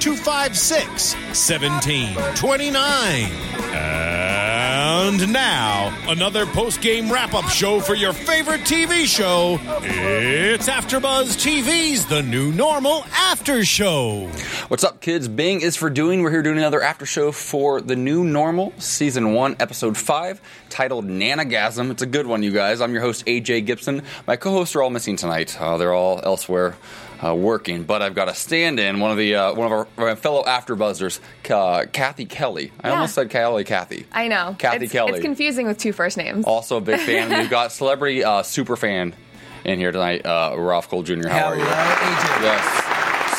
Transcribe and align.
256 0.00 1.14
1729. 1.14 3.30
And 3.72 5.32
now, 5.32 5.94
another 6.08 6.46
post 6.46 6.80
game 6.80 7.12
wrap 7.12 7.34
up 7.34 7.48
show 7.50 7.80
for 7.80 7.94
your 7.94 8.12
favorite 8.14 8.62
TV 8.62 9.04
show. 9.04 9.58
It's 9.82 10.68
AfterBuzz 10.68 11.36
TV's 11.36 12.06
The 12.06 12.22
New 12.22 12.50
Normal 12.52 13.04
After 13.12 13.64
Show. 13.64 14.28
What's 14.68 14.84
up, 14.84 15.00
kids? 15.00 15.28
Bing 15.28 15.60
is 15.60 15.76
for 15.76 15.90
doing. 15.90 16.22
We're 16.22 16.30
here 16.30 16.42
doing 16.42 16.58
another 16.58 16.80
after 16.80 17.04
show 17.04 17.30
for 17.30 17.80
the 17.80 17.96
new 17.96 18.24
normal, 18.24 18.72
season 18.78 19.34
one, 19.34 19.56
episode 19.60 19.96
five, 19.98 20.40
titled 20.70 21.06
Nanagasm. 21.06 21.90
It's 21.90 22.02
a 22.02 22.06
good 22.06 22.26
one, 22.26 22.42
you 22.42 22.52
guys. 22.52 22.80
I'm 22.80 22.92
your 22.92 23.02
host, 23.02 23.26
AJ 23.26 23.66
Gibson. 23.66 24.02
My 24.26 24.36
co-hosts 24.36 24.74
are 24.76 24.82
all 24.82 24.90
missing 24.90 25.16
tonight. 25.16 25.60
Uh, 25.60 25.76
they're 25.76 25.92
all 25.94 26.20
elsewhere. 26.22 26.76
Uh, 27.22 27.34
working, 27.34 27.82
but 27.84 28.00
I've 28.00 28.14
got 28.14 28.28
a 28.30 28.34
stand-in. 28.34 28.98
One 28.98 29.10
of 29.10 29.18
the 29.18 29.34
uh, 29.34 29.54
one 29.54 29.66
of 29.66 29.72
our, 29.72 29.88
our 29.98 30.16
fellow 30.16 30.42
AfterBuzzers, 30.44 31.20
uh, 31.50 31.84
Kathy 31.92 32.24
Kelly. 32.24 32.72
I 32.82 32.88
Yeah. 32.88 32.94
almost 32.94 33.14
said 33.14 33.28
Kelly 33.28 33.64
Kathy. 33.64 34.06
I 34.10 34.28
know. 34.28 34.56
Kathy 34.58 34.84
it's, 34.84 34.92
Kelly. 34.92 35.12
It's 35.12 35.20
confusing 35.22 35.66
with 35.66 35.76
two 35.76 35.92
first 35.92 36.16
names. 36.16 36.46
Also 36.46 36.78
a 36.78 36.80
big 36.80 36.98
fan. 37.00 37.28
We've 37.38 37.50
got 37.50 37.72
celebrity 37.72 38.24
uh, 38.24 38.42
super 38.42 38.74
fan 38.76 39.14
in 39.64 39.78
here 39.78 39.92
tonight, 39.92 40.24
uh, 40.24 40.54
Ralph 40.56 40.88
Cole 40.88 41.02
Jr. 41.02 41.28
How 41.28 41.48
are 41.48 41.56
you? 41.56 41.62
Yes. 41.62 42.86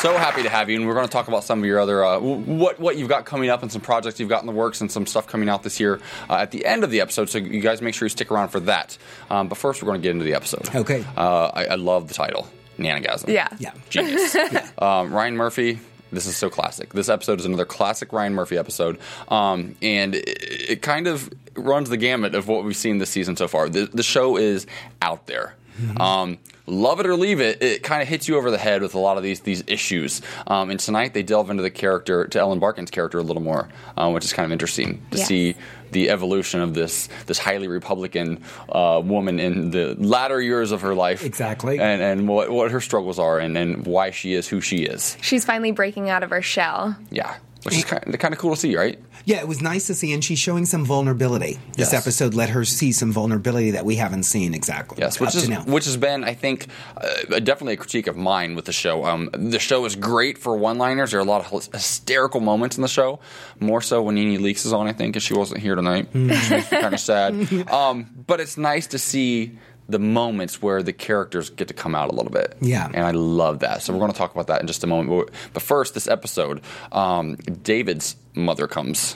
So 0.02 0.18
happy 0.18 0.42
to 0.44 0.50
have 0.50 0.68
you, 0.70 0.78
and 0.78 0.88
we're 0.88 0.96
going 0.96 1.06
to 1.06 1.12
talk 1.12 1.28
about 1.28 1.44
some 1.44 1.60
of 1.60 1.66
your 1.66 1.80
other 1.80 2.04
uh, 2.04 2.20
what 2.20 2.80
what 2.80 2.98
you've 2.98 3.10
got 3.10 3.26
coming 3.26 3.50
up 3.50 3.62
and 3.62 3.72
some 3.72 3.82
projects 3.82 4.20
you've 4.20 4.30
got 4.30 4.42
in 4.42 4.48
the 4.48 4.54
works 4.54 4.82
and 4.82 4.92
some 4.92 5.06
stuff 5.06 5.28
coming 5.28 5.48
out 5.48 5.62
this 5.64 5.80
year 5.80 6.00
uh, 6.30 6.36
at 6.38 6.50
the 6.52 6.66
end 6.66 6.84
of 6.84 6.90
the 6.90 7.02
episode. 7.02 7.30
So 7.30 7.38
you 7.38 7.62
guys 7.62 7.82
make 7.84 7.94
sure 7.94 8.08
you 8.08 8.10
stick 8.10 8.32
around 8.32 8.50
for 8.50 8.60
that. 8.62 8.98
Um, 9.30 9.48
but 9.48 9.58
first, 9.60 9.82
we're 9.82 9.88
going 9.88 10.02
to 10.02 10.04
get 10.04 10.12
into 10.12 10.26
the 10.26 10.34
episode. 10.34 10.74
Okay. 10.76 11.06
Uh, 11.16 11.52
I, 11.54 11.66
I 11.66 11.76
love 11.76 12.08
the 12.08 12.16
title, 12.16 12.48
Nanagasm. 12.78 13.30
Yeah. 13.30 13.48
Yeah. 13.60 13.72
Genius. 13.90 14.36
um, 14.78 15.14
Ryan 15.14 15.36
Murphy. 15.38 15.80
This 16.12 16.26
is 16.26 16.36
so 16.36 16.50
classic. 16.50 16.92
This 16.92 17.08
episode 17.08 17.40
is 17.40 17.46
another 17.46 17.64
classic 17.66 18.12
Ryan 18.12 18.34
Murphy 18.34 18.58
episode, 18.58 19.00
um, 19.30 19.76
and 19.82 20.14
it, 20.16 20.70
it 20.72 20.82
kind 20.82 21.08
of 21.08 21.32
runs 21.56 21.88
the 21.90 21.96
gamut 21.96 22.36
of 22.36 22.50
what 22.50 22.66
we've 22.66 22.76
seen 22.76 22.98
this 22.98 23.10
season 23.10 23.38
so 23.38 23.48
far. 23.48 23.70
The, 23.70 23.86
the 23.86 24.04
show 24.04 24.36
is 24.36 24.68
out 25.02 25.28
there. 25.28 25.56
Um, 26.00 26.38
love 26.68 27.00
it 27.00 27.08
or 27.08 27.16
leave 27.16 27.40
it, 27.40 27.64
it 27.64 27.82
kind 27.82 28.02
of 28.04 28.08
hits 28.08 28.28
you 28.28 28.36
over 28.38 28.52
the 28.52 28.58
head 28.58 28.82
with 28.84 28.94
a 28.94 29.00
lot 29.00 29.16
of 29.18 29.24
these 29.24 29.40
these 29.40 29.64
issues. 29.68 30.22
Um, 30.48 30.70
and 30.70 30.80
tonight 30.80 31.14
they 31.14 31.24
delve 31.24 31.50
into 31.50 31.64
the 31.64 31.72
character, 31.72 32.28
to 32.28 32.40
Ellen 32.40 32.60
Barkin's 32.60 32.92
character 32.92 33.18
a 33.18 33.24
little 33.24 33.42
more, 33.42 33.70
um, 33.98 34.14
which 34.14 34.26
is 34.26 34.34
kind 34.34 34.46
of 34.46 34.52
interesting 34.52 35.02
to 35.12 35.18
Yes. 35.18 35.28
see 35.28 35.56
the 35.92 36.10
evolution 36.10 36.62
of 36.62 36.74
this 36.74 37.10
this 37.26 37.38
highly 37.38 37.68
Republican 37.68 38.44
uh, 38.70 39.02
woman 39.04 39.40
in 39.40 39.72
the 39.72 39.96
latter 39.96 40.42
years 40.42 40.72
of 40.72 40.82
her 40.82 40.94
life. 40.94 41.24
Exactly. 41.24 41.80
And 41.80 42.02
and 42.02 42.28
what, 42.28 42.50
what 42.50 42.72
her 42.72 42.82
struggles 42.82 43.20
are 43.20 43.40
and, 43.40 43.58
and 43.58 43.86
why 43.86 44.12
she 44.12 44.34
is 44.34 44.48
who 44.48 44.62
she 44.62 44.78
is. 44.84 45.18
She's 45.22 45.46
finally 45.46 45.72
breaking 45.72 46.10
out 46.10 46.24
of 46.24 46.30
her 46.30 46.42
shell. 46.42 46.96
Yeah. 47.10 47.36
Which 47.64 47.76
is 47.76 47.86
kind 47.86 48.12
of, 48.12 48.20
kind 48.20 48.34
of 48.34 48.40
cool 48.40 48.56
to 48.56 48.60
see, 48.60 48.76
right? 48.76 49.00
Yeah, 49.26 49.38
it 49.40 49.48
was 49.48 49.62
nice 49.62 49.88
to 49.88 49.94
see, 49.96 50.14
and 50.14 50.24
she's 50.24 50.40
showing 50.40 50.66
some 50.66 50.86
vulnerability. 50.86 51.60
This 51.78 51.92
Yes. 51.92 51.94
episode 51.94 52.34
let 52.34 52.50
her 52.50 52.66
see 52.66 52.92
some 52.92 53.12
vulnerability 53.12 53.72
that 53.72 53.86
we 53.86 53.96
haven't 53.96 54.24
seen 54.24 54.54
exactly. 54.54 54.98
Yes, 55.00 55.20
which 55.20 55.36
is 55.36 55.50
which 55.66 55.86
has 55.86 55.98
been, 55.98 56.24
I 56.24 56.34
think, 56.34 56.68
uh, 56.98 57.40
definitely 57.40 57.74
a 57.74 57.78
critique 57.78 58.08
of 58.08 58.16
mine 58.18 58.56
with 58.56 58.66
the 58.66 58.72
show. 58.74 59.06
Um, 59.06 59.30
the 59.34 59.60
show 59.60 59.86
is 59.86 59.96
great 59.96 60.38
for 60.38 60.56
one-liners. 60.58 61.12
There 61.12 61.20
are 61.20 61.24
a 61.24 61.26
lot 61.26 61.46
of 61.52 61.72
hysterical 61.74 62.42
moments 62.42 62.78
in 62.78 62.82
the 62.82 62.88
show. 62.88 63.20
More 63.60 63.82
so 63.82 64.02
when 64.02 64.16
Nene 64.16 64.40
Leakes 64.42 64.66
is 64.66 64.74
on, 64.74 64.88
I 64.88 64.94
think, 64.94 65.14
because 65.14 65.24
she 65.24 65.34
wasn't 65.34 65.62
here 65.62 65.76
tonight, 65.76 66.12
Mm. 66.14 66.30
which 66.30 66.50
makes 66.50 66.72
me 66.72 66.82
kind 66.82 66.94
of 66.94 67.00
sad. 67.00 67.48
Um, 67.72 68.08
but 68.28 68.40
it's 68.40 68.58
nice 68.58 68.88
to 68.88 68.98
see 69.00 69.58
the 69.92 70.00
moments 70.00 70.62
where 70.62 70.82
the 70.82 70.94
characters 70.94 71.50
get 71.50 71.68
to 71.68 71.74
come 71.74 71.96
out 71.96 72.10
a 72.10 72.16
little 72.16 72.32
bit. 72.32 72.58
Yeah. 72.62 72.90
and 72.94 73.06
I 73.06 73.12
love 73.12 73.60
that. 73.60 73.82
So 73.82 73.94
we're 73.94 74.00
going 74.00 74.12
to 74.12 74.18
talk 74.18 74.32
about 74.32 74.48
that 74.48 74.62
in 74.62 74.68
just 74.68 74.84
a 74.84 74.88
moment. 74.88 75.30
But 75.54 75.62
first, 75.62 75.94
this 75.94 76.08
episode, 76.08 76.62
um, 76.92 77.36
David's 77.36 78.16
mother 78.34 78.68
comes. 78.68 79.16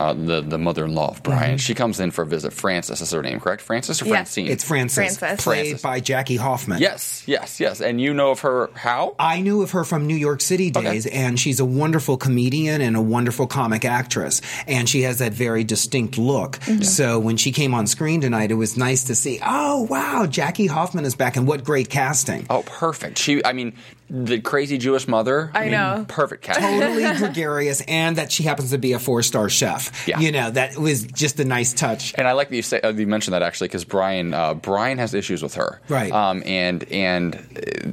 Uh, 0.00 0.14
the 0.14 0.40
the 0.40 0.56
mother-in-law 0.56 1.10
of 1.10 1.22
Brian. 1.22 1.50
Mm-hmm. 1.50 1.56
She 1.58 1.74
comes 1.74 2.00
in 2.00 2.10
for 2.10 2.22
a 2.22 2.26
visit. 2.26 2.52
Frances 2.54 3.02
is 3.02 3.10
her 3.10 3.22
name, 3.22 3.38
correct? 3.38 3.60
Frances 3.60 4.00
or 4.00 4.06
Yes. 4.06 4.12
Francine? 4.14 4.46
it's 4.48 4.64
Frances, 4.64 5.18
Frances. 5.18 5.44
played 5.44 5.66
Frances. 5.66 5.82
by 5.82 6.00
Jackie 6.00 6.36
Hoffman. 6.36 6.80
Yes, 6.80 7.22
yes, 7.26 7.60
yes. 7.60 7.80
And 7.82 8.00
you 8.00 8.14
know 8.14 8.30
of 8.30 8.40
her 8.40 8.70
how? 8.74 9.14
I 9.18 9.42
knew 9.42 9.60
of 9.62 9.72
her 9.72 9.84
from 9.84 10.06
New 10.06 10.16
York 10.16 10.40
City 10.40 10.70
days, 10.70 11.04
and 11.06 11.38
she's 11.38 11.60
a 11.60 11.66
wonderful 11.66 12.16
comedian 12.16 12.80
and 12.80 12.96
a 12.96 13.02
wonderful 13.02 13.46
comic 13.46 13.84
actress. 13.84 14.40
And 14.66 14.88
she 14.88 15.02
has 15.02 15.18
that 15.18 15.34
very 15.34 15.64
distinct 15.64 16.16
look. 16.16 16.52
Mm-hmm. 16.60 16.82
So 16.82 17.18
when 17.18 17.36
she 17.36 17.52
came 17.52 17.74
on 17.74 17.86
screen 17.86 18.22
tonight, 18.22 18.50
it 18.50 18.54
was 18.54 18.78
nice 18.78 19.04
to 19.04 19.14
see, 19.14 19.38
oh, 19.44 19.82
wow, 19.82 20.24
Jackie 20.26 20.66
Hoffman 20.66 21.04
is 21.04 21.14
back, 21.14 21.36
and 21.36 21.46
what 21.46 21.62
great 21.62 21.90
casting. 21.90 22.46
Oh, 22.48 22.62
perfect. 22.64 23.18
She, 23.18 23.44
I 23.44 23.52
mean, 23.52 23.74
the 24.10 24.40
crazy 24.40 24.76
Jewish 24.76 25.06
mother. 25.06 25.50
I 25.54 25.62
mean, 25.62 25.72
know. 25.72 26.04
Perfect 26.08 26.42
casting. 26.42 26.80
Totally 26.80 27.02
gregarious, 27.18 27.80
and 27.82 28.16
that 28.16 28.32
she 28.32 28.42
happens 28.42 28.70
to 28.70 28.78
be 28.78 28.92
a 28.92 28.98
four 28.98 29.22
star 29.22 29.48
chef. 29.48 30.06
Yeah. 30.08 30.18
You 30.18 30.32
know, 30.32 30.50
that 30.50 30.76
was 30.76 31.04
just 31.04 31.38
a 31.40 31.44
nice 31.44 31.72
touch. 31.72 32.14
And 32.18 32.26
I 32.26 32.32
like 32.32 32.48
that 32.48 32.56
you 32.56 32.62
say 32.62 32.80
uh, 32.80 32.92
you 32.92 33.06
mentioned 33.06 33.34
that 33.34 33.42
actually 33.42 33.68
because 33.68 33.84
Brian 33.84 34.34
uh, 34.34 34.54
Brian 34.54 34.98
has 34.98 35.14
issues 35.14 35.42
with 35.42 35.54
her, 35.54 35.80
Right. 35.88 36.12
Um, 36.12 36.42
and 36.44 36.84
and 36.92 37.34
uh, 37.34 37.90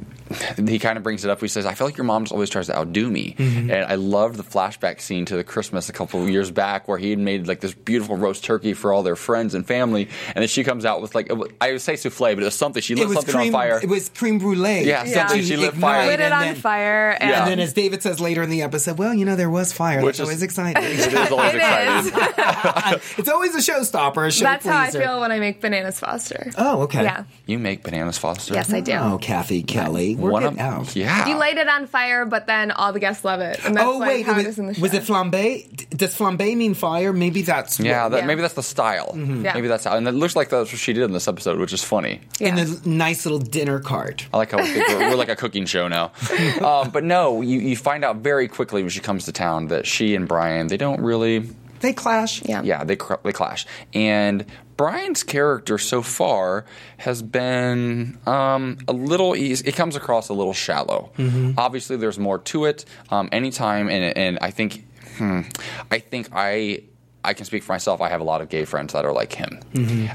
he 0.66 0.78
kind 0.78 0.96
of 0.96 1.02
brings 1.02 1.24
it 1.24 1.30
up. 1.30 1.40
He 1.40 1.48
says, 1.48 1.66
"I 1.66 1.74
feel 1.74 1.86
like 1.86 1.96
your 1.96 2.04
mom 2.04 2.24
just 2.24 2.32
always 2.32 2.50
tries 2.50 2.66
to 2.66 2.76
outdo 2.76 3.10
me." 3.10 3.34
Mm-hmm. 3.38 3.70
And 3.70 3.84
I 3.84 3.94
loved 3.96 4.36
the 4.36 4.42
flashback 4.42 5.00
scene 5.00 5.24
to 5.26 5.36
the 5.36 5.44
Christmas 5.44 5.88
a 5.88 5.92
couple 5.92 6.22
of 6.22 6.28
years 6.28 6.50
back 6.50 6.88
where 6.88 6.98
he 6.98 7.10
had 7.10 7.18
made 7.18 7.46
like 7.46 7.60
this 7.60 7.74
beautiful 7.74 8.16
roast 8.16 8.44
turkey 8.44 8.74
for 8.74 8.92
all 8.92 9.02
their 9.02 9.16
friends 9.16 9.54
and 9.54 9.66
family, 9.66 10.08
and 10.28 10.36
then 10.42 10.48
she 10.48 10.64
comes 10.64 10.84
out 10.84 11.00
with 11.02 11.14
like 11.14 11.30
I 11.60 11.72
would 11.72 11.80
say 11.80 11.96
souffle, 11.96 12.34
but 12.34 12.42
it 12.42 12.46
was 12.46 12.54
something 12.54 12.82
she 12.82 12.94
lit 12.94 13.04
it 13.04 13.08
was 13.08 13.16
something 13.16 13.34
cream. 13.34 13.54
on 13.54 13.60
fire. 13.60 13.80
It 13.82 13.88
was 13.88 14.08
cream 14.08 14.38
brulee. 14.38 14.84
Yeah, 14.86 15.04
something 15.04 15.42
she 15.42 15.56
lit 15.56 15.74
fire. 15.74 16.06
Lit 16.06 16.20
it 16.20 16.24
and 16.24 16.34
on 16.34 16.40
then- 16.42 16.54
fire. 16.56 17.10
And 17.20 17.30
Yeah. 17.30 17.38
And 17.42 17.50
then, 17.50 17.60
as 17.60 17.72
David 17.72 18.02
says 18.02 18.20
later 18.20 18.42
in 18.42 18.50
the 18.50 18.62
episode, 18.62 18.98
well, 18.98 19.14
you 19.14 19.24
know, 19.24 19.36
there 19.36 19.50
was 19.50 19.72
fire. 19.72 19.98
Which 20.02 20.18
That's 20.18 20.20
is- 20.20 20.22
always 20.24 20.42
exciting. 20.42 20.82
it 20.86 21.12
is 21.12 21.30
always 21.32 21.54
It 21.54 21.56
exciting. 21.56 22.98
is. 22.98 23.14
it's 23.18 23.28
always 23.28 23.54
a 23.54 23.58
showstopper. 23.72 24.26
A 24.26 24.30
show 24.30 24.44
That's 24.44 24.66
how 24.66 24.76
I 24.78 24.90
feel 24.90 25.20
when 25.20 25.32
I 25.32 25.38
make 25.38 25.60
bananas 25.60 25.98
Foster. 26.00 26.50
Oh, 26.58 26.82
okay. 26.82 27.02
Yeah. 27.04 27.24
You 27.46 27.58
make 27.58 27.82
bananas, 27.82 28.18
Foster. 28.18 28.54
Yes, 28.54 28.72
I 28.72 28.80
do. 28.80 28.92
Oh, 28.92 29.18
Kathy 29.20 29.62
Kelly, 29.62 30.16
work 30.18 30.32
One 30.32 30.42
it 30.42 30.46
of 30.46 30.58
out. 30.58 30.96
yeah. 30.96 31.26
You 31.28 31.36
light 31.36 31.56
it 31.58 31.68
on 31.68 31.86
fire, 31.86 32.24
but 32.26 32.46
then 32.46 32.70
all 32.70 32.92
the 32.92 33.00
guests 33.00 33.24
love 33.24 33.40
it. 33.40 33.64
And 33.64 33.74
that's 33.76 33.86
Oh 33.86 33.98
like 33.98 34.08
wait, 34.08 34.26
how 34.26 34.34
was, 34.36 34.44
it 34.44 34.48
is 34.48 34.58
in 34.58 34.66
the 34.66 34.74
show. 34.74 34.82
was 34.82 34.94
it 34.94 35.02
flambe? 35.04 35.32
D- 35.76 35.86
Does 35.90 36.16
flambe 36.16 36.56
mean 36.56 36.74
fire? 36.74 37.12
Maybe 37.12 37.42
that's 37.42 37.78
Yeah, 37.80 38.04
what- 38.04 38.08
that, 38.10 38.16
Yeah. 38.20 38.26
maybe 38.26 38.42
that's 38.42 38.54
the 38.54 38.62
style. 38.62 39.12
Yeah. 39.16 39.54
Maybe 39.54 39.68
that's 39.68 39.84
how. 39.84 39.96
And 39.96 40.06
it 40.08 40.12
looks 40.12 40.36
like 40.36 40.48
that's 40.50 40.70
what 40.72 40.78
she 40.80 40.92
did 40.92 41.04
in 41.04 41.12
this 41.12 41.28
episode, 41.28 41.58
which 41.58 41.72
is 41.72 41.82
funny. 41.82 42.20
Yeah. 42.40 42.48
in 42.48 42.58
a 42.58 42.88
nice 42.88 43.24
little 43.24 43.38
dinner 43.38 43.78
cart. 43.80 44.26
I 44.32 44.36
like 44.38 44.50
how 44.50 44.58
we 44.58 44.68
think 44.68 44.88
we're, 44.88 45.10
we're 45.10 45.14
like 45.16 45.28
a 45.28 45.36
cooking 45.36 45.66
show 45.66 45.88
now. 45.88 46.12
Um, 46.58 46.90
but 46.90 47.04
no, 47.04 47.40
you, 47.40 47.60
you 47.60 47.76
find 47.76 48.04
out 48.04 48.16
very 48.16 48.48
quickly 48.48 48.82
when 48.82 48.90
she 48.90 49.00
comes 49.00 49.24
to 49.26 49.32
town 49.32 49.68
that 49.68 49.86
she 49.86 50.14
and 50.14 50.26
Brian 50.28 50.66
they 50.66 50.76
don't 50.76 51.00
really. 51.00 51.48
They 51.80 51.92
clash. 51.92 52.42
Yeah. 52.44 52.62
Yeah, 52.62 52.82
they 52.84 52.96
cr- 52.96 53.14
they 53.22 53.32
clash. 53.32 53.64
And 53.94 54.44
Brian's 54.78 55.24
character 55.24 55.76
so 55.76 56.00
far 56.02 56.64
has 56.98 57.20
been 57.20 58.16
um, 58.26 58.78
a 58.86 58.92
little. 58.94 59.36
Easy. 59.36 59.68
It 59.68 59.74
comes 59.74 59.96
across 59.96 60.30
a 60.30 60.32
little 60.32 60.54
shallow. 60.54 61.10
Obviously, 61.58 61.96
there's 61.96 62.18
more 62.18 62.38
to 62.38 62.64
it. 62.64 62.86
Um, 63.10 63.28
anytime, 63.32 63.90
and 63.90 64.16
and 64.16 64.38
I 64.40 64.52
think, 64.52 64.86
hmm, 65.18 65.42
I 65.90 65.98
think 65.98 66.28
I. 66.32 66.84
I 67.24 67.34
can 67.34 67.44
speak 67.44 67.62
for 67.64 67.72
myself. 67.72 68.00
I 68.00 68.08
have 68.08 68.20
a 68.20 68.24
lot 68.24 68.40
of 68.40 68.48
gay 68.48 68.64
friends 68.64 68.92
that 68.92 69.04
are 69.04 69.12
like 69.12 69.32
him. 69.32 69.60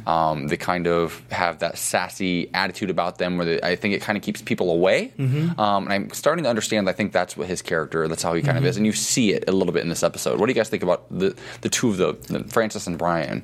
Um, 0.08 0.48
they 0.48 0.58
kind 0.58 0.88
of 0.88 1.22
have 1.32 1.60
that 1.60 1.78
sassy 1.78 2.50
attitude 2.54 2.90
about 2.90 3.18
them, 3.18 3.38
where 3.38 3.46
they, 3.46 3.62
I 3.62 3.76
think 3.76 3.94
it 3.94 4.02
kind 4.02 4.18
of 4.18 4.24
keeps 4.24 4.42
people 4.42 4.72
away. 4.72 5.12
Um, 5.20 5.84
and 5.86 5.94
I'm 5.94 6.10
starting 6.12 6.44
to 6.46 6.50
understand. 6.50 6.90
I 6.90 6.94
think 6.94 7.12
that's 7.12 7.36
what 7.36 7.48
his 7.48 7.62
character. 7.62 8.08
That's 8.08 8.24
how 8.24 8.34
he 8.34 8.42
kind 8.42 8.58
of 8.58 8.66
is, 8.66 8.78
and 8.78 8.86
you 8.86 8.94
see 8.94 9.34
it 9.34 9.44
a 9.48 9.52
little 9.52 9.74
bit 9.74 9.84
in 9.84 9.90
this 9.90 10.02
episode. 10.04 10.40
What 10.40 10.48
do 10.48 10.52
you 10.52 10.56
guys 10.56 10.70
think 10.70 10.84
about 10.84 11.06
the 11.10 11.36
the 11.62 11.70
two 11.70 11.90
of 11.90 11.98
the, 11.98 12.14
the 12.34 12.44
Frances 12.46 12.88
and 12.88 12.98
Brian? 12.98 13.44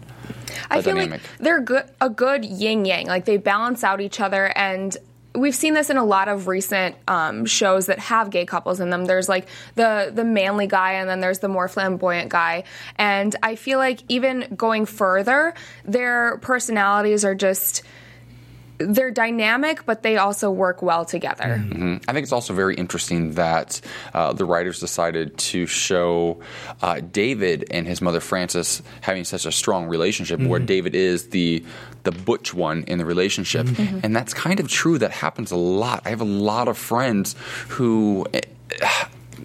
I 0.70 0.82
feel 0.82 0.96
dynamic? 0.96 1.22
like 1.22 1.38
they're 1.40 1.62
good, 1.62 1.84
a 2.02 2.10
good 2.10 2.46
yin 2.46 2.86
yang. 2.86 3.08
Like 3.08 3.26
they 3.26 3.38
balance 3.38 3.84
out 3.84 4.00
each 4.02 4.20
other, 4.20 4.52
and 4.58 4.96
we've 5.36 5.56
seen 5.56 5.74
this 5.74 5.90
in 5.90 5.98
a 5.98 6.04
lot 6.04 6.28
of 6.28 6.48
recent 6.48 6.96
um, 7.08 7.46
shows 7.46 7.86
that 7.88 8.00
have 8.00 8.30
gay 8.30 8.46
couples 8.46 8.80
in 8.80 8.90
them. 8.90 9.06
There's 9.06 9.30
like 9.30 9.48
the 9.76 10.12
the 10.14 10.24
manly 10.24 10.68
guy, 10.68 10.94
and 10.94 11.10
then 11.10 11.20
there's 11.20 11.40
the 11.40 11.48
more 11.48 11.68
flamboyant 11.68 12.30
guy. 12.30 12.64
And 12.98 13.36
I 13.44 13.56
feel 13.56 13.80
like 13.80 14.02
even 14.10 14.54
going 14.56 14.86
further, 14.86 15.54
their 15.86 16.38
personalities 16.38 17.24
are 17.26 17.36
just 17.36 17.84
they're 18.80 19.12
dynamic, 19.12 19.86
but 19.86 20.04
they 20.04 20.18
also 20.18 20.50
work 20.50 20.82
well 20.82 21.04
together. 21.06 21.62
I 22.08 22.14
think 22.14 22.24
it's 22.24 22.32
also 22.32 22.54
very 22.54 22.76
interesting 22.76 23.34
that 23.34 23.82
uh, 24.14 24.32
the 24.34 24.46
writers 24.46 24.80
decided 24.80 25.38
to 25.38 25.66
show 25.68 26.40
uh, 26.82 27.02
David 27.02 27.66
and 27.72 27.86
his 27.86 28.02
mother 28.02 28.22
Frances 28.22 28.82
having 29.02 29.26
such 29.26 29.46
a 29.46 29.52
strong 29.52 29.88
relationship, 29.88 30.40
where 30.40 30.60
David 30.60 30.96
is 30.96 31.30
the 31.30 31.64
the 32.04 32.12
butch 32.14 32.54
one 32.54 32.84
in 32.84 32.98
the 32.98 33.06
relationship, 33.06 33.68
and 33.78 34.16
that's 34.16 34.34
kind 34.34 34.60
of 34.62 34.70
true. 34.70 34.98
That 34.98 35.12
happens 35.12 35.52
a 35.52 35.58
lot. 35.58 36.04
I 36.06 36.10
have 36.10 36.22
a 36.22 36.26
lot 36.26 36.68
of 36.68 36.78
friends 36.78 37.36
who. 37.70 38.26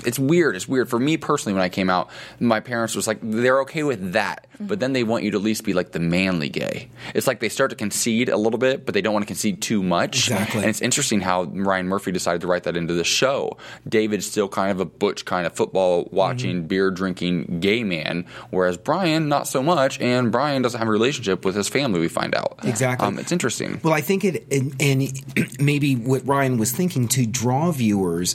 It's 0.05 0.19
weird. 0.19 0.55
It's 0.57 0.69
weird 0.69 0.91
for 0.91 0.99
me 0.99 1.17
personally. 1.17 1.55
When 1.55 1.63
I 1.63 1.71
came 1.71 1.89
out, 1.89 2.11
my 2.39 2.61
parents 2.61 2.95
was 2.95 3.07
like, 3.07 3.21
they're 3.23 3.61
okay 3.61 3.85
with 3.85 4.13
that, 4.13 4.47
but 4.61 4.81
then 4.81 4.93
they 4.93 5.05
want 5.05 5.25
you 5.25 5.31
to 5.33 5.37
at 5.39 5.43
least 5.43 5.65
be 5.65 5.73
like 5.73 5.93
the 5.93 5.99
manly 6.01 6.49
gay. 6.49 6.89
It's 7.15 7.27
like 7.27 7.41
they 7.41 7.49
start 7.49 7.71
to 7.71 7.77
concede 7.77 8.29
a 8.29 8.37
little 8.37 8.59
bit, 8.59 8.85
but 8.85 8.95
they 8.95 9.01
don't 9.01 9.13
want 9.13 9.23
to 9.25 9.27
concede 9.27 9.61
too 9.63 9.83
much. 9.83 10.29
Exactly. 10.29 10.61
And 10.61 10.71
it's 10.71 10.81
interesting 10.81 11.21
how 11.21 11.45
Ryan 11.45 11.89
Murphy 11.89 12.13
decided 12.13 12.41
to 12.43 12.47
write 12.47 12.65
that 12.65 12.77
into 12.77 12.95
the 12.95 13.05
show. 13.05 13.57
David's 13.89 14.27
still 14.31 14.49
kind 14.49 14.71
of 14.71 14.81
a 14.81 14.85
butch, 14.85 15.25
kind 15.25 15.47
of 15.47 15.53
football 15.55 16.09
watching, 16.13 16.57
Mm-hmm. 16.59 16.67
beer 16.67 16.91
drinking 16.91 17.61
gay 17.61 17.83
man, 17.85 18.27
whereas 18.51 18.77
Brian, 18.77 19.29
not 19.29 19.49
so 19.49 19.63
much. 19.63 20.01
And 20.01 20.31
Brian 20.31 20.63
doesn't 20.63 20.79
have 20.79 20.89
a 20.89 20.91
relationship 20.93 21.45
with 21.45 21.55
his 21.57 21.69
family, 21.69 22.01
we 22.01 22.09
find 22.09 22.35
out. 22.35 22.59
Exactly. 22.65 23.07
Um, 23.09 23.19
it's 23.19 23.33
interesting. 23.33 23.81
Well, 23.83 23.95
I 23.95 24.01
think 24.01 24.25
it, 24.25 24.47
and, 24.53 24.75
and 24.81 25.61
maybe 25.61 25.95
what 25.97 26.27
Ryan 26.27 26.59
was 26.59 26.71
thinking 26.73 27.09
to 27.09 27.27
draw 27.27 27.73
viewers 27.73 28.35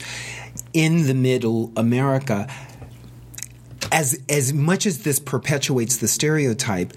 in 0.74 1.08
the 1.08 1.14
middle 1.14 1.72
America, 1.78 2.48
as 3.92 4.20
as 4.30 4.54
much 4.54 4.86
as 4.86 5.00
this 5.04 5.20
perpetuates 5.20 5.98
the 5.98 6.08
stereotype. 6.08 6.94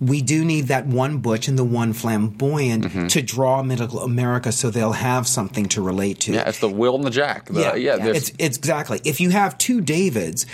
We 0.00 0.22
do 0.22 0.46
need 0.46 0.68
that 0.68 0.86
one 0.86 1.18
butch 1.18 1.46
and 1.46 1.58
the 1.58 1.64
one 1.64 1.92
flamboyant 1.92 2.84
Mm-hmm. 2.84 3.06
to 3.08 3.20
draw 3.20 3.62
middle 3.62 4.00
America 4.00 4.50
so 4.50 4.70
they'll 4.70 4.92
have 4.92 5.28
something 5.28 5.66
to 5.68 5.82
relate 5.82 6.20
to. 6.20 6.32
Yeah, 6.32 6.48
it's 6.48 6.58
the 6.60 6.70
Will 6.70 6.94
and 6.94 7.04
the 7.04 7.10
Jack. 7.10 7.46
The, 7.50 7.60
yeah, 7.60 7.74
yeah, 7.74 7.96
there's- 7.96 8.16
it's, 8.16 8.32
it's 8.38 8.56
exactly. 8.56 9.02
If 9.04 9.20
you 9.20 9.28
have 9.28 9.58
two 9.58 9.82
Davids, 9.82 10.46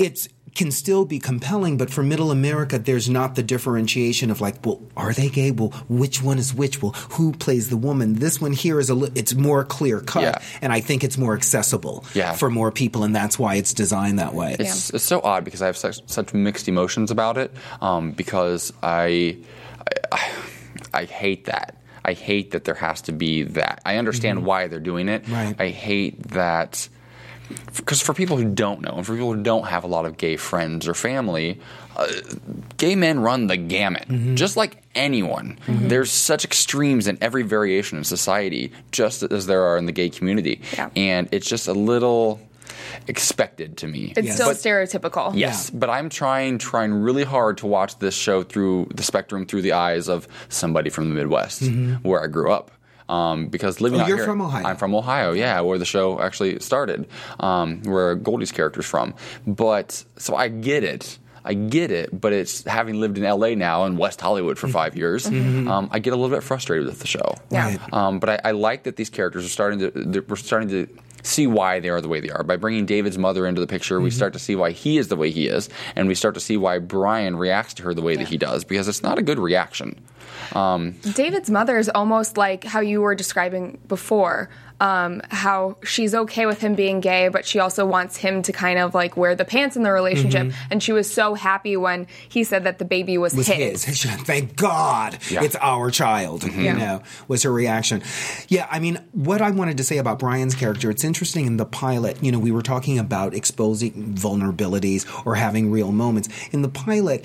it's 0.00 0.28
can 0.54 0.70
still 0.70 1.04
be 1.04 1.18
compelling, 1.18 1.78
but 1.78 1.88
for 1.90 2.02
Middle 2.02 2.30
America, 2.30 2.78
there's 2.78 3.08
not 3.08 3.34
the 3.36 3.42
differentiation 3.42 4.30
of 4.30 4.40
like, 4.40 4.64
well, 4.66 4.82
are 4.96 5.12
they 5.14 5.28
gay? 5.30 5.50
Well, 5.50 5.70
which 5.88 6.22
one 6.22 6.38
is 6.38 6.52
which? 6.54 6.82
Well, 6.82 6.92
who 7.12 7.32
plays 7.32 7.70
the 7.70 7.76
woman? 7.76 8.14
This 8.16 8.40
one 8.40 8.52
here 8.52 8.78
is 8.78 8.90
a 8.90 8.94
li- 8.94 9.10
it's 9.14 9.34
more 9.34 9.64
clear 9.64 10.00
cut, 10.00 10.22
Yeah. 10.22 10.38
and 10.60 10.72
I 10.72 10.80
think 10.80 11.04
it's 11.04 11.16
more 11.16 11.34
accessible 11.34 12.04
Yeah. 12.14 12.34
for 12.34 12.50
more 12.50 12.70
people, 12.70 13.02
and 13.04 13.16
that's 13.16 13.38
why 13.38 13.54
it's 13.54 13.72
designed 13.72 14.18
that 14.18 14.34
way. 14.34 14.56
It's, 14.60 14.90
it's 14.90 15.04
so 15.04 15.20
odd 15.22 15.44
because 15.44 15.62
I 15.62 15.66
have 15.66 15.76
such, 15.76 16.00
such 16.06 16.34
mixed 16.34 16.68
emotions 16.68 17.10
about 17.10 17.38
it. 17.38 17.50
Um, 17.80 18.12
because 18.12 18.72
I, 18.82 19.38
I, 20.12 20.30
I 20.92 21.04
hate 21.04 21.46
that. 21.46 21.76
I 22.04 22.12
hate 22.14 22.50
that 22.50 22.64
there 22.64 22.74
has 22.74 23.00
to 23.02 23.12
be 23.12 23.44
that. 23.44 23.80
I 23.86 23.96
understand 23.96 24.44
why 24.44 24.66
they're 24.66 24.80
doing 24.80 25.08
it. 25.08 25.26
Right. 25.28 25.54
I 25.58 25.68
hate 25.68 26.22
that 26.30 26.88
because 27.76 28.00
for 28.02 28.14
people 28.14 28.36
who 28.36 28.44
don't 28.44 28.80
know, 28.80 28.92
and 28.96 29.06
for 29.06 29.12
people 29.12 29.32
who 29.34 29.42
don't 29.42 29.66
have 29.66 29.84
a 29.84 29.86
lot 29.86 30.06
of 30.06 30.16
gay 30.16 30.36
friends 30.36 30.88
or 30.88 30.94
family, 30.94 31.60
uh, 31.96 32.06
gay 32.76 32.94
men 32.96 33.20
run 33.20 33.46
the 33.46 33.56
gamut, 33.56 34.08
mm-hmm. 34.08 34.34
just 34.34 34.56
like 34.56 34.82
anyone. 34.94 35.58
Mm-hmm. 35.66 35.88
There's 35.88 36.10
such 36.10 36.44
extremes 36.44 37.06
in 37.06 37.18
every 37.20 37.42
variation 37.42 37.98
in 37.98 38.04
society, 38.04 38.72
just 38.90 39.22
as 39.22 39.46
there 39.46 39.62
are 39.62 39.76
in 39.76 39.86
the 39.86 39.92
gay 39.92 40.08
community, 40.10 40.60
Yeah. 40.74 40.90
and 40.96 41.28
it's 41.32 41.46
just 41.48 41.68
a 41.68 41.72
little 41.74 42.40
expected 43.08 43.76
to 43.78 43.86
me. 43.86 44.12
It's 44.16 44.26
Yes. 44.26 44.34
still 44.34 44.48
But- 44.48 44.56
stereotypical. 44.56 45.32
Yes, 45.34 45.70
but 45.70 45.90
I'm 45.90 46.08
trying 46.08 46.58
trying 46.58 46.92
really 46.92 47.24
hard 47.24 47.58
to 47.58 47.66
watch 47.66 47.98
this 47.98 48.14
show 48.14 48.42
through 48.42 48.88
the 48.94 49.02
spectrum 49.02 49.46
through 49.46 49.62
the 49.62 49.72
eyes 49.72 50.08
of 50.08 50.28
somebody 50.48 50.90
from 50.90 51.08
the 51.08 51.14
Midwest, 51.14 51.62
mm-hmm. 51.62 51.94
where 52.08 52.22
I 52.22 52.26
grew 52.26 52.52
up. 52.52 52.70
Um, 53.08 53.46
because 53.48 53.80
living 53.80 53.98
Mm-hmm. 53.98 54.00
Oh, 54.00 54.04
out 54.04 54.08
you're 54.08 54.16
here, 54.18 54.26
from 54.26 54.40
Ohio. 54.42 54.64
I'm 54.66 54.76
from 54.76 54.94
Ohio, 54.94 55.32
yeah, 55.32 55.60
where 55.60 55.78
the 55.78 55.84
show 55.84 56.20
actually 56.20 56.58
started, 56.60 57.08
um, 57.40 57.82
where 57.82 58.14
Goldie's 58.14 58.52
character's 58.52 58.86
from. 58.86 59.14
But 59.46 60.04
so 60.16 60.34
I 60.36 60.48
get 60.48 60.84
it. 60.84 61.18
I 61.44 61.54
get 61.54 61.90
it, 61.90 62.08
but 62.18 62.32
it's 62.32 62.62
having 62.64 63.00
lived 63.00 63.18
in 63.18 63.24
LA 63.24 63.54
now 63.56 63.84
in 63.86 63.96
West 63.96 64.20
Hollywood 64.20 64.56
Mm-hmm. 64.56 64.66
for 64.68 64.72
five 64.72 64.96
years, 64.96 65.26
um, 65.26 65.88
I 65.90 65.98
get 65.98 66.12
a 66.12 66.16
little 66.16 66.34
bit 66.34 66.44
frustrated 66.44 66.86
with 66.86 67.00
the 67.00 67.08
show. 67.08 67.34
Yeah. 67.50 67.78
Um, 67.92 68.20
but 68.20 68.30
I, 68.30 68.40
I 68.44 68.50
like 68.52 68.84
that 68.84 68.94
these 68.96 69.10
characters 69.10 69.44
are 69.44 69.48
starting 69.48 69.80
to 69.80 70.20
we're 70.28 70.36
starting 70.36 70.68
to 70.68 70.86
see 71.24 71.46
why 71.48 71.80
they 71.80 71.88
are 71.88 72.00
the 72.00 72.08
way 72.08 72.20
they 72.20 72.30
are 72.30 72.42
by 72.44 72.56
bringing 72.56 72.86
David's 72.86 73.18
mother 73.18 73.46
into 73.46 73.60
the 73.60 73.66
picture. 73.66 74.00
We 74.00 74.10
start 74.10 74.32
to 74.34 74.38
see 74.38 74.54
why 74.56 74.70
he 74.70 74.98
is 74.98 75.08
the 75.08 75.16
way 75.16 75.30
he 75.30 75.48
is, 75.48 75.68
and 75.96 76.06
we 76.06 76.14
start 76.14 76.34
to 76.34 76.40
see 76.40 76.56
why 76.56 76.78
Brian 76.78 77.34
reacts 77.36 77.74
to 77.74 77.82
her 77.84 77.94
the 77.94 78.02
way 78.02 78.14
that 78.16 78.28
he 78.28 78.38
does 78.38 78.62
because 78.64 78.86
it's 78.86 79.02
not 79.02 79.18
a 79.18 79.22
good 79.22 79.38
reaction. 79.40 80.00
Um, 80.54 80.92
David's 81.14 81.50
mother 81.50 81.78
is 81.78 81.88
almost 81.88 82.36
like 82.36 82.64
how 82.64 82.80
you 82.80 83.00
were 83.00 83.14
describing 83.14 83.78
before. 83.88 84.50
Um, 84.80 85.22
how 85.30 85.76
she's 85.84 86.12
okay 86.12 86.44
with 86.44 86.60
him 86.60 86.74
being 86.74 86.98
gay, 86.98 87.28
but 87.28 87.46
she 87.46 87.60
also 87.60 87.86
wants 87.86 88.16
him 88.16 88.42
to 88.42 88.50
kind 88.52 88.80
of 88.80 88.96
like 88.96 89.16
wear 89.16 89.36
the 89.36 89.44
pants 89.44 89.76
in 89.76 89.84
the 89.84 89.92
relationship. 89.92 90.48
Mm-hmm. 90.48 90.72
And 90.72 90.82
she 90.82 90.90
was 90.92 91.08
so 91.12 91.34
happy 91.34 91.76
when 91.76 92.08
he 92.28 92.42
said 92.42 92.64
that 92.64 92.80
the 92.80 92.84
baby 92.84 93.16
was, 93.16 93.32
was 93.32 93.46
his. 93.46 93.84
his. 93.84 94.02
Thank 94.02 94.56
God 94.56 95.18
Yeah. 95.30 95.44
it's 95.44 95.54
our 95.60 95.92
child. 95.92 96.42
Mm-hmm. 96.42 96.58
You 96.58 96.64
Yeah. 96.64 96.72
know, 96.74 97.02
was 97.28 97.44
her 97.44 97.52
reaction. 97.52 98.02
Yeah, 98.48 98.66
I 98.72 98.80
mean, 98.80 98.98
what 99.12 99.40
I 99.40 99.52
wanted 99.52 99.76
to 99.76 99.84
say 99.84 99.98
about 99.98 100.18
Brian's 100.18 100.56
character, 100.56 100.90
it's 100.90 101.04
interesting 101.04 101.46
in 101.46 101.58
the 101.58 101.66
pilot. 101.66 102.20
You 102.20 102.32
know, 102.32 102.40
we 102.40 102.50
were 102.50 102.62
talking 102.62 102.98
about 102.98 103.34
exposing 103.34 104.16
vulnerabilities 104.16 105.06
or 105.24 105.36
having 105.36 105.70
real 105.70 105.92
moments 105.92 106.28
in 106.50 106.62
the 106.62 106.68
pilot. 106.68 107.24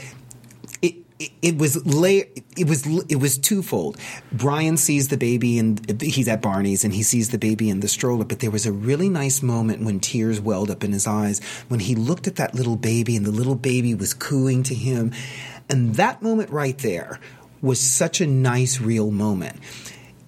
It, 1.42 1.58
was 1.58 1.84
lay, 1.86 2.30
it 2.56 2.68
was 2.70 2.86
it 3.10 3.16
was 3.16 3.40
twofold. 3.40 3.98
Brian 4.32 4.78
sees 4.78 5.08
the 5.08 5.18
baby 5.18 5.58
and 5.58 6.00
he's 6.02 6.28
at 6.28 6.44
Barney's 6.44 6.84
and 6.84 6.94
he 6.94 7.02
sees 7.02 7.30
the 7.30 7.40
baby 7.40 7.70
in 7.70 7.80
the 7.80 7.88
stroller. 7.88 8.24
But 8.24 8.40
there 8.40 8.52
was 8.52 8.68
a 8.68 8.72
really 8.72 9.10
nice 9.10 9.42
moment 9.42 9.84
when 9.84 10.00
tears 10.00 10.40
welled 10.40 10.70
up 10.70 10.84
in 10.84 10.92
his 10.92 11.08
eyes 11.08 11.42
when 11.70 11.80
he 11.80 11.96
looked 11.96 12.28
at 12.28 12.36
that 12.36 12.54
little 12.54 12.76
baby 12.76 13.16
and 13.16 13.26
the 13.26 13.32
little 13.32 13.56
baby 13.56 13.96
was 13.96 14.14
cooing 14.14 14.62
to 14.64 14.76
him, 14.76 15.12
and 15.70 15.96
that 15.96 16.22
moment 16.22 16.52
right 16.52 16.78
there 16.78 17.20
was 17.62 17.80
such 17.80 18.22
a 18.22 18.28
nice 18.28 18.80
real 18.80 19.10
moment. 19.10 19.58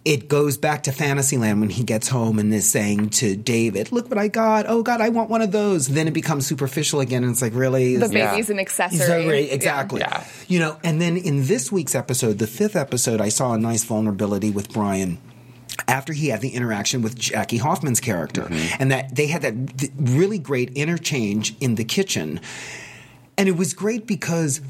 It 0.06 0.30
goes 0.30 0.58
back 0.58 0.84
to 0.84 0.94
Fantasyland 0.94 1.60
when 1.60 1.70
he 1.70 1.84
gets 1.84 2.08
home 2.08 2.40
and 2.40 2.54
is 2.54 2.70
saying 2.70 3.10
to 3.12 3.36
David, 3.36 3.92
"Look 3.92 4.10
what 4.10 4.18
I 4.18 4.30
got! 4.30 4.66
Oh 4.68 4.82
God, 4.82 5.02
I 5.02 5.10
want 5.10 5.30
one 5.30 5.42
of 5.42 5.52
those." 5.52 5.88
Then 5.88 6.08
it 6.08 6.14
becomes 6.14 6.48
superficial 6.48 7.02
again, 7.02 7.24
and 7.24 7.34
it's 7.34 7.42
like, 7.42 7.54
really, 7.54 7.98
The 7.98 8.06
Is- 8.06 8.14
Yeah. 8.14 8.32
baby's 8.32 8.50
an 8.50 8.60
accessory. 8.60 9.00
Exactly. 9.02 9.48
Yeah. 9.48 9.54
Exactly. 9.54 10.00
Yeah. 10.02 10.24
You 10.48 10.60
know, 10.60 10.78
and 10.84 11.02
then 11.02 11.18
in 11.18 11.48
this 11.48 11.72
week's 11.72 11.96
episode, 11.96 12.38
the 12.40 12.48
fifth 12.48 12.78
episode, 12.78 13.20
I 13.20 13.30
saw 13.30 13.54
a 13.54 13.58
nice 13.58 13.84
vulnerability 13.84 14.50
with 14.50 14.72
Brian. 14.72 15.18
After 15.88 16.14
he 16.14 16.28
had 16.28 16.42
the 16.42 16.50
interaction 16.50 17.02
with 17.02 17.18
Jackie 17.18 17.58
Hoffman's 17.58 18.00
character, 18.00 18.44
mm-hmm. 18.44 18.76
and 18.82 18.92
that 18.92 19.16
they 19.16 19.28
had 19.28 19.42
that 19.44 19.90
really 19.98 20.38
great 20.40 20.72
interchange 20.72 21.56
in 21.60 21.76
the 21.76 21.84
kitchen, 21.86 22.40
and 23.38 23.48
it 23.48 23.56
was 23.56 23.74
great 23.74 24.06
because 24.06 24.62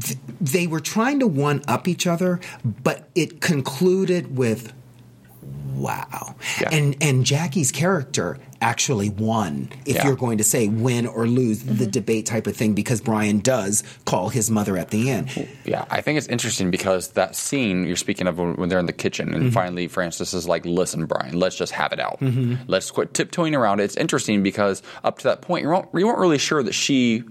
th- 0.00 0.18
they 0.40 0.66
were 0.66 0.80
trying 0.80 1.20
to 1.20 1.26
one 1.26 1.62
up 1.68 1.88
each 1.88 2.06
other, 2.06 2.40
but 2.64 3.08
it 3.14 3.40
concluded 3.40 4.36
with 4.36 4.72
wow. 5.74 6.34
Yeah. 6.60 6.70
And 6.72 6.96
and 7.00 7.24
Jackie's 7.24 7.70
character 7.70 8.38
actually 8.62 9.10
won 9.10 9.68
if 9.84 9.96
Yeah. 9.96 10.06
you're 10.06 10.16
going 10.16 10.38
to 10.38 10.44
say 10.44 10.68
win 10.68 11.06
or 11.06 11.26
lose 11.26 11.62
the 11.62 11.72
mm-hmm. 11.72 11.90
debate 11.90 12.24
type 12.24 12.46
of 12.46 12.56
thing 12.56 12.72
because 12.72 13.02
Brian 13.02 13.40
does 13.40 13.84
call 14.06 14.30
his 14.30 14.50
mother 14.50 14.78
at 14.78 14.90
the 14.90 15.10
end. 15.10 15.46
Yeah, 15.66 15.84
I 15.90 16.00
think 16.00 16.16
it's 16.16 16.26
interesting 16.28 16.70
because 16.70 17.08
that 17.08 17.36
scene 17.36 17.84
you're 17.84 17.96
speaking 17.96 18.26
of 18.26 18.38
when 18.38 18.54
when 18.54 18.68
they're 18.68 18.78
in 18.78 18.86
the 18.86 18.92
kitchen, 18.92 19.34
and 19.34 19.44
mm-hmm. 19.44 19.52
finally 19.52 19.88
Frances 19.88 20.32
is 20.32 20.48
like, 20.48 20.64
"Listen, 20.64 21.06
Brian, 21.06 21.38
let's 21.38 21.56
just 21.56 21.72
have 21.72 21.92
it 21.92 22.00
out. 22.00 22.18
Mm-hmm. 22.20 22.54
Let's 22.66 22.90
quit 22.90 23.12
tiptoeing 23.14 23.54
around 23.54 23.80
it." 23.80 23.84
It's 23.84 23.96
interesting 23.96 24.42
because 24.42 24.82
up 25.04 25.18
to 25.18 25.24
that 25.24 25.42
point, 25.42 25.64
you 25.64 25.68
weren't, 25.68 25.88
you 25.94 26.06
weren't 26.06 26.18
really 26.18 26.38
sure 26.38 26.62
that 26.62 26.74
she 26.74 27.24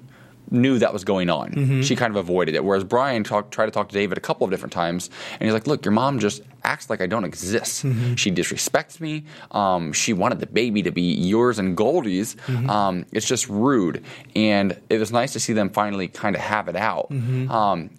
knew 0.51 0.79
that 0.79 0.93
was 0.93 1.03
going 1.03 1.29
on. 1.29 1.81
She 1.83 1.95
kind 1.95 2.11
of 2.11 2.17
avoided 2.17 2.55
it, 2.55 2.63
whereas 2.63 2.83
Brian 2.83 3.23
talk, 3.23 3.51
tried 3.51 3.65
to 3.65 3.71
talk 3.71 3.89
to 3.89 3.93
David 3.93 4.17
a 4.17 4.21
couple 4.21 4.45
of 4.45 4.51
different 4.51 4.73
times, 4.73 5.09
and 5.39 5.43
he's 5.43 5.53
like, 5.53 5.67
"Look, 5.67 5.85
your 5.85 5.91
mom 5.91 6.19
just 6.19 6.41
acts 6.63 6.89
like 6.89 7.01
I 7.01 7.07
don't 7.07 7.23
exist. 7.25 7.81
She 8.15 8.31
disrespects 8.31 8.99
me. 8.99 9.25
Um, 9.51 9.93
she 9.93 10.13
wanted 10.13 10.39
the 10.39 10.47
baby 10.47 10.81
to 10.83 10.91
be 10.91 11.13
yours 11.13 11.59
and 11.59 11.75
Goldie's. 11.77 12.35
Um, 12.69 13.05
it's 13.11 13.27
just 13.27 13.47
rude." 13.49 14.03
And 14.35 14.79
it 14.89 14.99
was 14.99 15.11
nice 15.11 15.33
to 15.33 15.39
see 15.39 15.53
them 15.53 15.69
finally 15.69 16.07
kind 16.07 16.35
of 16.35 16.41
have 16.41 16.67
it 16.67 16.75
out. 16.75 17.07
Um, 17.11 17.89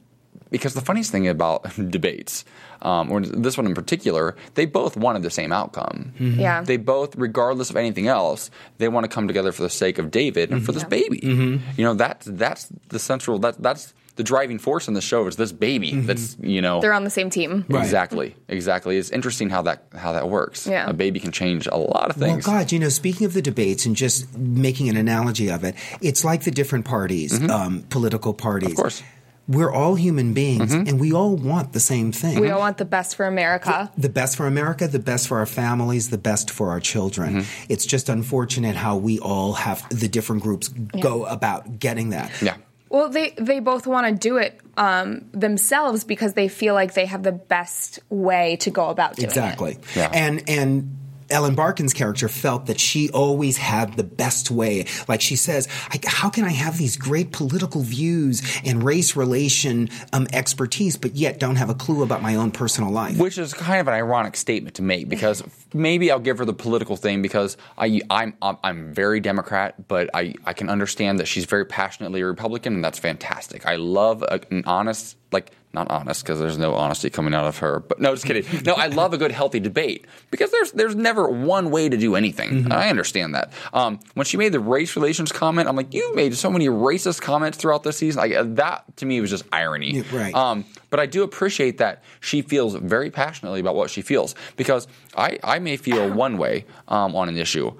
because 0.51 0.75
the 0.75 0.81
funniest 0.81 1.11
thing 1.11 1.27
about 1.29 1.65
debates, 1.91 2.45
um, 2.83 3.11
or 3.11 3.21
this 3.21 3.57
one 3.57 3.67
in 3.67 3.75
particular, 3.75 4.37
they 4.55 4.67
both 4.67 4.97
wanted 4.97 5.23
the 5.23 5.31
same 5.31 5.53
outcome. 5.53 6.13
Yeah. 6.19 6.63
They 6.63 6.77
both, 6.77 7.17
regardless 7.17 7.71
of 7.71 7.77
anything 7.77 8.07
else, 8.09 8.51
they 8.79 8.89
want 8.89 9.05
to 9.05 9.09
come 9.09 9.27
together 9.27 9.53
for 9.53 9.63
the 9.63 9.71
sake 9.71 9.99
of 9.99 10.11
David 10.11 10.51
and 10.51 10.65
for 10.65 10.73
this 10.73 10.85
baby. 10.85 11.21
You 11.23 11.85
know, 11.85 11.95
that's 11.95 12.27
that's 12.27 12.69
the 12.89 12.99
central. 12.99 13.39
That 13.39 13.61
that's 13.63 13.93
the 14.17 14.23
driving 14.23 14.59
force 14.59 14.89
in 14.89 14.95
the 14.95 15.03
show 15.03 15.27
is 15.27 15.37
this 15.37 15.53
baby. 15.53 15.95
That's 15.95 16.39
you 16.41 16.63
know. 16.63 16.81
They're 16.81 16.95
on 16.95 17.05
the 17.05 17.11
same 17.11 17.29
team. 17.29 17.67
Exactly, 17.69 18.35
exactly. 18.49 18.97
It's 18.97 19.11
interesting 19.11 19.51
how 19.51 19.63
that 19.63 19.85
how 19.95 20.13
that 20.13 20.29
works. 20.31 20.67
Yeah. 20.67 20.89
A 20.89 20.93
baby 20.95 21.21
can 21.21 21.33
change 21.33 21.67
a 21.67 21.77
lot 21.77 22.09
of 22.11 22.17
things 22.17 22.47
Well. 22.47 22.59
God, 22.61 22.73
you 22.73 22.79
know, 22.79 22.89
speaking 22.89 23.27
of 23.27 23.35
the 23.35 23.43
debates 23.43 23.85
and 23.85 23.95
just 23.97 24.37
making 24.39 24.89
an 24.89 24.97
analogy 24.97 25.51
of 25.51 25.65
it, 25.65 25.75
it's 26.01 26.25
like 26.25 26.45
the 26.45 26.51
different 26.51 26.85
parties, 26.87 27.43
um, 27.51 27.83
political 27.91 28.33
parties. 28.33 28.69
Of 28.71 28.75
Mm-hmm. 28.77 28.81
course. 28.83 29.03
We're 29.49 29.71
all 29.73 29.95
human 29.95 30.35
beings, 30.35 30.73
Mm-hmm. 30.73 30.89
and 30.89 31.01
we 31.01 31.13
all 31.13 31.37
want 31.37 31.73
the 31.73 31.81
same 31.81 32.11
thing. 32.13 32.41
We 32.41 32.51
all 32.51 32.59
want 32.59 32.79
the 32.79 32.85
best 32.85 33.15
for 33.17 33.27
America. 33.27 33.91
the 33.97 34.09
best 34.09 34.37
for 34.37 34.47
America, 34.47 34.89
the 34.89 34.99
best 34.99 35.29
for 35.29 35.39
our 35.39 35.47
families, 35.47 36.11
the 36.11 36.19
best 36.19 36.51
for 36.51 36.71
our 36.71 36.81
children. 36.81 37.35
Mm-hmm. 37.43 37.73
It's 37.73 37.87
just 37.87 38.09
unfortunate 38.09 38.75
how 38.77 38.97
we 38.97 39.21
all 39.21 39.53
have 39.53 39.89
the 39.91 40.09
different 40.09 40.43
groups 40.43 40.69
go 40.69 41.25
about 41.27 41.79
getting 41.79 42.11
that. 42.11 42.31
Yeah. 42.43 42.57
Well, 42.89 43.09
they 43.09 43.35
they 43.39 43.61
both 43.61 43.87
want 43.87 44.07
to 44.09 44.15
do 44.29 44.37
it 44.39 44.61
um, 44.77 45.27
themselves 45.33 46.05
because 46.05 46.35
they 46.35 46.49
feel 46.49 46.75
like 46.75 46.95
they 46.95 47.07
have 47.07 47.23
the 47.23 47.33
best 47.33 47.99
way 48.11 48.57
to 48.61 48.71
go 48.71 48.89
about 48.89 49.17
doing 49.17 49.27
Exactly. 49.29 49.73
it. 49.73 49.97
Yeah. 49.97 50.11
And 50.13 50.43
and 50.49 50.97
Ellen 51.31 51.55
Barkin's 51.55 51.93
character 51.93 52.29
felt 52.29 52.67
that 52.67 52.81
she 52.81 53.11
always 53.11 53.57
had 53.57 53.95
the 53.95 54.05
best 54.05 54.51
way. 54.51 54.87
Like 55.09 55.21
she 55.21 55.37
says, 55.37 55.69
how 56.07 56.31
can 56.31 56.45
I 56.45 56.51
have 56.51 56.79
these 56.79 56.97
great 56.97 57.33
political 57.33 57.83
views 57.83 58.43
and 58.65 58.83
race 58.83 59.17
relation 59.17 59.89
um, 60.13 60.27
expertise, 60.33 60.97
but 60.97 61.17
yet 61.17 61.39
don't 61.39 61.57
have 61.57 61.71
a 61.71 61.75
clue 61.75 62.03
about 62.03 62.23
my 62.23 62.35
own 62.35 62.51
personal 62.51 62.91
life? 62.91 63.19
Which 63.19 63.39
is 63.39 63.55
kind 63.55 63.81
of 63.81 63.89
an 63.89 63.95
ironic 63.95 64.37
statement 64.37 64.77
to 64.77 64.83
make 64.83 65.09
because 65.09 65.43
maybe 65.73 66.11
I'll 66.11 66.19
give 66.19 66.39
her 66.39 66.45
the 66.45 66.53
political 66.53 66.97
thing 66.97 67.23
because 67.23 67.57
I, 67.79 68.01
I'm, 68.11 68.35
I'm 68.43 68.57
I'm 68.63 68.93
very 68.93 69.21
Democrat, 69.21 69.89
but 69.89 70.11
I, 70.13 70.35
I 70.45 70.53
can 70.53 70.69
understand 70.69 71.21
that 71.21 71.27
she's 71.27 71.45
very 71.45 71.65
passionately 71.65 72.23
Republican, 72.23 72.75
and 72.75 72.85
that's 72.85 72.99
fantastic. 72.99 73.65
I 73.67 73.77
love 73.77 74.23
a, 74.23 74.41
an 74.51 74.65
honest, 74.67 75.17
like 75.37 75.53
not 75.77 75.91
honest 75.91 76.23
because 76.23 76.41
there's 76.41 76.57
no 76.57 76.75
honesty 76.75 77.11
coming 77.11 77.35
out 77.35 77.45
of 77.45 77.59
her, 77.59 77.81
but 77.81 78.01
no, 78.01 78.15
just 78.15 78.25
kidding. 78.25 78.45
No, 78.65 78.73
I 78.73 78.87
love 78.87 79.13
a 79.13 79.19
good 79.19 79.31
healthy 79.31 79.61
debate 79.61 80.07
because 80.31 80.51
there's 80.51 80.73
there's 80.73 80.97
never 80.97 81.29
one 81.29 81.71
way 81.71 81.89
to 81.89 81.97
do 81.97 82.17
anything. 82.17 82.51
Mm-hmm. 82.51 82.65
And 82.65 82.73
I 82.73 82.89
understand 82.89 83.35
that. 83.35 83.53
Um, 83.75 84.01
when 84.15 84.25
she 84.25 84.39
made 84.39 84.53
the 84.53 84.61
race 84.61 84.97
relations 84.97 85.31
comment, 85.31 85.69
I'm 85.69 85.77
like, 85.77 85.93
you 85.93 86.15
made 86.15 86.35
so 86.35 86.51
many 86.51 86.69
racist 86.69 87.21
comments 87.21 87.59
throughout 87.59 87.83
this 87.83 87.99
season. 87.99 88.21
Like 88.21 88.57
that 88.57 88.85
to 88.97 89.07
me 89.07 89.21
was 89.21 89.31
just 89.31 89.45
irony. 89.53 89.99
Yeah, 89.99 90.03
right. 90.13 90.35
Um, 90.35 90.65
but 90.91 90.99
I 90.99 91.07
do 91.07 91.23
appreciate 91.23 91.79
that 91.79 92.03
she 92.21 92.41
feels 92.43 92.75
very 92.75 93.11
passionately 93.11 93.61
about 93.61 93.77
what 93.77 93.91
she 93.91 94.01
feels 94.01 94.35
because 94.57 94.89
I, 95.17 95.39
I 95.45 95.59
may 95.59 95.77
feel 95.77 96.11
one 96.11 96.39
way 96.39 96.65
um, 96.89 97.15
on 97.15 97.29
an 97.29 97.37
issue, 97.37 97.73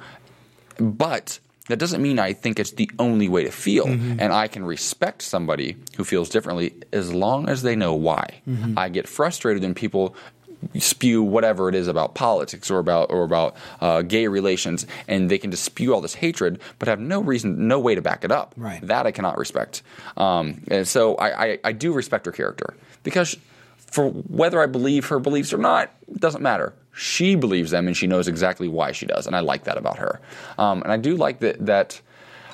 but 0.79 1.39
that 1.69 1.79
doesn't 1.79 2.03
mean 2.03 2.19
I 2.19 2.33
think 2.33 2.59
it's 2.59 2.73
the 2.73 2.91
only 2.99 3.29
way 3.29 3.45
to 3.45 3.51
feel. 3.51 3.87
Mm-hmm. 3.87 4.21
And 4.21 4.33
I 4.33 4.49
can 4.49 4.65
respect 4.65 5.23
somebody 5.23 5.77
who 5.97 6.05
feels 6.05 6.29
differently 6.29 6.75
as 6.93 7.13
long 7.13 7.49
as 7.49 7.63
they 7.63 7.77
know 7.77 7.95
why. 7.95 8.41
Mm-hmm. 8.49 8.79
I 8.79 8.89
get 8.89 9.09
frustrated 9.09 9.63
when 9.63 9.75
people 9.75 10.15
spew 10.79 11.23
whatever 11.23 11.69
it 11.69 11.75
is 11.75 11.87
about 11.87 12.15
politics 12.15 12.71
or 12.71 12.79
about 12.79 13.11
or 13.11 13.25
about 13.25 13.57
uh, 13.81 14.03
gay 14.03 14.27
relations, 14.27 14.87
and 15.07 15.31
they 15.31 15.39
can 15.39 15.51
just 15.51 15.65
spew 15.65 15.95
all 15.95 16.01
this 16.01 16.15
hatred, 16.15 16.61
but 16.79 16.89
have 16.89 17.01
no 17.01 17.21
reason, 17.21 17.69
no 17.69 17.79
way 17.79 17.95
to 17.95 18.03
back 18.03 18.25
it 18.25 18.33
up. 18.33 18.55
Right. 18.57 18.81
That 18.87 19.07
I 19.07 19.13
cannot 19.13 19.39
respect. 19.39 19.83
Um, 20.17 20.63
and 20.69 20.87
so 20.89 21.15
I, 21.17 21.45
I, 21.45 21.59
I 21.65 21.73
do 21.73 21.93
respect 21.93 22.27
her 22.27 22.33
character 22.33 22.75
because 23.03 23.37
for 23.77 24.11
whether 24.11 24.61
I 24.61 24.67
believe 24.67 25.07
her 25.07 25.19
beliefs 25.19 25.53
or 25.53 25.59
not, 25.59 25.93
it 26.09 26.21
doesn't 26.21 26.43
matter. 26.43 26.75
She 26.97 27.35
believes 27.35 27.71
them, 27.71 27.87
and 27.87 27.97
she 27.97 28.07
knows 28.07 28.27
exactly 28.27 28.69
why 28.69 28.93
she 28.93 29.05
does, 29.07 29.27
and 29.27 29.37
I 29.37 29.41
like 29.41 29.65
that 29.65 29.77
about 29.77 29.99
her. 29.99 30.21
Um, 30.59 30.83
and 30.83 30.91
I 30.91 30.97
do 30.97 31.17
like 31.17 31.41
that. 31.41 31.65
That 31.67 32.01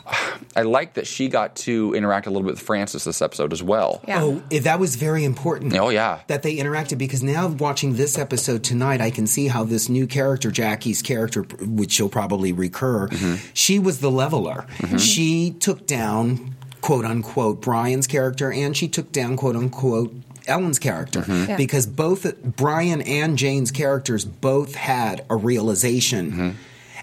I 0.56 0.62
like 0.62 0.94
that 0.94 1.06
she 1.06 1.28
got 1.28 1.54
to 1.56 1.94
interact 1.94 2.26
a 2.26 2.30
little 2.30 2.42
bit 2.42 2.54
with 2.54 2.60
Frances 2.60 3.04
this 3.04 3.22
episode 3.22 3.52
as 3.52 3.62
well. 3.62 4.02
Yeah. 4.08 4.22
Oh, 4.22 4.42
eh, 4.50 4.58
that 4.60 4.80
was 4.80 4.96
very 4.96 5.24
important. 5.24 5.74
Oh, 5.76 5.90
yeah. 5.90 6.20
That 6.26 6.42
they 6.42 6.56
interacted 6.56 6.98
because 6.98 7.22
now 7.22 7.46
watching 7.48 7.94
this 7.94 8.18
episode 8.18 8.64
tonight, 8.64 9.00
I 9.00 9.10
can 9.10 9.26
see 9.28 9.46
how 9.46 9.62
this 9.64 9.88
new 9.88 10.06
character, 10.08 10.50
Jackie's 10.50 11.02
character, 11.02 11.42
which 11.60 11.92
she'll 11.92 12.08
probably 12.08 12.52
recur, 12.52 13.08
Mm-hmm. 13.08 13.36
she 13.54 13.78
was 13.78 14.00
the 14.00 14.10
leveler. 14.10 14.66
She 14.98 15.52
took 15.52 15.86
down, 15.86 16.56
quote 16.80 17.04
unquote, 17.04 17.60
Brian's 17.62 18.06
character 18.08 18.50
and 18.52 18.76
she 18.76 18.88
took 18.88 19.12
down, 19.12 19.36
quote 19.36 19.54
unquote, 19.56 20.12
Ellen's 20.46 20.78
character 20.78 21.20
Mm-hmm. 21.20 21.50
Yeah. 21.50 21.56
because 21.56 21.86
both 21.86 22.36
Brian 22.42 23.02
and 23.02 23.36
Jane's 23.38 23.70
characters 23.70 24.24
both 24.24 24.74
had 24.74 25.24
a 25.30 25.36
realization 25.36 26.30
Mm-hmm. 26.32 26.50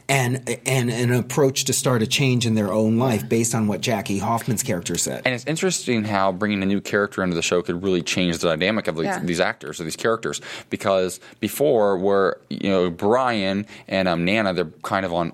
and 0.08 0.58
and 0.66 0.90
an 0.90 1.14
approach 1.14 1.66
to 1.66 1.74
start 1.74 2.02
a 2.02 2.08
change 2.08 2.46
in 2.46 2.56
their 2.56 2.72
own 2.74 2.98
life 2.98 3.30
based 3.30 3.54
on 3.54 3.68
what 3.68 3.82
Jackie 3.82 4.18
Hoffman's 4.20 4.64
character 4.64 4.96
said. 4.98 5.22
And 5.26 5.36
it's 5.36 5.46
interesting 5.46 6.04
how 6.04 6.32
bringing 6.32 6.64
a 6.64 6.66
new 6.66 6.82
character 6.82 7.24
into 7.24 7.36
the 7.36 7.42
show 7.44 7.62
could 7.62 7.84
really 7.84 8.02
change 8.02 8.40
the 8.40 8.48
dynamic 8.50 8.88
of 8.88 8.96
these, 8.96 9.06
Yeah. 9.06 9.20
these 9.20 9.40
actors 9.40 9.80
or 9.80 9.84
these 9.84 9.96
characters. 9.96 10.42
Because 10.72 11.20
before, 11.40 11.98
where 11.98 12.38
you 12.50 12.70
know 12.70 12.90
Brian 12.90 13.68
and 13.88 14.08
um, 14.08 14.26
Nana, 14.26 14.54
they're 14.54 14.66
kind 14.84 15.06
of 15.06 15.14
on 15.14 15.32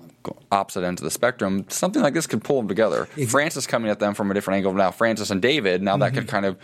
opposite 0.50 0.82
ends 0.84 1.00
of 1.00 1.04
the 1.04 1.10
spectrum. 1.10 1.64
Something 1.68 2.02
like 2.02 2.12
this 2.12 2.26
could 2.26 2.42
pull 2.42 2.56
them 2.58 2.68
together. 2.68 3.06
Frances 3.28 3.66
coming 3.66 3.90
at 3.90 4.00
them 4.00 4.12
from 4.12 4.30
a 4.30 4.34
different 4.34 4.56
angle. 4.56 4.74
Now 4.74 4.90
Frances 4.90 5.30
and 5.30 5.40
David. 5.40 5.82
Now 5.82 5.96
that 5.98 6.12
Mm-hmm. 6.12 6.18
could 6.18 6.28
kind 6.28 6.44
of 6.46 6.56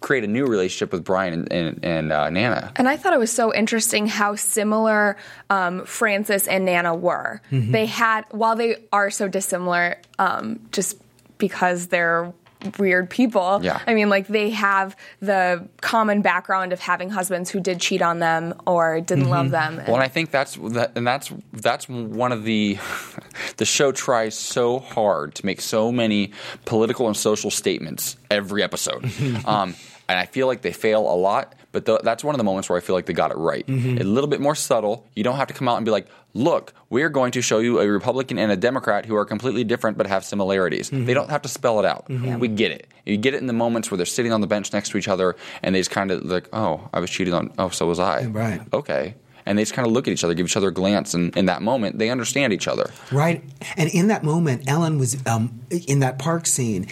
create 0.00 0.24
a 0.24 0.26
new 0.26 0.46
relationship 0.46 0.92
with 0.92 1.04
Brian 1.04 1.32
and, 1.32 1.52
and, 1.52 1.84
and 1.84 2.12
uh, 2.12 2.28
Nana. 2.30 2.72
And 2.76 2.88
I 2.88 2.96
thought 2.96 3.12
it 3.12 3.18
was 3.18 3.32
so 3.32 3.54
interesting 3.54 4.06
how 4.06 4.34
similar 4.34 5.16
um, 5.50 5.84
Frances 5.86 6.48
and 6.48 6.64
Nana 6.64 6.94
were. 6.94 7.40
They 7.70 7.86
had, 7.86 8.24
while 8.30 8.56
they 8.56 8.76
are 8.92 9.10
so 9.10 9.28
dissimilar, 9.28 9.98
um, 10.18 10.60
just 10.72 11.00
because 11.38 11.88
they're 11.88 12.32
weird 12.78 13.10
people. 13.10 13.60
Yeah. 13.62 13.80
I 13.86 13.94
mean, 13.94 14.08
like 14.08 14.26
they 14.26 14.50
have 14.50 14.96
the 15.20 15.68
common 15.80 16.22
background 16.22 16.72
of 16.72 16.80
having 16.80 17.10
husbands 17.10 17.50
who 17.50 17.60
did 17.60 17.80
cheat 17.80 18.02
on 18.02 18.18
them 18.18 18.54
or 18.66 19.00
didn't 19.00 19.28
love 19.28 19.50
them. 19.50 19.76
Well, 19.86 19.96
and 19.96 20.02
I 20.02 20.08
think 20.08 20.30
that's 20.30 20.56
that, 20.56 20.92
and 20.96 21.06
that's 21.06 21.32
that's 21.52 21.88
one 21.88 22.32
of 22.32 22.44
the 22.44 22.78
the 23.56 23.64
show 23.64 23.92
tries 23.92 24.36
so 24.36 24.78
hard 24.78 25.34
to 25.36 25.46
make 25.46 25.60
so 25.60 25.92
many 25.92 26.32
political 26.64 27.06
and 27.06 27.16
social 27.16 27.50
statements 27.50 28.16
every 28.30 28.62
episode, 28.62 29.04
um, 29.46 29.74
and 30.08 30.18
I 30.18 30.26
feel 30.26 30.46
like 30.46 30.62
they 30.62 30.72
fail 30.72 31.00
a 31.00 31.16
lot. 31.16 31.54
But 31.72 31.86
th- 31.86 32.00
that's 32.04 32.22
one 32.22 32.34
of 32.34 32.38
the 32.38 32.44
moments 32.44 32.68
where 32.68 32.76
I 32.76 32.82
feel 32.82 32.94
like 32.94 33.06
they 33.06 33.14
got 33.14 33.30
it 33.30 33.36
right. 33.38 33.66
A 33.66 33.72
little 33.72 34.28
bit 34.28 34.42
more 34.42 34.54
subtle. 34.54 35.06
You 35.16 35.24
don't 35.24 35.36
have 35.36 35.48
to 35.48 35.54
come 35.54 35.68
out 35.68 35.76
and 35.76 35.86
be 35.86 35.90
like, 35.90 36.06
"Look, 36.34 36.72
we're 36.90 37.08
going 37.08 37.32
to 37.32 37.42
show 37.42 37.58
you 37.58 37.80
a 37.80 37.86
Republican 37.88 38.38
and 38.38 38.50
a 38.50 38.56
Democrat 38.56 39.06
who 39.06 39.16
are 39.16 39.24
completely 39.24 39.64
different 39.64 39.98
but 39.98 40.06
have 40.06 40.24
similarities." 40.24 40.90
They 40.90 41.14
don't 41.14 41.30
have 41.30 41.42
to 41.42 41.48
spell 41.48 41.78
it 41.78 41.84
out. 41.84 42.08
We 42.08 42.48
get 42.48 42.70
it. 42.70 42.86
You 43.04 43.16
get 43.16 43.34
it 43.34 43.40
in 43.40 43.46
the 43.46 43.52
moments 43.52 43.90
where 43.90 43.96
they're 43.96 44.06
sitting 44.06 44.32
on 44.32 44.40
the 44.40 44.46
bench 44.46 44.72
next 44.72 44.90
to 44.90 44.98
each 44.98 45.08
other 45.08 45.34
and 45.62 45.74
they 45.74 45.80
just 45.80 45.90
kind 45.90 46.10
of 46.10 46.24
like, 46.24 46.48
"Oh, 46.52 46.88
I 46.92 47.00
was 47.00 47.10
cheated 47.10 47.34
on. 47.34 47.52
Oh, 47.58 47.68
so 47.68 47.86
was 47.86 47.98
I." 47.98 48.24
Right. 48.26 48.60
okay. 48.72 49.14
And 49.44 49.58
they 49.58 49.62
just 49.62 49.74
kind 49.74 49.86
of 49.88 49.92
look 49.92 50.06
at 50.06 50.12
each 50.12 50.22
other, 50.22 50.34
give 50.34 50.46
each 50.46 50.56
other 50.56 50.68
a 50.68 50.72
glance, 50.72 51.14
and 51.14 51.36
in 51.36 51.46
that 51.46 51.62
moment, 51.62 51.98
they 51.98 52.10
understand 52.10 52.52
each 52.52 52.68
other. 52.68 52.90
Right. 53.10 53.42
And 53.76 53.90
in 53.90 54.06
that 54.06 54.22
moment, 54.22 54.68
Ellen 54.68 54.98
was 54.98 55.16
um, 55.26 55.60
in 55.88 55.98
that 55.98 56.18
park 56.20 56.46
scene. 56.46 56.86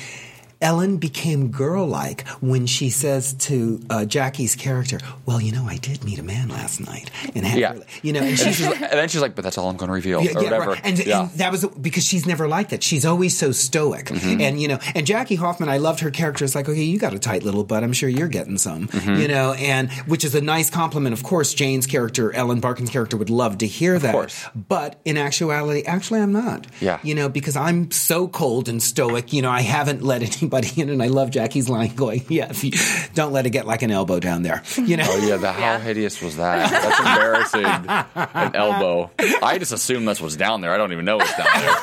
Ellen 0.60 0.98
became 0.98 1.50
girl 1.50 1.86
like 1.86 2.26
when 2.40 2.66
she 2.66 2.90
says 2.90 3.32
to 3.34 3.80
uh, 3.88 4.04
Jackie's 4.04 4.54
character, 4.56 4.98
Well, 5.24 5.40
you 5.40 5.52
know, 5.52 5.64
I 5.66 5.76
did 5.78 6.04
meet 6.04 6.18
a 6.18 6.22
man 6.22 6.48
last 6.48 6.80
night. 6.80 7.10
And 7.34 7.46
had, 7.46 7.58
Yeah. 7.58 7.74
you 8.02 8.12
know, 8.12 8.20
and 8.20 8.38
she's 8.38 8.60
like- 8.66 8.80
and 8.80 8.92
then 8.92 9.08
she's 9.08 9.20
like, 9.22 9.34
"But 9.34 9.44
that's 9.44 9.56
all 9.56 9.68
I'm 9.70 9.76
going 9.76 9.88
to 9.88 9.94
reveal," 9.94 10.22
Yeah, 10.22 10.30
or 10.32 10.42
yeah, 10.42 10.50
whatever. 10.50 10.70
right. 10.72 10.80
And, 10.84 10.98
yeah. 11.06 11.20
and 11.22 11.30
that 11.32 11.50
was 11.52 11.64
because 11.80 12.04
she's 12.04 12.26
never 12.26 12.46
like 12.48 12.68
that. 12.70 12.82
She's 12.82 13.06
always 13.06 13.36
so 13.36 13.52
stoic. 13.52 14.06
Mm-hmm. 14.06 14.40
And 14.40 14.60
you 14.60 14.68
know, 14.68 14.78
and 14.94 15.06
Jackie 15.06 15.36
Hoffman, 15.36 15.68
I 15.68 15.78
loved 15.78 16.00
her 16.00 16.10
character. 16.10 16.44
It's 16.44 16.54
like, 16.54 16.68
okay, 16.68 16.82
you 16.82 16.98
got 16.98 17.14
a 17.14 17.18
tight 17.18 17.42
little 17.42 17.64
butt. 17.64 17.82
I'm 17.82 17.92
sure 17.92 18.08
you're 18.08 18.28
getting 18.28 18.58
some. 18.58 18.88
Mm-hmm. 18.88 19.14
You 19.14 19.28
know, 19.28 19.52
and 19.54 19.90
which 20.06 20.24
is 20.24 20.34
a 20.34 20.40
nice 20.40 20.68
compliment. 20.70 21.12
Of 21.14 21.22
course, 21.22 21.54
Jane's 21.54 21.86
character, 21.86 22.32
Ellen 22.34 22.60
Barkin's 22.60 22.90
character, 22.90 23.16
would 23.16 23.30
love 23.30 23.58
to 23.58 23.66
hear 23.66 23.98
that. 23.98 24.12
course. 24.12 24.44
But 24.54 25.00
in 25.04 25.16
actuality, 25.16 25.84
actually, 25.86 26.20
I'm 26.20 26.32
not. 26.32 26.66
Yeah. 26.80 26.98
You 27.02 27.14
know, 27.14 27.28
because 27.28 27.56
I'm 27.56 27.90
so 27.90 28.28
cold 28.28 28.68
and 28.68 28.82
stoic. 28.82 29.32
You 29.32 29.40
know, 29.42 29.50
I 29.50 29.62
haven't 29.62 30.02
let 30.02 30.20
anybody 30.52 30.80
in, 30.80 30.90
and 30.90 31.02
I 31.02 31.06
love 31.06 31.30
Jackie's 31.30 31.68
line 31.68 31.94
going, 31.94 32.24
"Yeah, 32.28 32.50
if 32.50 32.64
you, 32.64 32.72
don't 33.14 33.32
let 33.32 33.46
it 33.46 33.50
get 33.50 33.66
like 33.66 33.82
an 33.82 33.90
elbow 33.90 34.20
down 34.20 34.42
there." 34.42 34.62
You 34.76 34.96
know. 34.96 35.04
Oh 35.06 35.26
yeah, 35.26 35.36
the, 35.36 35.52
how 35.52 35.78
hideous 35.78 36.20
was 36.20 36.36
that? 36.36 36.70
That's 36.70 36.98
embarrassing. 36.98 37.64
An 38.14 38.56
elbow. 38.56 39.10
I 39.42 39.58
just 39.58 39.72
assume 39.72 40.04
that's 40.04 40.20
what's 40.20 40.36
down 40.36 40.60
there. 40.60 40.72
I 40.72 40.76
don't 40.76 40.92
even 40.92 41.04
know 41.04 41.16
what's 41.16 41.36
down 41.36 41.46
there. 41.54 41.76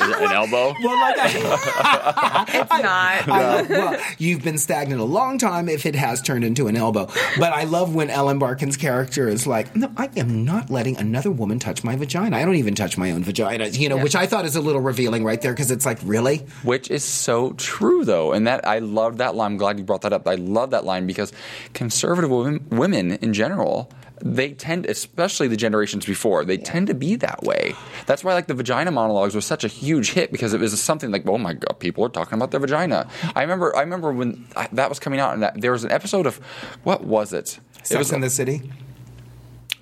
Is 0.00 0.16
it 0.16 0.22
an 0.22 0.32
elbow? 0.32 0.74
Well, 0.82 1.00
like 1.00 1.16
I, 1.18 2.44
it's 2.48 2.70
not. 2.70 3.28
I 3.28 3.54
love, 3.54 3.70
well, 3.70 4.00
you've 4.18 4.42
been 4.42 4.58
stagnant 4.58 5.00
a 5.00 5.04
long 5.04 5.38
time 5.38 5.68
if 5.68 5.86
it 5.86 5.94
has 5.94 6.20
turned 6.20 6.44
into 6.44 6.66
an 6.66 6.76
elbow. 6.76 7.06
But 7.38 7.52
I 7.52 7.64
love 7.64 7.94
when 7.94 8.10
Ellen 8.10 8.38
Barkin's 8.38 8.76
character 8.76 9.28
is 9.28 9.46
like, 9.46 9.74
no, 9.76 9.90
I 9.96 10.10
am 10.16 10.44
not 10.44 10.70
letting 10.70 10.96
another 10.96 11.30
woman 11.30 11.58
touch 11.58 11.84
my 11.84 11.96
vagina. 11.96 12.36
I 12.36 12.44
don't 12.44 12.56
even 12.56 12.74
touch 12.74 12.98
my 12.98 13.12
own 13.12 13.24
vagina, 13.24 13.68
you 13.68 13.88
know, 13.88 13.96
which 13.96 14.14
I 14.14 14.26
thought 14.26 14.44
is 14.44 14.56
a 14.56 14.60
little 14.60 14.80
revealing 14.80 15.24
right 15.24 15.40
there 15.40 15.52
because 15.52 15.70
it's 15.70 15.86
like, 15.86 15.98
really? 16.04 16.38
Which 16.62 16.90
is 16.90 17.04
so 17.04 17.52
true 17.52 18.03
though, 18.04 18.32
and 18.32 18.46
that 18.46 18.66
I 18.66 18.78
love 18.78 19.18
that 19.18 19.34
line. 19.34 19.52
I'm 19.52 19.56
glad 19.56 19.78
you 19.78 19.84
brought 19.84 20.02
that 20.02 20.12
up. 20.12 20.26
I 20.26 20.36
love 20.36 20.70
that 20.70 20.84
line 20.84 21.06
because 21.06 21.32
conservative 21.72 22.30
women, 22.30 22.66
women 22.70 23.12
in 23.12 23.32
general. 23.32 23.90
They 24.20 24.52
tend, 24.52 24.86
especially 24.86 25.48
the 25.48 25.56
generations 25.56 26.06
before, 26.06 26.44
they 26.44 26.56
tend 26.56 26.86
to 26.86 26.94
be 26.94 27.16
that 27.16 27.42
way. 27.42 27.74
That's 28.06 28.22
why, 28.22 28.32
like 28.32 28.46
the 28.46 28.54
vagina 28.54 28.90
monologues 28.92 29.34
was 29.34 29.44
such 29.44 29.64
a 29.64 29.68
huge 29.68 30.12
hit 30.12 30.30
because 30.30 30.54
it 30.54 30.60
was 30.60 30.80
something 30.80 31.10
like, 31.10 31.28
oh 31.28 31.36
my 31.36 31.52
god, 31.52 31.78
people 31.80 32.04
are 32.04 32.08
talking 32.08 32.38
about 32.38 32.52
their 32.52 32.60
vagina. 32.60 33.08
I 33.34 33.42
remember, 33.42 33.76
I 33.76 33.80
remember 33.80 34.12
when 34.12 34.46
I, 34.56 34.68
that 34.72 34.88
was 34.88 35.00
coming 35.00 35.18
out, 35.18 35.34
and 35.34 35.42
that, 35.42 35.60
there 35.60 35.72
was 35.72 35.84
an 35.84 35.90
episode 35.90 36.26
of 36.26 36.36
what 36.84 37.04
was 37.04 37.32
it? 37.32 37.58
it 37.90 37.98
was 37.98 38.12
in 38.12 38.20
the 38.20 38.30
City. 38.30 38.62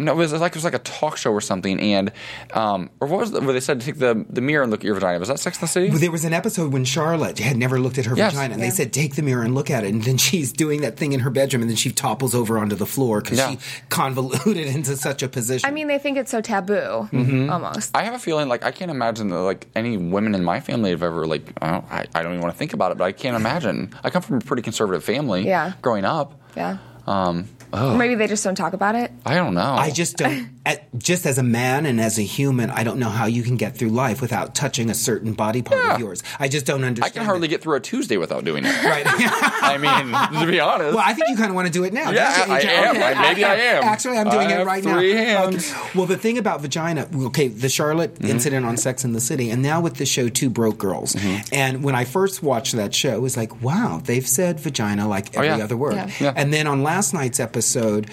No, 0.05 0.13
it 0.13 0.17
was 0.17 0.33
like 0.33 0.53
it 0.53 0.57
was 0.57 0.65
like 0.65 0.75
a 0.75 0.79
talk 0.81 1.17
show 1.17 1.33
or 1.33 1.41
something, 1.41 1.81
and 1.81 2.13
um, 2.55 2.91
or 3.01 3.09
what 3.09 3.21
was 3.21 3.31
the, 3.33 3.41
where 3.41 3.53
they 3.53 3.61
said 3.61 3.81
to 3.81 3.87
take 3.87 3.99
the, 3.99 4.25
the 4.29 4.41
mirror 4.41 4.63
and 4.63 4.71
look 4.71 4.81
at 4.81 4.85
your 4.85 4.95
vagina? 4.95 5.19
Was 5.19 5.29
that 5.29 5.39
Sex 5.41 5.59
in 5.59 5.61
the 5.63 5.67
City? 5.69 5.89
There 5.91 6.11
was 6.11 6.25
an 6.25 6.33
episode 6.33 6.73
when 6.73 6.85
Charlotte 6.85 7.39
had 7.39 7.57
never 7.57 7.79
looked 7.81 7.99
at 7.99 8.07
her 8.07 8.17
Yes. 8.17 8.33
vagina, 8.33 8.55
and 8.55 8.63
they 8.63 8.71
said, 8.71 8.93
"Take 8.93 9.15
the 9.17 9.23
mirror 9.23 9.43
and 9.43 9.55
look 9.55 9.71
at 9.71 9.85
it." 9.85 9.93
And 9.93 10.03
then 10.03 10.17
she's 10.19 10.53
doing 10.53 10.81
that 10.83 10.97
thing 10.97 11.13
in 11.13 11.21
her 11.21 11.31
bedroom, 11.31 11.63
and 11.63 11.71
then 11.71 11.77
she 11.77 11.91
topples 11.93 12.35
over 12.35 12.59
onto 12.59 12.75
the 12.77 12.87
floor 12.87 13.21
because 13.21 13.39
Yeah. 13.39 13.51
she 13.53 13.59
convoluted 13.89 14.67
into 14.75 14.97
such 14.97 15.23
a 15.23 15.29
position. 15.29 15.69
I 15.69 15.73
mean, 15.73 15.87
they 15.89 15.99
think 15.99 16.17
it's 16.19 16.31
so 16.31 16.41
taboo, 16.41 16.73
Mm-hmm. 17.13 17.51
almost. 17.51 17.97
I 17.97 18.03
have 18.05 18.15
a 18.15 18.19
feeling 18.19 18.49
like 18.49 18.65
I 18.65 18.71
can't 18.71 18.91
imagine 18.91 19.29
that 19.29 19.39
like 19.41 19.67
any 19.75 19.97
women 19.97 20.35
in 20.35 20.45
my 20.45 20.61
family 20.61 20.91
have 20.91 21.03
ever 21.03 21.27
like 21.27 21.43
I 21.61 21.71
don't, 21.73 21.85
I, 21.91 22.07
I 22.15 22.23
don't 22.23 22.33
even 22.33 22.43
want 22.43 22.55
to 22.55 22.59
think 22.59 22.73
about 22.73 22.93
it, 22.93 22.99
but 22.99 23.05
I 23.05 23.13
can't 23.13 23.37
imagine. 23.37 23.95
I 24.03 24.11
come 24.11 24.23
from 24.23 24.37
a 24.37 24.41
pretty 24.41 24.63
conservative 24.63 25.05
family. 25.05 25.47
Yeah. 25.47 25.73
growing 25.83 26.05
up. 26.05 26.41
yeah. 26.57 26.79
Um, 27.07 27.49
Oh. 27.73 27.95
Or 27.95 27.97
maybe 27.97 28.15
they 28.15 28.27
just 28.27 28.45
don't 28.45 28.55
talk 28.55 28.73
about 28.75 28.95
it. 28.95 29.11
I 29.25 29.35
don't 29.35 29.55
know. 29.55 29.75
I 29.75 29.91
just 29.91 30.17
don't. 30.17 30.49
At, 30.65 30.97
just 30.97 31.27
as 31.27 31.39
a 31.39 31.43
man 31.43 31.87
and 31.87 32.01
as 32.01 32.19
a 32.19 32.23
human, 32.23 32.71
I 32.71 32.85
don't 32.85 32.99
know 33.01 33.09
how 33.09 33.27
you 33.27 33.43
can 33.43 33.57
get 33.57 33.77
through 33.77 33.89
life 33.89 34.21
without 34.21 34.55
touching 34.55 34.91
a 34.91 34.95
certain 34.95 35.33
body 35.33 35.61
part 35.61 35.83
Yeah. 35.85 35.95
of 35.95 36.01
yours. 36.01 36.23
I 36.39 36.47
just 36.47 36.67
don't 36.67 36.85
understand. 36.85 37.13
I 37.13 37.19
can 37.19 37.25
hardly 37.27 37.49
it. 37.49 37.51
get 37.51 37.63
through 37.63 37.75
a 37.75 37.81
Tuesday 37.81 38.17
without 38.17 38.45
doing 38.45 38.65
it. 38.65 38.85
right. 38.85 39.03
I 39.09 39.77
mean, 39.79 40.41
to 40.41 40.47
be 40.51 40.61
honest. 40.61 40.95
Well, 40.95 41.03
I 41.05 41.15
think 41.15 41.31
you 41.31 41.37
kind 41.37 41.49
of 41.51 41.57
want 41.57 41.67
to 41.67 41.73
do 41.73 41.83
it 41.85 41.93
now. 41.93 42.11
Yeah, 42.11 42.45
I 42.49 42.61
AJ? 42.61 42.65
am. 42.67 42.97
Okay. 42.97 43.03
I- 43.03 43.23
maybe 43.23 43.45
I 43.45 43.55
am. 43.55 43.83
Actually, 43.85 44.19
I'm 44.19 44.31
doing 44.31 44.49
I 44.49 44.61
it 44.61 44.65
right 44.65 44.83
three 44.83 45.15
now. 45.15 45.19
hands. 45.51 45.73
Okay. 45.73 45.89
Well, 45.99 46.07
the 46.07 46.17
thing 46.17 46.39
about 46.39 46.61
vagina, 46.61 47.09
okay, 47.27 47.49
the 47.49 47.69
Charlotte 47.69 48.15
Mm-hmm. 48.15 48.27
incident 48.31 48.65
on 48.67 48.77
Sex 48.77 49.05
in 49.05 49.13
the 49.15 49.21
City, 49.21 49.51
and 49.51 49.63
now 49.63 49.81
with 49.81 49.95
the 49.97 50.07
show 50.07 50.29
Two 50.29 50.49
Broke 50.51 50.79
Girls. 50.79 51.15
Mm-hmm. 51.15 51.55
And 51.55 51.83
when 51.83 51.95
I 51.95 52.05
first 52.05 52.43
watched 52.43 52.75
that 52.77 52.95
show, 52.95 53.15
it 53.15 53.21
was 53.21 53.37
like, 53.37 53.63
wow, 53.63 54.01
they've 54.05 54.27
said 54.27 54.61
vagina 54.61 55.09
like 55.09 55.35
every 55.35 55.49
Oh, 55.51 55.57
yeah. 55.57 55.65
other 55.65 55.77
word. 55.77 55.95
Yeah. 56.21 56.33
And 56.37 56.53
then 56.53 56.67
on 56.67 56.83
last 56.83 57.15
night's 57.15 57.41
episode, 57.41 58.09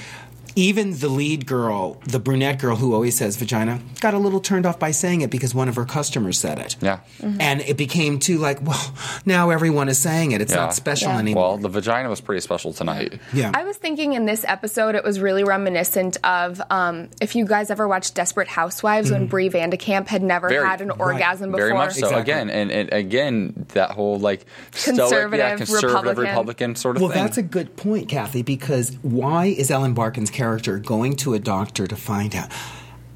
even 0.59 0.99
the 0.99 1.07
lead 1.07 1.45
girl, 1.45 1.93
the 2.05 2.19
brunette 2.19 2.59
girl 2.59 2.75
who 2.75 2.93
always 2.93 3.15
says 3.15 3.37
vagina, 3.37 3.79
got 4.01 4.13
a 4.13 4.17
little 4.17 4.41
turned 4.41 4.65
off 4.65 4.77
by 4.77 4.91
saying 4.91 5.21
it 5.21 5.29
because 5.29 5.55
one 5.55 5.69
of 5.69 5.75
her 5.77 5.85
customers 5.85 6.37
said 6.37 6.59
it. 6.59 6.75
Yeah. 6.81 6.99
And 7.39 7.61
it 7.61 7.77
became 7.77 8.19
too 8.19 8.37
like, 8.39 8.61
well, 8.61 8.93
now 9.25 9.51
everyone 9.51 9.87
is 9.87 9.97
saying 9.97 10.33
it. 10.33 10.41
It's 10.41 10.51
Yeah. 10.51 10.59
not 10.65 10.73
special 10.75 11.09
Yeah. 11.11 11.19
anymore. 11.19 11.43
Well, 11.51 11.57
the 11.57 11.69
vagina 11.69 12.09
was 12.09 12.19
pretty 12.19 12.41
special 12.41 12.73
tonight. 12.73 13.19
yeah. 13.33 13.51
I 13.53 13.63
was 13.63 13.77
thinking 13.77 14.13
in 14.13 14.25
this 14.25 14.43
episode, 14.47 14.95
it 14.95 15.03
was 15.05 15.21
really 15.21 15.45
reminiscent 15.45 16.17
of 16.25 16.61
um, 16.69 17.07
if 17.21 17.35
you 17.37 17.45
guys 17.45 17.69
ever 17.71 17.87
watched 17.87 18.13
Desperate 18.15 18.49
Housewives 18.49 19.11
when 19.11 19.27
Bree 19.27 19.47
Van 19.47 19.69
de 19.69 19.77
Kamp 19.77 20.09
had 20.09 20.21
never. 20.21 20.49
Very- 20.49 20.67
had 20.67 20.81
an 20.81 20.91
orgasm 20.91 21.51
before. 21.51 21.67
Very 21.67 21.73
much 21.73 21.93
so. 21.93 22.07
Exactly. 22.07 22.21
Again, 22.21 22.49
and, 22.49 22.69
and 22.69 22.91
again, 22.91 23.65
that 23.75 23.91
whole 23.91 24.19
like 24.19 24.45
stoic, 24.73 24.97
Conservative, 24.99 25.39
yeah, 25.39 25.55
conservative 25.55 25.93
Republican. 25.93 26.23
Republican 26.25 26.75
sort 26.75 26.95
of 26.97 27.01
Well, 27.01 27.11
thing. 27.11 27.23
that's 27.23 27.37
a 27.37 27.41
good 27.43 27.77
point, 27.77 28.09
Kathy, 28.09 28.41
because 28.41 28.97
why 29.03 29.45
is 29.45 29.71
Ellen 29.71 29.93
Barkin's 29.93 30.29
character 30.29 30.48
going 30.57 31.15
to 31.17 31.33
a 31.33 31.39
doctor 31.39 31.87
to 31.87 31.95
find 31.95 32.35
out? 32.35 32.49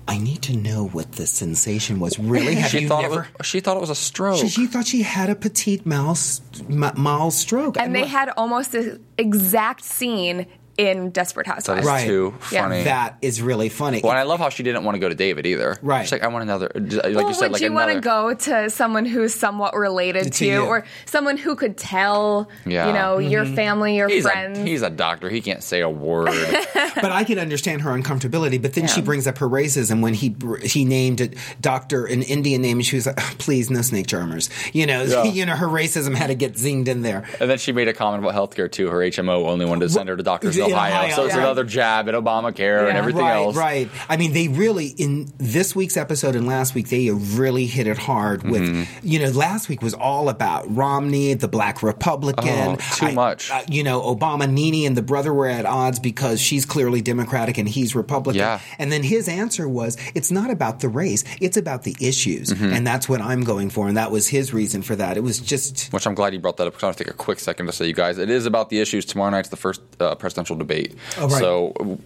I 0.07 0.17
need 0.17 0.41
to 0.43 0.57
know 0.57 0.87
what 0.87 1.13
the 1.13 1.25
sensation 1.25 1.99
was. 1.99 2.19
Really? 2.19 2.55
Have 2.63 2.71
she 2.71 2.81
you 2.81 2.87
thought 2.87 3.03
never? 3.03 3.23
it 3.23 3.37
was, 3.37 3.47
she 3.47 3.61
thought 3.61 3.77
it 3.77 3.79
was 3.79 3.89
a 3.89 3.95
stroke. 3.95 4.37
She, 4.37 4.49
she 4.49 4.67
thought 4.67 4.85
she 4.85 5.01
had 5.01 5.29
a 5.29 5.35
petite 5.35 5.85
mal, 5.85 6.17
m- 6.69 6.91
mild 6.97 7.33
stroke, 7.33 7.77
and 7.77 7.95
they 7.95 8.05
had 8.05 8.29
almost 8.35 8.73
the 8.73 8.99
exact 9.17 9.83
scene 9.83 10.45
in 10.77 11.11
Desperate 11.11 11.45
that 11.45 11.53
Housewives. 11.55 11.81
is 11.81 11.87
Right. 11.87 12.05
too 12.07 12.33
Yeah. 12.51 12.63
funny. 12.63 12.83
that 12.83 13.17
is 13.21 13.41
really 13.41 13.69
funny. 13.69 14.01
Well, 14.03 14.11
and 14.11 14.19
I 14.19 14.23
love 14.23 14.39
how 14.39 14.49
she 14.49 14.63
didn't 14.63 14.83
want 14.83 14.95
to 14.95 14.99
go 14.99 15.07
to 15.07 15.13
David 15.15 15.45
either. 15.45 15.77
Right. 15.83 16.01
She's 16.03 16.11
like, 16.11 16.23
I 16.23 16.27
want 16.27 16.43
another. 16.43 16.71
Like 16.73 17.03
well, 17.03 17.27
you 17.27 17.33
said, 17.33 17.41
would 17.43 17.51
like 17.53 17.61
you 17.61 17.71
want 17.71 17.91
another. 17.91 18.01
to 18.01 18.01
go 18.01 18.33
to 18.63 18.69
someone 18.71 19.05
who's 19.05 19.35
somewhat 19.35 19.75
related 19.75 20.23
To 20.23 20.29
to 20.31 20.45
you, 20.45 20.51
you. 20.53 20.65
or 20.65 20.85
someone 21.05 21.37
who 21.37 21.55
could 21.55 21.77
tell, 21.77 22.49
Yeah. 22.65 22.87
you 22.87 22.93
know, 22.93 23.19
your 23.19 23.43
Mm-hmm. 23.45 23.55
family, 23.55 23.95
your 23.97 24.09
He's 24.09 24.23
friends? 24.23 24.57
a, 24.57 24.63
he's 24.63 24.81
a 24.81 24.89
doctor. 24.89 25.29
He 25.29 25.41
can't 25.41 25.61
say 25.63 25.81
a 25.81 25.89
word. 25.89 26.29
but 26.73 27.11
I 27.11 27.23
can 27.23 27.37
understand 27.39 27.81
her 27.83 27.91
uncomfortability. 27.91 28.59
But 28.61 28.73
then 28.73 28.87
she 28.87 29.01
brings 29.01 29.27
up 29.27 29.37
her 29.39 29.47
racism 29.49 30.01
when 30.01 30.13
he 30.15 30.35
he 30.63 30.85
named 30.85 31.21
it 31.21 31.35
Doctor 31.61 32.05
an 32.05 32.23
Indian 32.23 32.61
name, 32.61 32.77
and 32.77 32.85
she 32.85 32.95
was 32.95 33.05
like, 33.05 33.17
"Please, 33.37 33.69
no 33.69 33.81
snake 33.81 34.07
charmers." 34.07 34.49
You 34.73 34.85
know, 34.87 35.03
Yeah. 35.03 35.23
you 35.31 35.45
know, 35.45 35.55
her 35.55 35.67
racism 35.67 36.15
had 36.15 36.27
to 36.27 36.35
get 36.35 36.53
zinged 36.53 36.87
in 36.87 37.01
there. 37.03 37.23
and 37.39 37.49
then 37.49 37.57
she 37.57 37.71
made 37.71 37.87
a 37.87 37.93
comment 37.93 38.23
about 38.23 38.33
healthcare 38.35 38.71
too. 38.71 38.87
Her 38.89 38.99
HMO 38.99 39.47
only 39.47 39.65
wanted 39.65 39.87
to 39.87 39.89
send 39.93 40.09
her 40.09 40.17
to 40.17 40.23
doctors 40.23 40.57
in 40.57 40.62
In 40.62 40.62
Ohio. 40.63 40.93
Ohio, 40.93 41.15
so 41.15 41.25
it's 41.25 41.35
yeah. 41.35 41.41
another 41.41 41.63
jab 41.63 42.07
at 42.09 42.15
Obamacare 42.15 42.87
and 42.89 42.97
everything 42.97 43.21
right, 43.21 43.35
else. 43.35 43.55
Right. 43.55 43.89
I 44.09 44.17
mean, 44.17 44.33
they 44.33 44.47
really 44.47 44.87
in 44.87 45.31
this 45.37 45.75
week's 45.75 45.97
episode 45.97 46.35
and 46.35 46.47
last 46.47 46.75
week 46.75 46.89
they 46.89 47.09
really 47.11 47.65
hit 47.65 47.87
it 47.87 47.97
hard 47.97 48.43
with. 48.43 48.61
Mm-hmm. 48.61 48.83
You 49.07 49.19
know, 49.19 49.29
last 49.29 49.69
week 49.69 49.81
was 49.81 49.93
all 49.93 50.29
about 50.29 50.65
Romney, 50.73 51.33
the 51.33 51.47
Black 51.47 51.83
Republican. 51.83 52.49
Oh, 52.49 52.75
too 52.95 53.07
I- 53.07 53.13
much. 53.13 53.51
uh, 53.51 53.61
you 53.69 53.83
know, 53.83 54.01
Obama, 54.01 54.49
Nene, 54.49 54.85
and 54.87 54.97
the 54.97 55.01
brother 55.01 55.33
were 55.33 55.47
at 55.47 55.65
odds 55.65 55.99
because 55.99 56.41
she's 56.41 56.65
clearly 56.65 57.01
Democratic 57.01 57.57
and 57.57 57.67
he's 57.67 57.95
Republican. 57.95 58.39
Yeah. 58.39 58.59
And 58.79 58.91
then 58.91 59.03
his 59.03 59.27
answer 59.27 59.67
was, 59.67 59.97
"It's 60.15 60.31
not 60.31 60.49
about 60.49 60.79
the 60.79 60.89
race; 60.89 61.23
it's 61.41 61.57
about 61.57 61.83
the 61.83 61.95
issues," 61.99 62.49
Mm-hmm. 62.49 62.73
and 62.73 62.85
that's 62.87 63.07
what 63.09 63.21
I'm 63.21 63.43
going 63.43 63.69
for. 63.69 63.87
And 63.87 63.97
that 63.97 64.11
was 64.11 64.27
his 64.27 64.53
reason 64.53 64.81
for 64.81 64.95
that. 64.95 65.17
It 65.17 65.21
was 65.23 65.39
just. 65.39 65.91
Which 65.93 66.05
I'm 66.07 66.15
glad 66.15 66.33
you 66.33 66.39
brought 66.39 66.57
that 66.57 66.67
up 66.67 66.73
because 66.73 66.83
I 66.83 66.87
want 66.87 66.97
to 66.97 67.03
take 67.03 67.13
a 67.13 67.17
quick 67.17 67.39
second 67.39 67.65
to 67.67 67.71
say, 67.71 67.87
you 67.87 67.93
guys, 67.93 68.17
it 68.17 68.29
is 68.29 68.45
about 68.45 68.69
the 68.69 68.79
issues. 68.79 69.05
Tomorrow 69.05 69.31
night's 69.31 69.49
the 69.49 69.55
first 69.57 69.81
uh, 69.99 70.15
presidential 70.15 70.52
debate. 70.55 70.95
Oh, 71.17 71.27
right. 71.27 71.39
So 71.39 71.99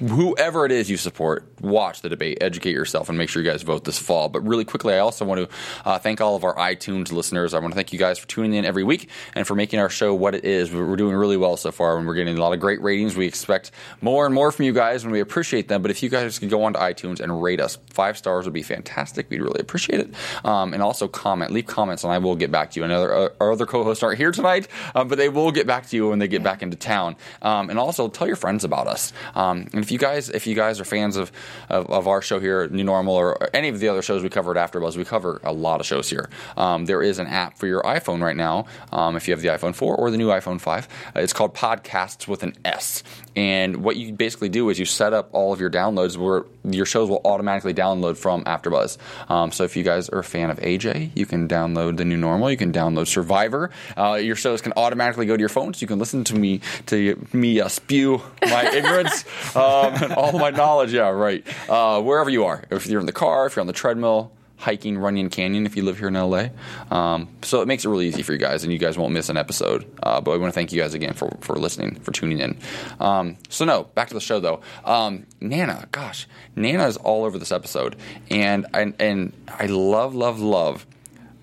whoever 0.00 0.64
it 0.66 0.72
is 0.72 0.88
you 0.90 0.96
support, 0.96 1.44
watch 1.60 2.02
the 2.02 2.08
debate, 2.08 2.38
educate 2.40 2.72
yourself, 2.72 3.08
and 3.08 3.18
make 3.18 3.28
sure 3.28 3.42
you 3.42 3.50
guys 3.50 3.62
vote 3.62 3.84
this 3.84 3.98
fall. 3.98 4.28
But 4.28 4.40
really 4.40 4.64
quickly, 4.64 4.94
I 4.94 4.98
also 4.98 5.24
want 5.24 5.48
to 5.48 5.56
uh, 5.84 5.98
thank 5.98 6.20
all 6.20 6.36
of 6.36 6.44
our 6.44 6.54
iTunes 6.56 7.12
listeners. 7.12 7.54
I 7.54 7.58
want 7.58 7.72
to 7.72 7.76
thank 7.76 7.92
you 7.92 7.98
guys 7.98 8.18
for 8.18 8.26
tuning 8.28 8.54
in 8.54 8.64
every 8.64 8.84
week 8.84 9.08
and 9.34 9.46
for 9.46 9.54
making 9.54 9.80
our 9.80 9.90
show 9.90 10.14
what 10.14 10.34
it 10.34 10.44
is. 10.44 10.72
We're 10.72 10.96
doing 10.96 11.14
really 11.14 11.36
well 11.36 11.56
so 11.56 11.72
far, 11.72 11.98
and 11.98 12.06
we're 12.06 12.14
getting 12.14 12.36
a 12.36 12.40
lot 12.40 12.52
of 12.52 12.60
great 12.60 12.80
ratings. 12.82 13.16
We 13.16 13.26
expect 13.26 13.70
more 14.00 14.26
and 14.26 14.34
more 14.34 14.52
from 14.52 14.64
you 14.64 14.72
guys, 14.72 15.04
and 15.04 15.12
we 15.12 15.20
appreciate 15.20 15.68
them. 15.68 15.82
But 15.82 15.90
if 15.90 16.02
you 16.02 16.08
guys 16.08 16.38
could 16.38 16.50
go 16.50 16.64
on 16.64 16.74
to 16.74 16.78
iTunes 16.78 17.20
and 17.20 17.42
rate 17.42 17.60
us, 17.60 17.78
five 17.90 18.16
stars 18.16 18.44
would 18.44 18.54
be 18.54 18.62
fantastic. 18.62 19.30
We'd 19.30 19.42
really 19.42 19.60
appreciate 19.60 20.00
it. 20.00 20.14
Um, 20.44 20.74
and 20.74 20.82
also 20.82 21.08
comment, 21.08 21.52
leave 21.52 21.66
comments, 21.66 22.04
and 22.04 22.12
I 22.12 22.18
will 22.18 22.36
get 22.36 22.50
back 22.50 22.70
to 22.72 22.80
you. 22.80 22.84
And 22.84 22.92
our, 22.92 23.32
our 23.40 23.52
other 23.52 23.66
co-hosts 23.66 24.02
aren't 24.02 24.18
here 24.18 24.32
tonight, 24.32 24.68
um, 24.94 25.08
but 25.08 25.18
they 25.18 25.28
will 25.28 25.52
get 25.52 25.66
back 25.66 25.88
to 25.88 25.96
you 25.96 26.08
when 26.08 26.18
they 26.18 26.28
get 26.28 26.42
back 26.42 26.62
into 26.62 26.76
town. 26.76 27.16
Um, 27.42 27.70
and 27.70 27.78
also 27.78 28.08
tell 28.08 28.26
your 28.26 28.36
friends 28.36 28.64
about 28.64 28.86
us. 28.86 29.12
Um, 29.34 29.68
and 29.72 29.82
if 29.82 29.90
you 29.90 29.98
guys, 29.98 30.28
if 30.28 30.46
you 30.46 30.54
guys 30.54 30.80
are 30.80 30.84
fans 30.84 31.16
of, 31.16 31.32
of, 31.68 31.88
of 31.90 32.08
our 32.08 32.22
show 32.22 32.40
here 32.40 32.68
New 32.68 32.84
Normal 32.84 33.14
or 33.14 33.54
any 33.54 33.68
of 33.68 33.80
the 33.80 33.88
other 33.88 34.02
shows 34.02 34.22
we 34.22 34.28
cover 34.28 34.56
at 34.56 34.72
AfterBuzz, 34.72 34.96
we 34.96 35.04
cover 35.04 35.40
a 35.44 35.52
lot 35.52 35.80
of 35.80 35.86
shows 35.86 36.10
here. 36.10 36.28
Um, 36.56 36.86
there 36.86 37.02
is 37.02 37.18
an 37.18 37.26
app 37.26 37.58
for 37.58 37.66
your 37.66 37.82
iPhone 37.82 38.22
right 38.22 38.36
now. 38.36 38.66
Um, 38.92 39.16
if 39.16 39.28
you 39.28 39.32
have 39.32 39.42
the 39.42 39.48
iPhone 39.48 39.74
4 39.74 39.96
or 39.96 40.10
the 40.10 40.16
new 40.16 40.28
iPhone 40.28 40.60
5, 40.60 40.88
uh, 41.16 41.20
it's 41.20 41.32
called 41.32 41.54
Podcasts 41.54 42.26
with 42.26 42.42
an 42.42 42.54
S. 42.64 43.02
And 43.36 43.78
what 43.78 43.96
you 43.96 44.12
basically 44.12 44.48
do 44.48 44.68
is 44.70 44.78
you 44.78 44.84
set 44.84 45.12
up 45.12 45.30
all 45.32 45.52
of 45.52 45.60
your 45.60 45.70
downloads 45.70 46.16
where 46.16 46.44
your 46.64 46.86
shows 46.86 47.08
will 47.08 47.20
automatically 47.24 47.72
download 47.72 48.16
from 48.16 48.44
AfterBuzz. 48.44 48.98
Um, 49.30 49.52
so 49.52 49.64
if 49.64 49.76
you 49.76 49.84
guys 49.84 50.08
are 50.08 50.18
a 50.18 50.24
fan 50.24 50.50
of 50.50 50.58
AJ, 50.58 51.10
you 51.14 51.26
can 51.26 51.48
download 51.48 51.96
the 51.96 52.04
new 52.04 52.16
normal. 52.16 52.50
You 52.50 52.56
can 52.56 52.72
download 52.72 53.06
Survivor. 53.06 53.70
Uh, 53.96 54.14
your 54.14 54.36
shows 54.36 54.60
can 54.60 54.72
automatically 54.76 55.26
go 55.26 55.36
to 55.36 55.40
your 55.40 55.48
phone, 55.48 55.74
so 55.74 55.80
you 55.80 55.86
can 55.86 55.98
listen 55.98 56.24
to 56.24 56.34
me 56.34 56.60
to 56.86 57.16
me 57.32 57.60
uh, 57.60 57.68
spew 57.68 58.20
my 58.42 58.68
ignorance 58.74 59.24
um, 59.56 59.94
and 59.94 60.12
all 60.12 60.32
my 60.38 60.50
knowledge. 60.50 60.92
Yeah, 60.92 61.08
right. 61.08 61.46
Uh, 61.68 62.02
wherever 62.02 62.30
you 62.30 62.44
are, 62.44 62.64
if 62.70 62.86
you're 62.86 63.00
in 63.00 63.06
the 63.06 63.12
car, 63.12 63.46
if 63.46 63.56
you're 63.56 63.60
on 63.60 63.66
the 63.66 63.72
treadmill. 63.72 64.32
Hiking 64.60 64.98
Runyon 64.98 65.30
Canyon 65.30 65.64
if 65.64 65.74
you 65.74 65.82
live 65.82 65.98
here 65.98 66.08
in 66.08 66.14
LA. 66.14 66.48
Um, 66.90 67.28
so 67.42 67.62
it 67.62 67.68
makes 67.68 67.84
it 67.84 67.88
really 67.88 68.06
easy 68.06 68.22
for 68.22 68.32
you 68.32 68.38
guys, 68.38 68.62
and 68.62 68.72
you 68.72 68.78
guys 68.78 68.98
won't 68.98 69.12
miss 69.12 69.30
an 69.30 69.38
episode. 69.38 69.90
Uh, 70.02 70.20
but 70.20 70.32
I 70.32 70.36
want 70.36 70.52
to 70.52 70.54
thank 70.54 70.70
you 70.72 70.80
guys 70.80 70.92
again 70.92 71.14
for, 71.14 71.36
for 71.40 71.56
listening, 71.56 71.96
for 72.00 72.12
tuning 72.12 72.40
in. 72.40 72.58
Um, 73.00 73.38
so, 73.48 73.64
no, 73.64 73.84
back 73.84 74.08
to 74.08 74.14
the 74.14 74.20
show 74.20 74.38
though. 74.38 74.60
Um, 74.84 75.26
Nana, 75.40 75.88
gosh, 75.92 76.28
Nana 76.56 76.86
is 76.86 76.98
all 76.98 77.24
over 77.24 77.38
this 77.38 77.52
episode. 77.52 77.96
And 78.30 78.66
I, 78.74 78.92
and 78.98 79.32
I 79.48 79.66
love, 79.66 80.14
love, 80.14 80.40
love 80.40 80.86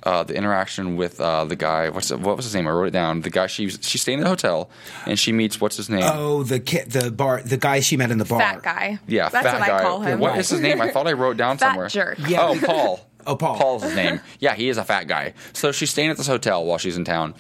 uh, 0.08 0.24
the 0.24 0.36
interaction 0.36 0.96
with 0.96 1.20
uh, 1.20 1.44
the 1.46 1.56
guy. 1.56 1.90
What's 1.90 2.12
what 2.12 2.36
was 2.38 2.46
his 2.46 2.56
name? 2.56 2.68
I 2.68 2.72
wrote 2.72 2.86
it 2.88 2.92
down. 2.92 3.22
The 3.22 3.30
guy 3.30 3.48
she 3.48 3.70
she's 3.70 4.02
staying 4.02 4.20
in 4.20 4.24
the 4.24 4.30
hotel 4.30 4.70
and 5.06 5.20
she 5.20 5.32
meets 5.32 5.60
what's 5.60 5.76
his 5.78 5.90
name? 5.90 6.04
Oh, 6.06 6.44
the 6.44 6.60
kid, 6.60 6.92
the 6.92 7.12
bar, 7.12 7.42
the 7.42 7.58
guy 7.58 7.82
she 7.82 7.98
met 7.98 8.10
in 8.12 8.18
the 8.18 8.26
bar. 8.26 8.40
Fat 8.40 8.64
guy. 8.64 9.00
yeah, 9.08 9.30
that's 9.30 9.46
fat 9.46 9.60
what 9.60 9.68
guy. 9.68 9.78
I 9.80 9.82
call 9.82 10.02
him. 10.02 10.20
What 10.20 10.38
is 10.38 10.50
his 10.50 10.62
name? 10.62 10.80
I 10.82 10.92
thought 10.92 11.08
I 11.08 11.14
wrote 11.14 11.38
down 11.38 11.58
Fat 11.60 11.70
somewhere. 11.72 11.88
jerk. 11.90 12.18
Yeah. 12.28 12.42
Oh, 12.48 12.60
Paul. 12.66 13.00
Oh, 13.28 13.36
Paul. 13.36 13.58
Paul's 13.58 13.84
his 13.84 13.94
name. 13.94 14.22
Yeah, 14.40 14.56
he 14.56 14.70
is 14.70 14.78
a 14.78 14.86
fat 14.86 15.06
guy. 15.10 15.34
So 15.52 15.74
she's 15.74 15.90
staying 15.90 16.12
at 16.12 16.16
this 16.16 16.28
hotel 16.28 16.64
while 16.64 16.78
she's 16.78 16.96
in 16.96 17.04
town. 17.04 17.34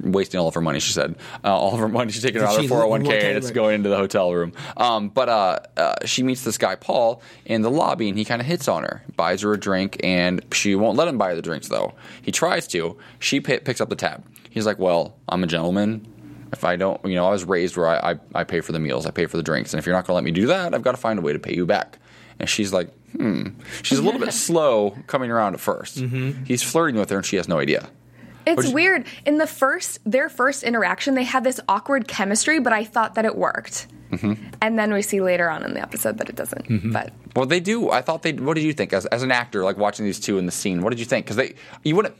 Wasting 0.00 0.40
all 0.40 0.48
of 0.48 0.54
her 0.54 0.60
money, 0.60 0.80
she 0.80 0.92
said. 0.92 1.16
Uh, 1.44 1.56
all 1.56 1.74
of 1.74 1.80
her 1.80 1.88
money, 1.88 2.12
she's 2.12 2.22
taking 2.22 2.40
it 2.40 2.44
out 2.44 2.58
of 2.58 2.68
her 2.68 2.74
401k 2.76 3.22
and 3.28 3.36
it's 3.36 3.50
going 3.50 3.74
into 3.76 3.88
the 3.88 3.96
hotel 3.96 4.32
room. 4.32 4.52
Um, 4.76 5.08
but 5.08 5.28
uh, 5.28 5.58
uh, 5.76 5.94
she 6.04 6.22
meets 6.22 6.42
this 6.42 6.58
guy, 6.58 6.74
Paul, 6.74 7.22
in 7.44 7.62
the 7.62 7.70
lobby 7.70 8.08
and 8.08 8.18
he 8.18 8.24
kind 8.24 8.40
of 8.40 8.46
hits 8.46 8.68
on 8.68 8.82
her, 8.82 9.02
buys 9.16 9.42
her 9.42 9.52
a 9.52 9.58
drink, 9.60 10.00
and 10.02 10.44
she 10.52 10.74
won't 10.74 10.96
let 10.96 11.08
him 11.08 11.18
buy 11.18 11.30
her 11.30 11.34
the 11.34 11.42
drinks, 11.42 11.68
though. 11.68 11.94
He 12.22 12.32
tries 12.32 12.66
to. 12.68 12.96
She 13.18 13.40
pi 13.40 13.58
picks 13.58 13.80
up 13.80 13.88
the 13.88 13.96
tab. 13.96 14.24
He's 14.50 14.66
like, 14.66 14.78
well, 14.78 15.16
I'm 15.28 15.44
a 15.44 15.46
gentleman. 15.46 16.06
If 16.52 16.64
I 16.64 16.76
don't, 16.76 17.04
you 17.04 17.14
know, 17.14 17.26
I 17.26 17.30
was 17.30 17.44
raised 17.44 17.76
where 17.76 17.88
I, 17.88 18.12
I, 18.12 18.20
I 18.34 18.44
pay 18.44 18.60
for 18.60 18.72
the 18.72 18.78
meals, 18.78 19.04
I 19.04 19.10
pay 19.10 19.26
for 19.26 19.36
the 19.36 19.42
drinks, 19.42 19.74
and 19.74 19.78
if 19.78 19.84
you're 19.86 19.94
not 19.94 20.06
going 20.06 20.12
to 20.12 20.14
let 20.14 20.24
me 20.24 20.30
do 20.30 20.46
that, 20.46 20.74
I've 20.74 20.82
got 20.82 20.92
to 20.92 20.96
find 20.96 21.18
a 21.18 21.22
way 21.22 21.32
to 21.32 21.38
pay 21.38 21.54
you 21.54 21.66
back. 21.66 21.98
And 22.38 22.48
she's 22.48 22.72
like, 22.72 22.90
hmm. 23.12 23.48
She's 23.82 23.98
a 23.98 24.02
little 24.02 24.20
bit 24.20 24.32
slow 24.46 24.96
coming 25.06 25.30
around 25.30 25.54
at 25.54 25.60
1st 25.60 26.46
He's 26.46 26.62
flirting 26.62 26.96
with 26.96 27.10
her, 27.10 27.16
and 27.16 27.26
she 27.26 27.36
has 27.36 27.48
no 27.48 27.58
idea. 27.58 27.88
It's 28.46 28.64
Which- 28.66 28.72
weird. 28.72 29.06
In 29.24 29.38
the 29.38 29.46
first, 29.46 29.98
their 30.04 30.28
first 30.28 30.62
interaction, 30.62 31.14
they 31.14 31.24
had 31.24 31.44
this 31.44 31.60
awkward 31.68 32.06
chemistry, 32.06 32.60
but 32.60 32.72
I 32.72 32.84
thought 32.84 33.14
that 33.16 33.24
it 33.24 33.36
worked. 33.36 33.88
Mm-hmm. 34.12 34.34
And 34.62 34.78
then 34.78 34.92
we 34.94 35.02
see 35.02 35.20
later 35.20 35.50
on 35.50 35.64
in 35.64 35.74
the 35.74 35.80
episode 35.80 36.18
that 36.18 36.28
it 36.28 36.36
doesn't. 36.36 36.92
But 36.92 37.12
Well, 37.34 37.46
they 37.46 37.58
do. 37.58 37.90
I 37.90 38.02
thought 38.02 38.22
they. 38.22 38.32
What 38.32 38.54
did 38.54 38.62
you 38.62 38.72
think 38.72 38.92
as, 38.92 39.04
as 39.06 39.22
an 39.24 39.32
actor, 39.32 39.64
like 39.64 39.76
watching 39.76 40.04
these 40.06 40.20
two 40.20 40.38
in 40.38 40.46
the 40.46 40.52
scene? 40.52 40.82
What 40.82 40.90
did 40.90 41.00
you 41.00 41.04
think? 41.06 41.26
Because 41.26 41.36
they, 41.36 41.54
you 41.82 41.96
wouldn't 41.96 42.14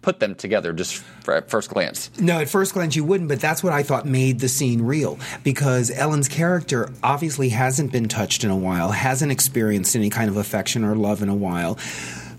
put 0.00 0.18
them 0.20 0.34
together 0.34 0.72
just 0.72 0.96
for, 0.96 1.34
at 1.34 1.48
first 1.48 1.70
glance. 1.70 2.10
No, 2.18 2.40
at 2.40 2.48
first 2.48 2.74
glance 2.74 2.96
you 2.96 3.04
wouldn't, 3.04 3.28
but 3.28 3.40
that's 3.40 3.62
what 3.62 3.72
I 3.72 3.82
thought 3.84 4.04
made 4.04 4.40
the 4.40 4.48
scene 4.48 4.82
real 4.82 5.18
because 5.44 5.90
Ellen's 5.92 6.28
character 6.28 6.90
obviously 7.04 7.50
hasn't 7.50 7.92
been 7.92 8.08
touched 8.08 8.42
in 8.42 8.50
a 8.50 8.56
while, 8.56 8.90
hasn't 8.90 9.30
experienced 9.30 9.94
any 9.94 10.10
kind 10.10 10.28
of 10.28 10.36
affection 10.36 10.82
or 10.82 10.96
love 10.96 11.22
in 11.22 11.28
a 11.28 11.34
while. 11.36 11.78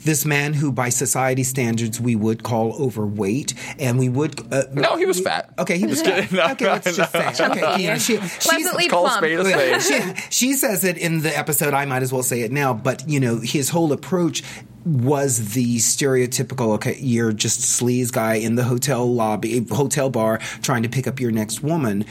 This 0.03 0.25
man 0.25 0.53
who, 0.53 0.71
by 0.71 0.89
society 0.89 1.43
standards, 1.43 1.99
we 2.01 2.15
would 2.15 2.43
call 2.43 2.73
overweight, 2.73 3.53
and 3.79 3.97
we 3.97 4.09
would. 4.09 4.41
Uh, 4.53 4.63
No, 4.73 4.97
he 4.97 5.05
was 5.05 5.19
fat. 5.21 5.53
Okay, 5.59 5.77
he 5.77 5.85
was 5.85 6.01
fat. 6.01 6.31
No, 6.31 6.45
okay, 6.51 6.65
let's 6.65 6.95
just 6.95 7.11
say. 7.11 7.27
Okay, 7.45 7.81
you 7.81 7.87
know, 7.87 7.97
she, 7.97 8.17
she's, 8.17 8.37
Pleasantly 8.47 8.89
plump. 8.89 9.13
spade 9.23 9.39
a 9.39 9.79
spade. 9.81 9.81
she, 10.29 10.29
she 10.29 10.53
says 10.53 10.83
it 10.83 10.97
in 10.97 11.21
the 11.21 11.35
episode. 11.37 11.73
I 11.73 11.85
might 11.85 12.03
as 12.03 12.11
well 12.11 12.23
say 12.23 12.41
it 12.41 12.51
now. 12.51 12.73
But 12.73 13.07
you 13.07 13.19
know, 13.19 13.39
his 13.39 13.69
whole 13.69 13.93
approach 13.93 14.43
was 14.85 15.53
the 15.53 15.77
stereotypical. 15.77 16.73
Okay, 16.75 16.97
you're 16.99 17.31
just 17.31 17.61
sleaze 17.61 18.11
guy 18.11 18.35
in 18.35 18.55
the 18.55 18.63
hotel 18.65 19.11
lobby, 19.11 19.65
hotel 19.71 20.09
bar, 20.09 20.39
trying 20.61 20.83
to 20.83 20.89
pick 20.89 21.07
up 21.07 21.19
your 21.19 21.31
next 21.31 21.63
woman. 21.63 22.05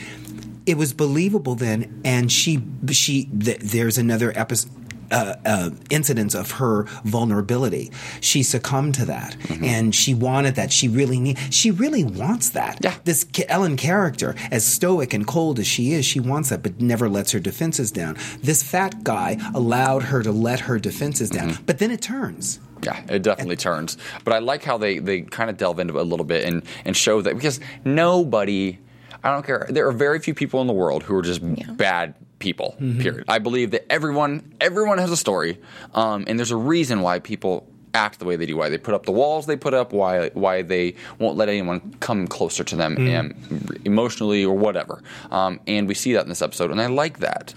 It 0.65 0.77
was 0.79 0.93
believable 0.93 1.57
then, 1.57 2.01
and 2.05 2.31
she 2.31 2.63
she 2.91 3.25
th- 3.27 3.59
there's 3.59 3.99
another 3.99 4.33
episode. 4.37 4.71
Uh, 5.13 5.37
uh, 5.45 5.71
incidents 5.91 6.35
of 6.35 6.53
her 6.53 6.85
vulnerability. 7.05 7.91
She 8.23 8.43
succumbed 8.43 8.95
to 8.95 9.05
that, 9.05 9.37
and 9.63 9.95
she 9.95 10.15
wanted 10.15 10.55
that. 10.55 10.73
She 10.73 10.89
really 10.89 11.21
need. 11.21 11.39
She 11.51 11.71
really 11.71 12.03
wants 12.03 12.49
that. 12.51 12.79
Yeah. 12.81 12.95
This 13.05 13.27
Ellen 13.49 13.77
character, 13.77 14.35
as 14.51 14.65
stoic 14.65 15.13
and 15.13 15.27
cold 15.27 15.59
as 15.59 15.67
she 15.67 15.93
is, 15.93 16.07
she 16.07 16.19
wants 16.19 16.49
that, 16.49 16.63
but 16.63 16.81
never 16.81 17.11
lets 17.11 17.33
her 17.33 17.41
defenses 17.41 17.93
down. 17.93 18.17
This 18.43 18.63
fat 18.63 19.05
guy 19.05 19.37
allowed 19.55 20.05
her 20.05 20.23
to 20.23 20.33
let 20.33 20.61
her 20.61 20.79
defenses 20.79 21.29
down, 21.29 21.59
but 21.67 21.79
then 21.79 21.91
it 21.91 22.01
turns. 22.01 22.59
Yeah, 22.83 23.01
it 23.09 23.23
definitely 23.23 23.57
turns. 23.57 23.99
But 24.25 24.33
I 24.33 24.39
like 24.39 24.65
how 24.65 24.79
they, 24.79 24.99
they 24.99 25.21
kind 25.23 25.51
of 25.51 25.57
delve 25.57 25.79
into 25.79 25.99
it 25.99 26.01
a 26.01 26.05
little 26.05 26.27
bit 26.27 26.45
and, 26.45 26.63
and 26.85 26.97
show 26.97 27.21
that 27.23 27.35
because 27.35 27.61
nobody, 27.85 28.79
I 29.23 29.31
don't 29.31 29.45
care, 29.45 29.67
there 29.69 29.87
are 29.87 29.93
very 29.93 30.19
few 30.21 30.35
people 30.35 30.61
in 30.63 30.67
the 30.67 30.73
world 30.73 31.03
who 31.03 31.15
are 31.17 31.23
just 31.23 31.43
bad 31.77 32.15
people, 32.43 32.75
period. 32.79 33.25
I 33.29 33.39
believe 33.39 33.71
that 33.71 33.91
everyone 33.91 34.53
everyone 34.61 34.99
has 34.99 35.11
a 35.11 35.17
story, 35.17 35.59
um, 35.95 36.25
and 36.27 36.39
there's 36.39 36.51
a 36.51 36.57
reason 36.75 37.01
why 37.01 37.21
people 37.21 37.67
act 37.95 38.19
the 38.19 38.25
way 38.25 38.37
they 38.37 38.47
do, 38.47 38.57
why 38.57 38.71
they 38.71 38.79
put 38.79 38.95
up 38.95 39.05
the 39.05 39.13
walls 39.13 39.45
they 39.45 39.55
put 39.57 39.75
up, 39.75 39.93
why 39.93 40.31
why 40.31 40.63
they 40.63 40.95
won't 41.19 41.37
let 41.37 41.49
anyone 41.51 41.95
come 42.01 42.27
closer 42.27 42.65
to 42.65 42.75
them 42.75 42.97
um, 43.15 43.35
emotionally 43.85 44.45
or 44.47 44.57
whatever. 44.57 45.03
Um, 45.31 45.61
and 45.67 45.87
we 45.87 45.93
see 45.95 46.15
that 46.15 46.23
in 46.23 46.29
this 46.31 46.41
episode, 46.43 46.71
and 46.71 46.81
I 46.81 46.87
like 46.87 47.19
that. 47.19 47.53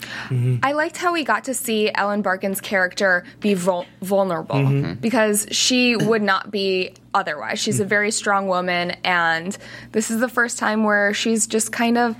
I 0.62 0.74
liked 0.74 0.98
how 0.98 1.14
we 1.14 1.24
got 1.24 1.46
to 1.46 1.54
see 1.54 1.90
Ellen 1.96 2.22
Barkin's 2.22 2.60
character 2.62 3.24
be 3.40 3.54
vul- 3.54 3.86
vulnerable 4.02 4.56
Mm-hmm. 4.56 4.94
because 4.96 5.48
she 5.52 5.96
would 5.96 6.22
not 6.22 6.52
be 6.52 6.94
otherwise. 7.14 7.58
She's 7.60 7.80
a 7.80 7.86
very 7.86 8.12
strong 8.12 8.48
woman, 8.50 8.92
and 9.06 9.58
this 9.94 10.12
is 10.12 10.20
the 10.20 10.28
first 10.28 10.58
time 10.58 10.84
where 10.84 11.14
she's 11.14 11.48
just 11.48 11.72
kind 11.72 11.98
of 11.98 12.16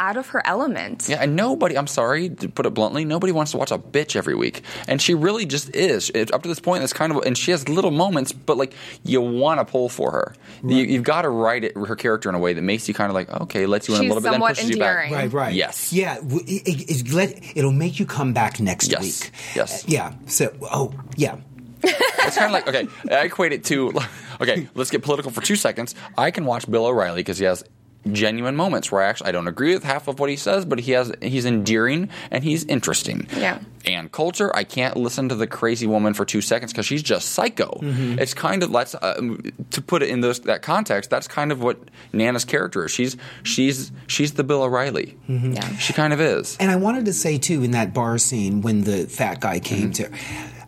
out 0.00 0.16
of 0.16 0.28
her 0.28 0.46
element. 0.46 1.08
Yeah, 1.08 1.22
and 1.22 1.34
nobody, 1.36 1.76
I'm 1.76 1.86
sorry 1.86 2.28
to 2.30 2.48
put 2.48 2.66
it 2.66 2.74
bluntly, 2.74 3.04
nobody 3.04 3.32
wants 3.32 3.52
to 3.52 3.58
watch 3.58 3.70
a 3.70 3.78
bitch 3.78 4.16
every 4.16 4.34
week. 4.34 4.62
And 4.86 5.00
she 5.02 5.14
really 5.14 5.46
just 5.46 5.74
is. 5.74 6.10
It, 6.14 6.32
up 6.32 6.42
to 6.42 6.48
this 6.48 6.60
point, 6.60 6.84
it's 6.84 6.92
kind 6.92 7.12
of, 7.12 7.24
and 7.24 7.36
she 7.36 7.50
has 7.50 7.68
little 7.68 7.90
moments, 7.90 8.32
but 8.32 8.56
like, 8.56 8.74
you 9.04 9.20
want 9.20 9.60
to 9.60 9.64
pull 9.64 9.88
for 9.88 10.10
her. 10.12 10.34
You, 10.62 10.76
you've 10.76 11.02
got 11.04 11.22
to 11.22 11.28
write 11.28 11.64
it, 11.64 11.76
her 11.76 11.96
character 11.96 12.28
in 12.28 12.34
a 12.34 12.38
way 12.38 12.52
that 12.52 12.62
makes 12.62 12.88
you 12.88 12.94
kind 12.94 13.10
of 13.10 13.14
like, 13.14 13.28
okay, 13.42 13.66
lets 13.66 13.88
you 13.88 13.94
in 13.94 14.00
a 14.00 14.02
little 14.04 14.16
bit, 14.16 14.24
then 14.24 14.32
somewhat 14.34 14.54
pushes 14.56 14.70
you 14.70 14.78
back. 14.78 15.10
Right, 15.10 15.32
right. 15.32 15.54
Yes. 15.54 15.92
Yeah, 15.92 16.18
it, 16.22 16.68
it, 16.68 16.90
it 17.06 17.12
let, 17.12 17.56
it'll 17.56 17.72
make 17.72 17.98
you 17.98 18.06
come 18.06 18.32
back 18.32 18.60
next 18.60 18.90
Yes. 18.90 19.00
week. 19.02 19.32
Yes. 19.54 19.84
Uh, 19.84 19.86
yeah. 19.88 20.12
So, 20.26 20.54
oh, 20.62 20.92
yeah. 21.16 21.36
It's 22.28 22.36
kind 22.36 22.46
of 22.46 22.52
like, 22.52 22.68
okay, 22.68 22.86
I 23.10 23.24
equate 23.24 23.52
it 23.52 23.64
to, 23.66 23.90
okay, 24.40 24.68
let's 24.74 24.90
get 24.90 25.02
political 25.02 25.30
for 25.30 25.40
two 25.40 25.56
seconds. 25.56 25.94
I 26.18 26.30
can 26.30 26.44
watch 26.44 26.70
Bill 26.70 26.84
O'Reilly 26.84 27.20
because 27.20 27.38
he 27.38 27.46
has 27.46 27.64
genuine 28.12 28.56
moments 28.56 28.90
where 28.90 29.02
I 29.02 29.08
actually 29.08 29.28
I 29.28 29.32
don't 29.32 29.48
agree 29.48 29.74
with 29.74 29.84
half 29.84 30.08
of 30.08 30.18
what 30.18 30.30
he 30.30 30.36
says, 30.36 30.64
but 30.64 30.80
he 30.80 30.92
has 30.92 31.12
he's 31.20 31.44
endearing 31.44 32.08
and 32.30 32.44
he's 32.44 32.64
interesting. 32.64 33.26
Yeah. 33.36 33.58
And 33.84 34.10
culture, 34.12 34.54
I 34.54 34.64
can't 34.64 34.96
listen 34.96 35.28
to 35.30 35.34
the 35.34 35.46
crazy 35.46 35.86
woman 35.86 36.12
for 36.12 36.24
two 36.24 36.40
seconds 36.40 36.72
because 36.72 36.84
she's 36.86 37.02
just 37.02 37.30
psycho. 37.30 37.78
It's 37.82 38.34
kind 38.34 38.62
of 38.62 38.70
let's 38.70 38.94
uh, 38.94 39.36
to 39.70 39.82
put 39.82 40.02
it 40.02 40.10
in 40.10 40.20
those 40.20 40.40
that 40.40 40.62
context. 40.62 41.10
That's 41.10 41.28
kind 41.28 41.52
of 41.52 41.62
what 41.62 41.78
Nana's 42.12 42.44
character 42.44 42.84
is. 42.84 42.90
She's 42.90 43.16
she's 43.42 43.92
she's 44.06 44.32
the 44.32 44.44
Bill 44.44 44.62
O'Reilly. 44.62 45.16
Yeah. 45.26 45.76
She 45.76 45.92
kind 45.92 46.12
of 46.12 46.20
is. 46.20 46.56
And 46.58 46.70
I 46.70 46.76
wanted 46.76 47.04
to 47.06 47.12
say 47.12 47.38
too 47.38 47.62
in 47.62 47.70
that 47.72 47.94
bar 47.94 48.18
scene 48.18 48.62
when 48.62 48.84
the 48.84 49.06
fat 49.06 49.40
guy 49.40 49.60
came 49.60 49.92
to, 49.92 50.10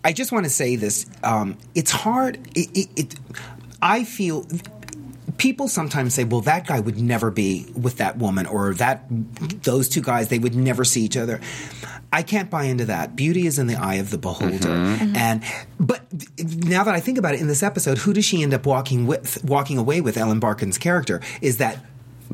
I 0.05 0.13
just 0.13 0.33
want 0.33 0.45
to 0.45 0.51
say 0.51 0.77
this. 0.77 1.07
Um, 1.23 1.59
it's 1.75 1.91
hard. 1.91 2.39
It, 2.55 2.71
it, 2.75 2.89
it, 2.97 3.15
I 3.83 4.05
feel 4.05 4.47
people 5.37 5.69
sometimes 5.69 6.15
say, 6.15 6.25
"Well, 6.25 6.41
that 6.43 6.67
guy 6.67 6.81
would 6.81 7.01
never 7.01 7.31
be 7.31 7.67
with 7.75 7.97
that 7.97 8.19
woman," 8.19 8.47
or 8.47 8.75
that 8.75 9.05
those 9.63 9.89
two 9.89 10.03
guys 10.03 10.29
they 10.29 10.39
would 10.39 10.55
never 10.55 10.85
see 10.85 11.03
each 11.03 11.17
other. 11.17 11.41
I 12.13 12.23
can't 12.23 12.51
buy 12.51 12.65
into 12.65 12.87
that. 12.87 13.15
Beauty 13.15 13.47
is 13.47 13.59
in 13.59 13.69
the 13.69 13.77
eye 13.77 13.95
of 13.95 14.11
the 14.11 14.19
beholder. 14.19 14.57
Mm-hmm. 14.57 15.05
Mm-hmm. 15.05 15.17
And 15.17 15.43
but 15.79 16.03
now 16.67 16.83
that 16.85 16.95
I 16.95 17.01
think 17.01 17.19
about 17.19 17.35
it, 17.35 17.41
in 17.41 17.47
this 17.47 17.63
episode, 17.63 17.99
who 17.99 18.13
does 18.13 18.25
she 18.25 18.43
end 18.43 18.53
up 18.53 18.67
walking 18.67 19.07
with, 19.07 19.45
walking 19.45 19.79
away 19.79 20.01
with? 20.01 20.17
Ellen 20.17 20.41
Barkin's 20.41 20.77
character 20.77 21.21
is 21.41 21.59
that 21.59 21.79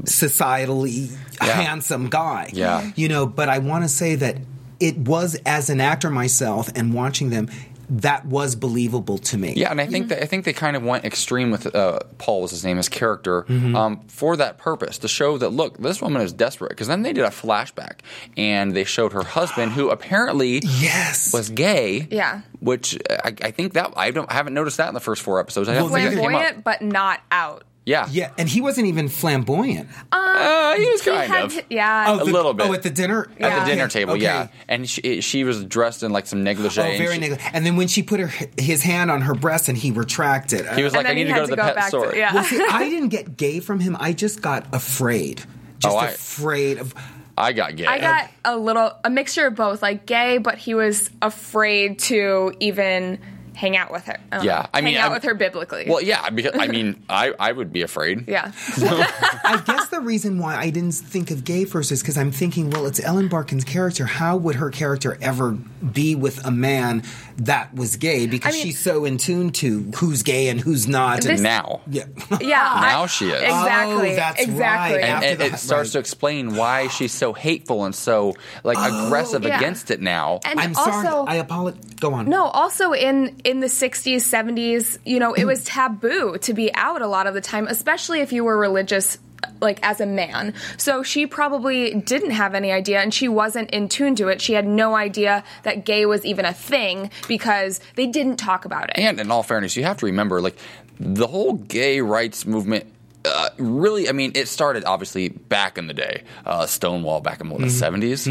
societally 0.05 1.11
Yeah. 1.43 1.53
handsome 1.53 2.09
guy. 2.09 2.51
Yeah. 2.53 2.91
You 2.97 3.09
know, 3.09 3.27
but 3.27 3.49
I 3.49 3.59
want 3.59 3.85
to 3.85 3.89
say 3.89 4.15
that 4.17 4.39
it 4.81 4.97
was 4.99 5.37
as 5.47 5.71
an 5.71 5.81
actor 5.81 6.11
myself 6.11 6.71
and 6.75 6.93
watching 6.95 7.31
them, 7.31 7.49
that 7.89 8.27
was 8.27 8.57
believable 8.57 9.19
to 9.19 9.39
me. 9.39 9.55
Yeah, 9.57 9.71
and 9.71 9.81
I 9.81 9.87
think 9.87 10.09
that 10.09 10.23
I 10.23 10.27
think 10.27 10.45
they 10.45 10.53
kind 10.53 10.77
of 10.77 10.83
went 10.83 11.05
extreme 11.05 11.51
with 11.51 11.75
uh, 11.75 12.01
Paul 12.19 12.43
was 12.43 12.51
his 12.51 12.65
name, 12.65 12.77
his 12.77 12.89
character, 12.89 13.45
um, 13.49 14.01
for 14.09 14.37
that 14.37 14.59
purpose 14.59 14.99
to 14.99 15.09
show 15.09 15.39
that 15.39 15.51
look, 15.51 15.79
this 15.79 16.03
woman 16.03 16.23
is 16.23 16.33
desperate. 16.33 16.71
Because 16.71 16.89
then 16.89 17.03
they 17.03 17.13
did 17.13 17.25
a 17.25 17.29
flashback 17.31 18.01
and 18.37 18.75
they 18.75 18.85
showed 18.85 19.13
her 19.13 19.23
husband, 19.23 19.73
who 19.73 19.91
apparently 19.91 20.61
Yes. 20.65 21.33
was 21.33 21.51
gay. 21.51 22.07
Yeah. 22.11 22.41
which 22.61 22.99
I, 23.11 23.35
I 23.43 23.51
think 23.51 23.75
that 23.75 23.93
I 23.97 24.11
don't 24.11 24.31
I 24.31 24.35
haven't 24.35 24.55
noticed 24.55 24.77
that 24.79 24.89
in 24.89 24.95
the 24.95 25.01
first 25.01 25.23
four 25.23 25.39
episodes. 25.41 25.69
I 25.69 25.75
don't 25.75 25.91
Well, 25.91 25.95
think 26.01 26.15
that 26.15 26.21
came 26.21 26.35
up. 26.35 26.41
Flamboyant, 26.41 26.65
but 26.65 26.83
not 26.83 27.21
out. 27.31 27.65
Yeah, 27.87 28.09
Yeah, 28.11 28.33
and 28.37 28.49
he 28.49 28.61
wasn't 28.61 28.89
even 28.89 29.09
flamboyant. 29.09 29.89
uh, 30.11 30.75
he 30.77 30.91
was 30.91 31.03
He 31.05 31.11
kind 31.13 31.33
had 31.33 31.45
of. 31.45 31.53
to- 31.53 31.65
yeah. 31.71 32.21
a 32.21 32.25
little 32.25 32.53
bit. 32.53 32.67
Oh, 32.69 32.73
at 32.73 32.83
the 32.83 32.91
dinner? 32.91 33.29
At 33.39 33.61
the 33.61 33.71
dinner 33.71 33.87
table, 33.89 34.15
Okay. 34.15 34.23
yeah, 34.25 34.49
and 34.69 34.91
she, 34.91 35.21
she 35.21 35.45
was 35.45 35.65
dressed 35.65 36.03
in 36.03 36.11
like 36.13 36.27
some 36.27 36.43
negligee. 36.43 36.81
Oh, 36.81 36.85
and 36.85 36.99
very 36.99 37.15
she- 37.15 37.21
negative. 37.21 37.45
And 37.53 37.65
then 37.65 37.77
when 37.77 37.87
she 37.87 38.03
put 38.03 38.19
her 38.19 38.31
his 38.59 38.83
hand 38.83 39.11
on 39.13 39.21
her 39.23 39.35
breast 39.35 39.69
and 39.69 39.79
he 39.79 39.93
retracted, 39.93 40.67
He 40.71 40.83
was 40.83 40.95
like, 40.95 41.07
"I 41.07 41.15
need 41.15 41.25
to 41.29 41.33
go 41.35 41.43
to 41.45 41.51
the 41.51 41.57
go 41.57 41.63
pet 41.63 41.75
back 41.77 41.85
to- 41.85 41.89
store." 41.91 42.13
yeah. 42.17 42.35
well, 42.35 42.43
see, 42.45 42.61
I 42.71 42.89
didn't 42.91 43.11
get 43.11 43.37
gay 43.37 43.61
from 43.61 43.79
him. 43.79 43.97
I 44.01 44.13
just 44.13 44.43
got 44.43 44.67
afraid. 44.75 45.45
Just 45.79 45.95
Oh, 45.95 45.99
I- 45.99 46.09
afraid 46.09 46.79
of. 46.79 46.93
I 47.39 47.53
got 47.53 47.77
gay. 47.77 47.87
I 47.87 48.01
got 48.01 48.31
a 48.45 48.57
little 48.57 48.93
a 49.05 49.11
mixture 49.11 49.47
of 49.47 49.55
both, 49.55 49.81
like 49.81 50.07
gay, 50.07 50.39
but 50.39 50.57
he 50.59 50.75
was 50.75 51.09
afraid 51.23 51.99
to 52.01 52.53
even 52.61 53.21
hang 53.57 53.75
out 53.77 53.91
with 53.91 54.05
her. 54.05 54.19
I 54.31 54.37
don't 54.37 54.45
Yeah, 54.45 54.67
I 54.73 54.83
mean, 54.83 54.95
hang 54.95 55.03
out 55.03 55.05
I'm- 55.05 55.13
with 55.15 55.25
her 55.25 55.35
biblically. 55.35 55.87
Well, 55.89 56.03
yeah, 56.03 56.29
because 56.31 56.53
I 56.59 56.67
mean, 56.77 57.03
I, 57.09 57.33
I 57.41 57.53
would 57.53 57.73
be 57.73 57.83
afraid. 57.83 58.29
yeah, 58.29 58.53
I 58.77 59.63
guess 59.67 59.89
the 59.89 60.01
reason 60.01 60.39
why 60.39 60.57
I 60.57 60.71
didn't 60.71 60.93
think 60.93 61.31
of 61.31 61.45
gay 61.45 61.65
first 61.65 61.91
is 61.91 62.03
because 62.03 62.19
I'm 62.19 62.31
thinking, 62.31 62.71
well, 62.71 62.87
it's 62.87 63.01
Ellen 63.03 63.29
Barkin's 63.29 63.65
character. 63.65 64.05
How 64.05 64.37
would 64.37 64.57
her 64.57 64.71
character 64.71 65.17
ever 65.23 65.53
be 65.53 66.15
with 66.15 66.45
a 66.45 66.51
man 66.51 67.03
that 67.39 67.75
was 67.75 67.97
gay? 67.97 68.27
Because 68.27 68.55
I 68.55 68.57
mean- 68.57 68.67
she's 68.67 68.79
so 68.79 69.05
in 69.07 69.17
tune 69.17 69.51
to 69.53 69.91
who's 69.97 70.23
gay 70.23 70.49
and 70.49 70.61
who's 70.61 70.87
not. 70.87 71.23
This- 71.23 71.41
Now, 71.41 71.81
yeah. 71.87 72.05
yeah. 72.41 72.57
Now 72.83 73.05
I- 73.05 73.07
she 73.07 73.27
is. 73.31 73.41
exactly. 73.43 74.13
Oh, 74.13 74.17
that's 74.17 74.43
exactly. 74.43 74.99
right. 74.99 75.05
and, 75.05 75.25
and 75.25 75.41
the- 75.41 75.47
it 75.47 75.59
starts 75.59 75.89
right. 75.89 75.93
to 75.95 75.99
explain 75.99 76.57
why 76.57 76.89
she's 76.89 77.13
so 77.13 77.33
hateful 77.33 77.85
and 77.85 77.95
so 77.95 78.35
like 78.65 78.77
oh. 78.79 79.07
aggressive 79.07 79.45
yeah. 79.45 79.57
against 79.57 79.91
it 79.91 80.03
now. 80.03 80.41
And 80.45 80.61
I'm 80.61 80.77
also, 80.77 80.91
sorry. 80.91 81.29
I 81.29 81.35
apologize. 81.37 81.83
Go 82.01 82.13
on. 82.13 82.29
No, 82.29 82.45
also 82.45 82.93
in 82.93 83.35
in 83.47 83.61
the 83.61 83.69
60s, 83.69 84.17
70s, 84.17 84.99
you 85.05 85.21
know, 85.21 85.33
it 85.33 85.45
was 85.45 85.65
taboo 85.65 86.37
to 86.39 86.53
be 86.53 86.75
out 86.75 87.01
a 87.01 87.07
lot 87.07 87.29
of 87.29 87.35
the 87.35 87.41
time, 87.41 87.69
especially 87.69 88.21
if 88.21 88.33
you 88.33 88.43
were 88.45 88.59
religious 88.59 89.19
like 89.61 89.79
as 89.87 90.01
a 90.01 90.07
man. 90.07 90.53
So 90.77 91.05
she 91.05 91.27
probably 91.27 91.95
didn't 91.95 92.33
have 92.33 92.55
any 92.57 92.73
idea 92.73 93.01
and 93.01 93.15
she 93.15 93.29
wasn't 93.29 93.71
in 93.71 93.89
tune 93.89 94.17
to 94.17 94.29
it. 94.29 94.41
She 94.41 94.55
had 94.55 94.67
no 94.67 94.97
idea 94.97 95.45
that 95.63 95.85
gay 95.85 96.07
was 96.07 96.27
even 96.27 96.45
a 96.45 96.53
thing 96.53 97.11
because 97.29 97.81
they 97.95 98.09
didn't 98.09 98.37
talk 98.37 98.65
about 98.65 98.91
it. 98.91 98.99
And 98.99 99.21
in 99.21 99.31
all 99.31 99.45
fairness, 99.45 99.77
you 99.77 99.85
have 99.85 99.99
to 99.99 100.07
remember, 100.07 100.41
like 100.41 100.57
the 100.99 101.29
whole 101.29 101.53
gay 101.53 102.01
rights 102.01 102.47
movement 102.47 102.87
uh, 103.27 103.51
really, 103.59 104.09
I 104.09 104.13
mean, 104.13 104.33
it 104.35 104.49
started 104.49 104.85
obviously 104.85 105.29
back 105.29 105.79
in 105.79 105.87
the 105.87 105.95
day, 105.95 106.23
uh, 106.45 106.67
Stonewall 106.67 107.21
back 107.21 107.41
in 107.41 107.51
what, 107.51 107.61
the 107.61 107.67
70s, 107.67 108.27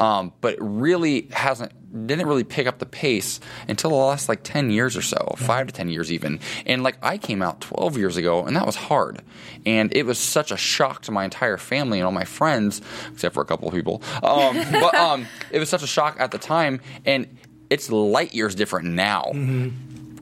um, 0.00 0.32
but 0.40 0.56
really 0.60 1.28
hasn't 1.32 1.72
didn't 2.06 2.26
really 2.26 2.44
pick 2.44 2.66
up 2.66 2.78
the 2.78 2.86
pace 2.86 3.40
until 3.66 3.90
the 3.90 3.96
last 3.96 4.28
like 4.28 4.42
10 4.42 4.70
years 4.70 4.96
or 4.96 5.02
so, 5.02 5.34
5 5.38 5.66
to 5.68 5.72
10 5.72 5.88
years 5.88 6.12
even. 6.12 6.38
And 6.66 6.82
like 6.82 6.98
I 7.02 7.16
came 7.16 7.40
out 7.40 7.62
12 7.62 7.96
years 7.96 8.16
ago 8.18 8.44
and 8.44 8.54
that 8.56 8.66
was 8.66 8.76
hard. 8.76 9.22
And 9.64 9.94
it 9.96 10.04
was 10.04 10.18
such 10.18 10.50
a 10.50 10.56
shock 10.56 11.02
to 11.02 11.12
my 11.12 11.24
entire 11.24 11.56
family 11.56 11.98
and 11.98 12.04
all 12.04 12.12
my 12.12 12.24
friends, 12.24 12.82
except 13.10 13.34
for 13.34 13.42
a 13.42 13.46
couple 13.46 13.68
of 13.68 13.74
people. 13.74 14.02
Um, 14.22 14.56
but 14.72 14.94
um, 14.94 15.26
it 15.50 15.58
was 15.58 15.70
such 15.70 15.82
a 15.82 15.86
shock 15.86 16.16
at 16.20 16.30
the 16.30 16.38
time 16.38 16.80
and 17.06 17.26
it's 17.70 17.90
light 17.90 18.34
years 18.34 18.54
different 18.54 18.88
now 18.88 19.30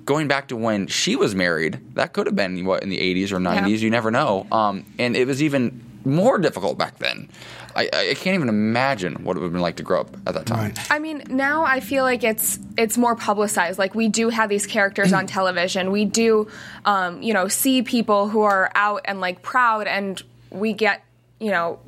going 0.06 0.28
back 0.28 0.48
to 0.48 0.56
when 0.56 0.86
she 0.86 1.16
was 1.16 1.34
married, 1.34 1.80
that 1.94 2.12
could 2.12 2.26
have 2.26 2.36
been 2.36 2.64
what 2.64 2.82
in 2.82 2.88
the 2.88 2.98
80s 2.98 3.32
or 3.32 3.38
90s. 3.38 3.80
You 3.80 3.90
never 3.90 4.10
know. 4.10 4.46
Um, 4.50 4.86
and 4.98 5.16
it 5.16 5.26
was 5.26 5.42
even 5.42 5.82
more 6.04 6.38
difficult 6.38 6.78
back 6.78 6.98
then. 6.98 7.28
I, 7.74 7.90
I 7.92 8.14
can't 8.14 8.34
even 8.34 8.48
imagine 8.48 9.24
what 9.24 9.36
it 9.36 9.40
would 9.40 9.46
have 9.46 9.52
been 9.52 9.60
like 9.60 9.76
to 9.76 9.82
grow 9.82 10.00
up 10.00 10.16
at 10.26 10.32
that 10.32 10.46
time. 10.46 10.70
Right. 10.70 10.90
I 10.90 10.98
mean, 10.98 11.24
now 11.28 11.64
I 11.64 11.80
feel 11.80 12.04
like 12.04 12.24
it's 12.24 12.58
it's 12.78 12.96
more 12.96 13.14
publicized. 13.14 13.78
Like 13.78 13.94
we 13.94 14.08
do 14.08 14.30
have 14.30 14.48
these 14.48 14.66
characters 14.66 15.12
on 15.12 15.26
television. 15.38 15.90
We 15.90 16.06
do, 16.06 16.48
um, 16.86 17.20
you 17.22 17.34
know, 17.34 17.48
see 17.48 17.82
people 17.82 18.28
who 18.28 18.42
are 18.42 18.70
out 18.74 19.02
and 19.04 19.20
like 19.20 19.42
proud, 19.42 19.88
and 19.88 20.22
we 20.50 20.72
get, 20.72 21.04
you 21.38 21.50
know, 21.50 21.80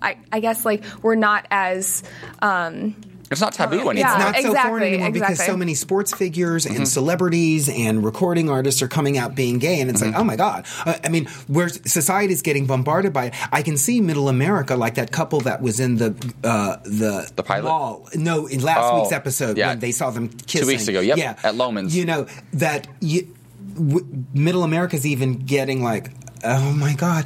I, 0.00 0.18
I 0.30 0.38
guess 0.38 0.64
like 0.64 0.84
we're 1.02 1.16
not 1.16 1.46
as 1.50 2.04
um, 2.40 2.94
It's 3.30 3.40
not 3.40 3.52
taboo 3.54 3.76
anymore. 3.76 3.94
Yeah. 3.94 4.30
It's 4.36 4.44
not 4.44 4.52
so 4.54 4.54
foreign 4.68 4.82
exactly, 4.82 4.86
anymore 4.94 5.10
because 5.12 5.44
so 5.44 5.56
many 5.56 5.74
sports 5.74 6.14
figures 6.14 6.64
Mm-hmm. 6.66 6.76
and 6.76 6.88
celebrities 6.88 7.68
and 7.68 8.04
recording 8.04 8.48
artists 8.50 8.82
are 8.82 8.88
coming 8.88 9.18
out 9.18 9.34
being 9.34 9.58
gay, 9.58 9.80
and 9.80 9.90
it's 9.90 10.00
Mm-hmm. 10.00 10.12
like, 10.12 10.20
oh 10.20 10.24
my 10.24 10.36
god! 10.36 10.64
Uh, 10.84 10.94
I 11.04 11.08
mean, 11.08 11.26
where 11.48 11.68
society 11.68 12.32
is 12.32 12.42
getting 12.42 12.66
bombarded 12.66 13.12
by 13.12 13.26
it, 13.26 13.34
I 13.52 13.62
can 13.62 13.76
see 13.76 14.00
Middle 14.00 14.28
America, 14.28 14.76
like 14.76 14.94
that 14.94 15.10
couple 15.10 15.40
that 15.40 15.60
was 15.60 15.80
in 15.80 15.96
the 15.96 16.10
uh, 16.44 16.76
the 16.84 17.30
The 17.34 17.42
pilot? 17.42 17.64
mall. 17.68 18.08
No, 18.14 18.46
in 18.46 18.60
last 18.62 18.78
Oh, 18.92 19.00
week's 19.00 19.12
episode 19.12 19.56
yeah. 19.58 19.68
when 19.68 19.80
they 19.80 19.90
saw 19.92 20.10
them 20.10 20.28
kissing 20.28 20.60
two 20.62 20.66
weeks 20.68 20.86
ago, 20.88 21.00
yep, 21.00 21.18
yeah, 21.18 21.30
at 21.42 21.54
Loehmann's. 21.56 21.96
You 21.96 22.04
know 22.04 22.26
that 22.54 22.86
you, 23.00 23.34
w- 23.74 24.06
Middle 24.34 24.62
America's 24.62 25.04
even 25.06 25.38
getting 25.38 25.82
like, 25.82 26.10
oh 26.44 26.72
my 26.72 26.94
god. 26.94 27.24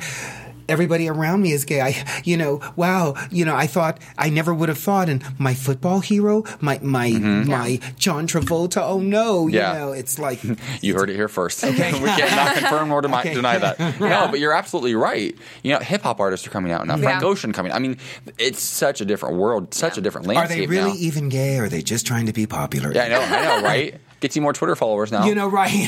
Everybody 0.70 1.08
around 1.08 1.42
me 1.42 1.52
is 1.52 1.64
gay. 1.64 1.80
I, 1.80 2.22
you 2.24 2.36
know, 2.36 2.60
wow. 2.76 3.14
You 3.30 3.44
know, 3.44 3.54
I 3.56 3.66
thought 3.66 3.98
I 4.16 4.30
never 4.30 4.54
would 4.54 4.68
have 4.68 4.78
thought. 4.78 5.08
And 5.08 5.22
my 5.38 5.54
football 5.54 6.00
hero, 6.00 6.44
my 6.60 6.78
my 6.82 7.10
my 7.10 7.80
John 7.98 8.26
Travolta. 8.26 8.80
Oh 8.82 9.00
no, 9.00 9.44
Mm-hmm. 9.46 9.54
Yeah. 9.54 9.72
you 9.72 9.78
know, 9.78 9.92
it's 9.92 10.18
like 10.18 10.40
You 10.82 10.94
heard 10.94 11.10
it 11.10 11.16
here 11.16 11.28
first. 11.28 11.62
Okay. 11.64 11.92
we 12.00 12.08
can't 12.08 12.34
not 12.36 12.56
confirm 12.56 12.88
nor 12.88 13.02
deny, 13.02 13.20
Okay. 13.20 13.34
deny 13.34 13.58
that. 13.58 13.78
No, 14.00 14.28
but 14.30 14.38
you're 14.40 14.52
absolutely 14.54 14.94
right. 14.94 15.36
You 15.62 15.72
know, 15.74 15.78
hip 15.80 16.02
hop 16.02 16.20
artists 16.20 16.46
are 16.46 16.50
coming 16.50 16.72
out 16.72 16.86
now. 16.86 16.96
Frank 16.96 17.20
Yeah. 17.22 17.28
Ocean 17.28 17.52
coming. 17.52 17.72
I 17.72 17.78
mean, 17.78 17.98
it's 18.38 18.62
such 18.62 19.00
a 19.00 19.04
different 19.04 19.36
world, 19.36 19.74
such 19.74 19.98
a 19.98 20.00
different 20.00 20.26
landscape. 20.26 20.50
are 20.56 20.60
they 20.60 20.66
really 20.66 20.90
now. 20.92 20.96
even 20.98 21.28
gay? 21.28 21.58
Or 21.58 21.64
are 21.64 21.68
they 21.68 21.82
just 21.82 22.06
trying 22.06 22.26
to 22.26 22.32
be 22.32 22.46
popular? 22.46 22.92
yeah, 22.94 23.04
I 23.04 23.08
know, 23.08 23.20
I 23.20 23.42
know, 23.60 23.62
right? 23.66 24.00
Gets 24.20 24.36
you 24.36 24.42
more 24.42 24.52
Twitter 24.52 24.76
followers 24.76 25.10
now. 25.10 25.24
You 25.24 25.34
know, 25.34 25.48
right? 25.48 25.70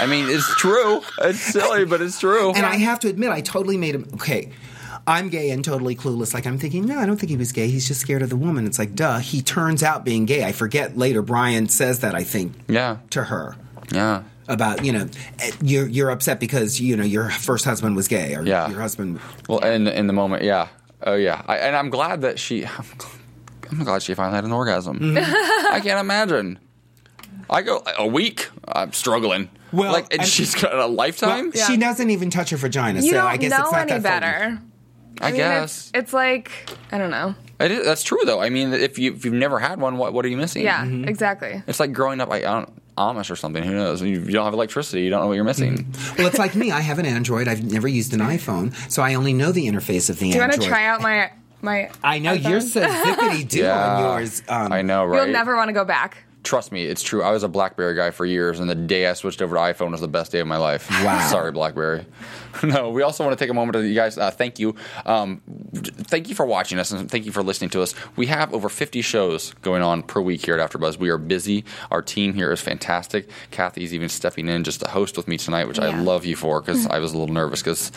I 0.00 0.06
mean, 0.08 0.26
it's 0.28 0.48
true. 0.56 1.02
It's 1.22 1.40
silly, 1.40 1.84
but 1.84 2.00
it's 2.00 2.20
true. 2.20 2.52
And 2.52 2.64
I 2.64 2.76
have 2.76 3.00
to 3.00 3.08
admit, 3.08 3.30
I 3.30 3.40
totally 3.40 3.76
made 3.76 3.96
him. 3.96 4.08
Okay, 4.14 4.52
I'm 5.08 5.28
gay 5.28 5.50
and 5.50 5.64
totally 5.64 5.96
clueless. 5.96 6.32
Like 6.34 6.46
I'm 6.46 6.56
thinking, 6.58 6.84
no, 6.86 6.98
I 6.98 7.04
don't 7.06 7.16
think 7.16 7.30
he 7.30 7.36
was 7.36 7.50
gay. 7.50 7.66
He's 7.68 7.88
just 7.88 8.00
scared 8.00 8.22
of 8.22 8.30
the 8.30 8.36
woman. 8.36 8.64
It's 8.66 8.78
like, 8.78 8.94
duh. 8.94 9.18
He 9.18 9.42
turns 9.42 9.82
out 9.82 10.04
being 10.04 10.24
gay. 10.24 10.44
I 10.44 10.52
forget 10.52 10.96
later. 10.96 11.20
Brian 11.22 11.68
says 11.68 12.00
that 12.00 12.14
I 12.14 12.22
think 12.22 12.52
yeah, 12.68 12.98
to 13.10 13.24
her 13.24 13.56
yeah. 13.90 14.22
about 14.46 14.84
you 14.84 14.92
know 14.92 15.08
you're 15.60 15.88
you're 15.88 16.10
upset 16.10 16.38
because 16.38 16.80
you 16.80 16.96
know 16.96 17.04
your 17.04 17.28
first 17.30 17.64
husband 17.64 17.96
was 17.96 18.06
gay 18.06 18.36
or 18.36 18.44
Yeah. 18.44 18.68
your 18.68 18.80
husband. 18.80 19.18
Well, 19.48 19.58
in 19.60 19.88
in 19.88 20.06
the 20.06 20.12
moment, 20.12 20.44
yeah, 20.44 20.68
oh 21.02 21.14
yeah, 21.14 21.42
I, 21.48 21.56
and 21.56 21.74
I'm 21.74 21.90
glad 21.90 22.20
that 22.20 22.38
she. 22.38 22.66
I'm 23.70 23.84
glad 23.84 24.02
she 24.02 24.14
finally 24.14 24.36
had 24.36 24.44
an 24.44 24.52
orgasm. 24.52 24.98
Mm-hmm. 24.98 25.18
I 25.74 25.80
can't 25.80 26.00
imagine. 26.00 26.58
I 27.50 27.62
go 27.62 27.82
a 27.98 28.06
week. 28.06 28.48
I'm 28.66 28.92
struggling. 28.92 29.48
Well, 29.72 29.92
like, 29.92 30.12
and 30.12 30.20
and- 30.20 30.28
she's 30.28 30.54
got 30.54 30.74
a 30.74 30.86
lifetime. 30.86 31.52
She 31.52 31.76
doesn't 31.76 32.10
even 32.10 32.30
touch 32.30 32.50
her 32.50 32.56
vagina, 32.56 33.00
you 33.00 33.10
so 33.10 33.16
don't 33.18 33.26
I 33.26 33.36
guess 33.36 33.50
know 33.50 33.64
it's 33.64 33.72
not 33.72 33.90
any 33.90 34.00
that 34.00 34.02
fun. 34.02 34.20
better. 34.20 34.62
I, 35.20 35.26
I 35.28 35.30
mean, 35.32 35.36
guess 35.40 35.88
it's, 35.88 35.90
it's 36.04 36.12
like 36.12 36.52
I 36.92 36.98
don't 36.98 37.10
know. 37.10 37.34
it 37.60 37.70
is, 37.72 37.84
that's 37.84 38.02
true 38.04 38.20
though. 38.24 38.40
I 38.40 38.50
mean, 38.50 38.72
if 38.72 38.98
you 38.98 39.12
if 39.14 39.24
you've 39.24 39.34
never 39.34 39.58
had 39.58 39.80
one, 39.80 39.98
what 39.98 40.12
what 40.12 40.24
are 40.24 40.28
you 40.28 40.36
missing? 40.36 40.62
Yeah, 40.62 40.84
Mm-hmm. 40.84 41.08
exactly. 41.08 41.62
It's 41.66 41.80
like 41.80 41.92
growing 41.92 42.20
up 42.20 42.28
like, 42.28 42.44
I 42.44 42.52
don't, 42.60 42.72
Amish 42.96 43.30
or 43.30 43.36
something. 43.36 43.62
Who 43.62 43.74
knows? 43.74 44.00
You, 44.02 44.08
you 44.20 44.32
don't 44.32 44.44
have 44.44 44.54
electricity. 44.54 45.02
You 45.02 45.10
don't 45.10 45.20
know 45.22 45.26
what 45.28 45.34
you're 45.34 45.44
missing. 45.44 45.84
Mm-hmm. 45.84 46.16
Well, 46.18 46.26
it's 46.28 46.38
like 46.38 46.54
me. 46.54 46.70
I 46.72 46.80
have 46.80 46.98
an 46.98 47.06
Android. 47.06 47.46
I've 47.48 47.62
never 47.64 47.88
used 47.88 48.12
an 48.14 48.20
iPhone, 48.20 48.74
so 48.90 49.02
I 49.02 49.14
only 49.14 49.32
know 49.32 49.50
the 49.52 49.66
interface 49.66 50.08
of 50.10 50.18
the 50.18 50.30
Do 50.30 50.34
you 50.36 50.40
want 50.40 50.52
Android. 50.52 50.62
to 50.66 50.68
try 50.68 50.86
out 50.86 51.00
my 51.02 51.30
my? 51.62 51.90
I 52.04 52.20
know 52.20 52.32
you're 52.32 52.60
iPhone? 52.60 52.62
so 52.62 52.86
zippity 52.86 53.48
do 53.48 53.66
on 53.66 54.02
yours. 54.04 54.42
Um, 54.48 54.72
I 54.72 54.82
know, 54.82 55.04
right? 55.04 55.24
You'll 55.24 55.32
never 55.32 55.56
want 55.56 55.68
to 55.68 55.72
go 55.74 55.84
back. 55.84 56.18
Trust 56.48 56.72
me, 56.72 56.86
it's 56.86 57.02
true. 57.02 57.22
I 57.22 57.30
was 57.30 57.42
a 57.42 57.48
BlackBerry 57.48 57.94
guy 57.94 58.10
for 58.10 58.24
years, 58.24 58.58
and 58.58 58.70
the 58.70 58.74
day 58.74 59.06
I 59.06 59.12
switched 59.12 59.42
over 59.42 59.54
to 59.56 59.60
iPhone 59.60 59.90
was 59.90 60.00
the 60.00 60.08
best 60.08 60.32
day 60.32 60.40
of 60.40 60.46
my 60.46 60.56
life. 60.56 60.88
Wow. 61.04 61.18
Sorry, 61.30 61.52
BlackBerry. 61.52 62.06
no, 62.62 62.88
we 62.88 63.02
also 63.02 63.22
want 63.22 63.38
to 63.38 63.44
take 63.44 63.50
a 63.50 63.54
moment 63.54 63.74
to 63.74 63.86
you 63.86 63.94
guys. 63.94 64.16
Uh, 64.16 64.30
thank 64.30 64.58
you, 64.58 64.74
um, 65.04 65.42
thank 65.74 66.26
you 66.26 66.34
for 66.34 66.46
watching 66.46 66.78
us, 66.78 66.90
and 66.90 67.10
thank 67.10 67.26
you 67.26 67.32
for 67.32 67.42
listening 67.42 67.68
to 67.68 67.82
us. 67.82 67.94
We 68.16 68.28
have 68.28 68.54
over 68.54 68.70
50 68.70 69.02
shows 69.02 69.52
going 69.60 69.82
on 69.82 70.02
per 70.02 70.22
week 70.22 70.42
here 70.42 70.58
at 70.58 70.70
AfterBuzz. 70.70 70.96
We 70.96 71.10
are 71.10 71.18
busy. 71.18 71.66
Our 71.90 72.00
team 72.00 72.32
here 72.32 72.50
is 72.50 72.62
fantastic. 72.62 73.28
Kathy's 73.50 73.92
even 73.92 74.08
stepping 74.08 74.48
in 74.48 74.64
just 74.64 74.80
to 74.80 74.88
host 74.88 75.18
with 75.18 75.28
me 75.28 75.36
tonight, 75.36 75.68
which 75.68 75.78
I 75.78 76.00
love 76.00 76.24
you 76.24 76.34
for 76.34 76.62
because 76.62 76.86
I 76.86 76.98
was 76.98 77.12
a 77.12 77.18
little 77.18 77.34
nervous 77.34 77.60
because. 77.60 77.92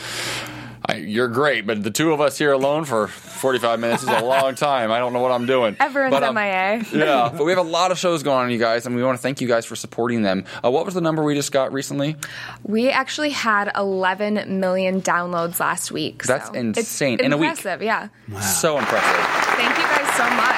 I, 0.83 0.95
you're 0.95 1.27
great, 1.27 1.67
but 1.67 1.83
the 1.83 1.91
two 1.91 2.11
of 2.11 2.21
us 2.21 2.37
here 2.37 2.51
alone 2.51 2.85
for 2.85 3.07
45 3.07 3.79
minutes 3.79 4.01
is 4.03 4.09
a 4.09 4.21
long 4.23 4.55
time. 4.55 4.91
I 4.91 4.97
don't 4.99 5.13
know 5.13 5.19
what 5.21 5.31
I'm 5.31 5.45
doing. 5.45 5.77
Everyone's 5.79 6.11
But, 6.11 6.23
um, 6.23 6.35
MIA. 6.35 6.83
yeah, 6.91 7.29
but 7.35 7.43
we 7.45 7.51
have 7.51 7.59
a 7.59 7.69
lot 7.69 7.91
of 7.91 7.99
shows 7.99 8.23
going 8.23 8.45
on, 8.45 8.51
you 8.51 8.57
guys, 8.57 8.85
and 8.87 8.95
we 8.95 9.03
want 9.03 9.15
to 9.17 9.21
thank 9.21 9.41
you 9.41 9.47
guys 9.47 9.65
for 9.65 9.75
supporting 9.75 10.23
them. 10.23 10.45
Uh, 10.65 10.71
what 10.71 10.85
was 10.85 10.93
the 10.95 11.01
number 11.01 11.23
we 11.23 11.35
just 11.35 11.51
got 11.51 11.71
recently? 11.71 12.15
We 12.63 12.89
actually 12.89 13.29
had 13.29 13.71
11 13.75 14.59
million 14.59 15.01
downloads 15.01 15.59
last 15.59 15.91
week. 15.91 16.23
That's 16.23 16.47
so 16.47 16.53
insane. 16.53 17.15
It's 17.19 17.23
In 17.23 17.33
a 17.33 17.37
week. 17.37 17.49
impressive, 17.51 17.83
yeah. 17.83 18.07
So 18.41 18.79
impressive. 18.79 19.25
Thank 19.55 19.77
you 19.77 19.83
guys 19.83 20.15
so 20.17 20.29
much. 20.35 20.50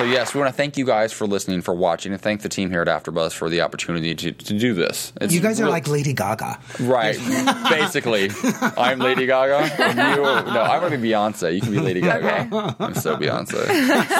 So 0.00 0.06
yes, 0.06 0.32
we 0.32 0.40
want 0.40 0.48
to 0.48 0.56
thank 0.56 0.78
you 0.78 0.86
guys 0.86 1.12
for 1.12 1.26
listening, 1.26 1.60
for 1.60 1.74
watching, 1.74 2.12
and 2.12 2.20
thank 2.22 2.40
the 2.40 2.48
team 2.48 2.70
here 2.70 2.80
at 2.80 2.88
AfterBuzz 2.88 3.32
for 3.34 3.50
the 3.50 3.60
opportunity 3.60 4.14
to, 4.14 4.32
to 4.32 4.58
do 4.58 4.72
this. 4.72 5.12
It's 5.20 5.34
you 5.34 5.42
guys 5.42 5.60
are 5.60 5.68
like 5.68 5.88
Lady 5.88 6.14
Gaga. 6.14 6.58
right, 6.80 7.18
basically. 7.68 8.30
I'm 8.78 8.98
Lady 8.98 9.26
Gaga. 9.26 9.58
And 9.78 9.98
you, 9.98 10.22
no, 10.24 10.60
I 10.62 10.78
want 10.78 10.92
to 10.92 10.98
be 10.98 11.10
Beyonce. 11.10 11.54
You 11.54 11.60
can 11.60 11.72
be 11.72 11.80
Lady 11.80 12.00
Gaga. 12.00 12.76
I'm 12.80 12.94
so 12.94 13.18
Beyonce. 13.18 13.66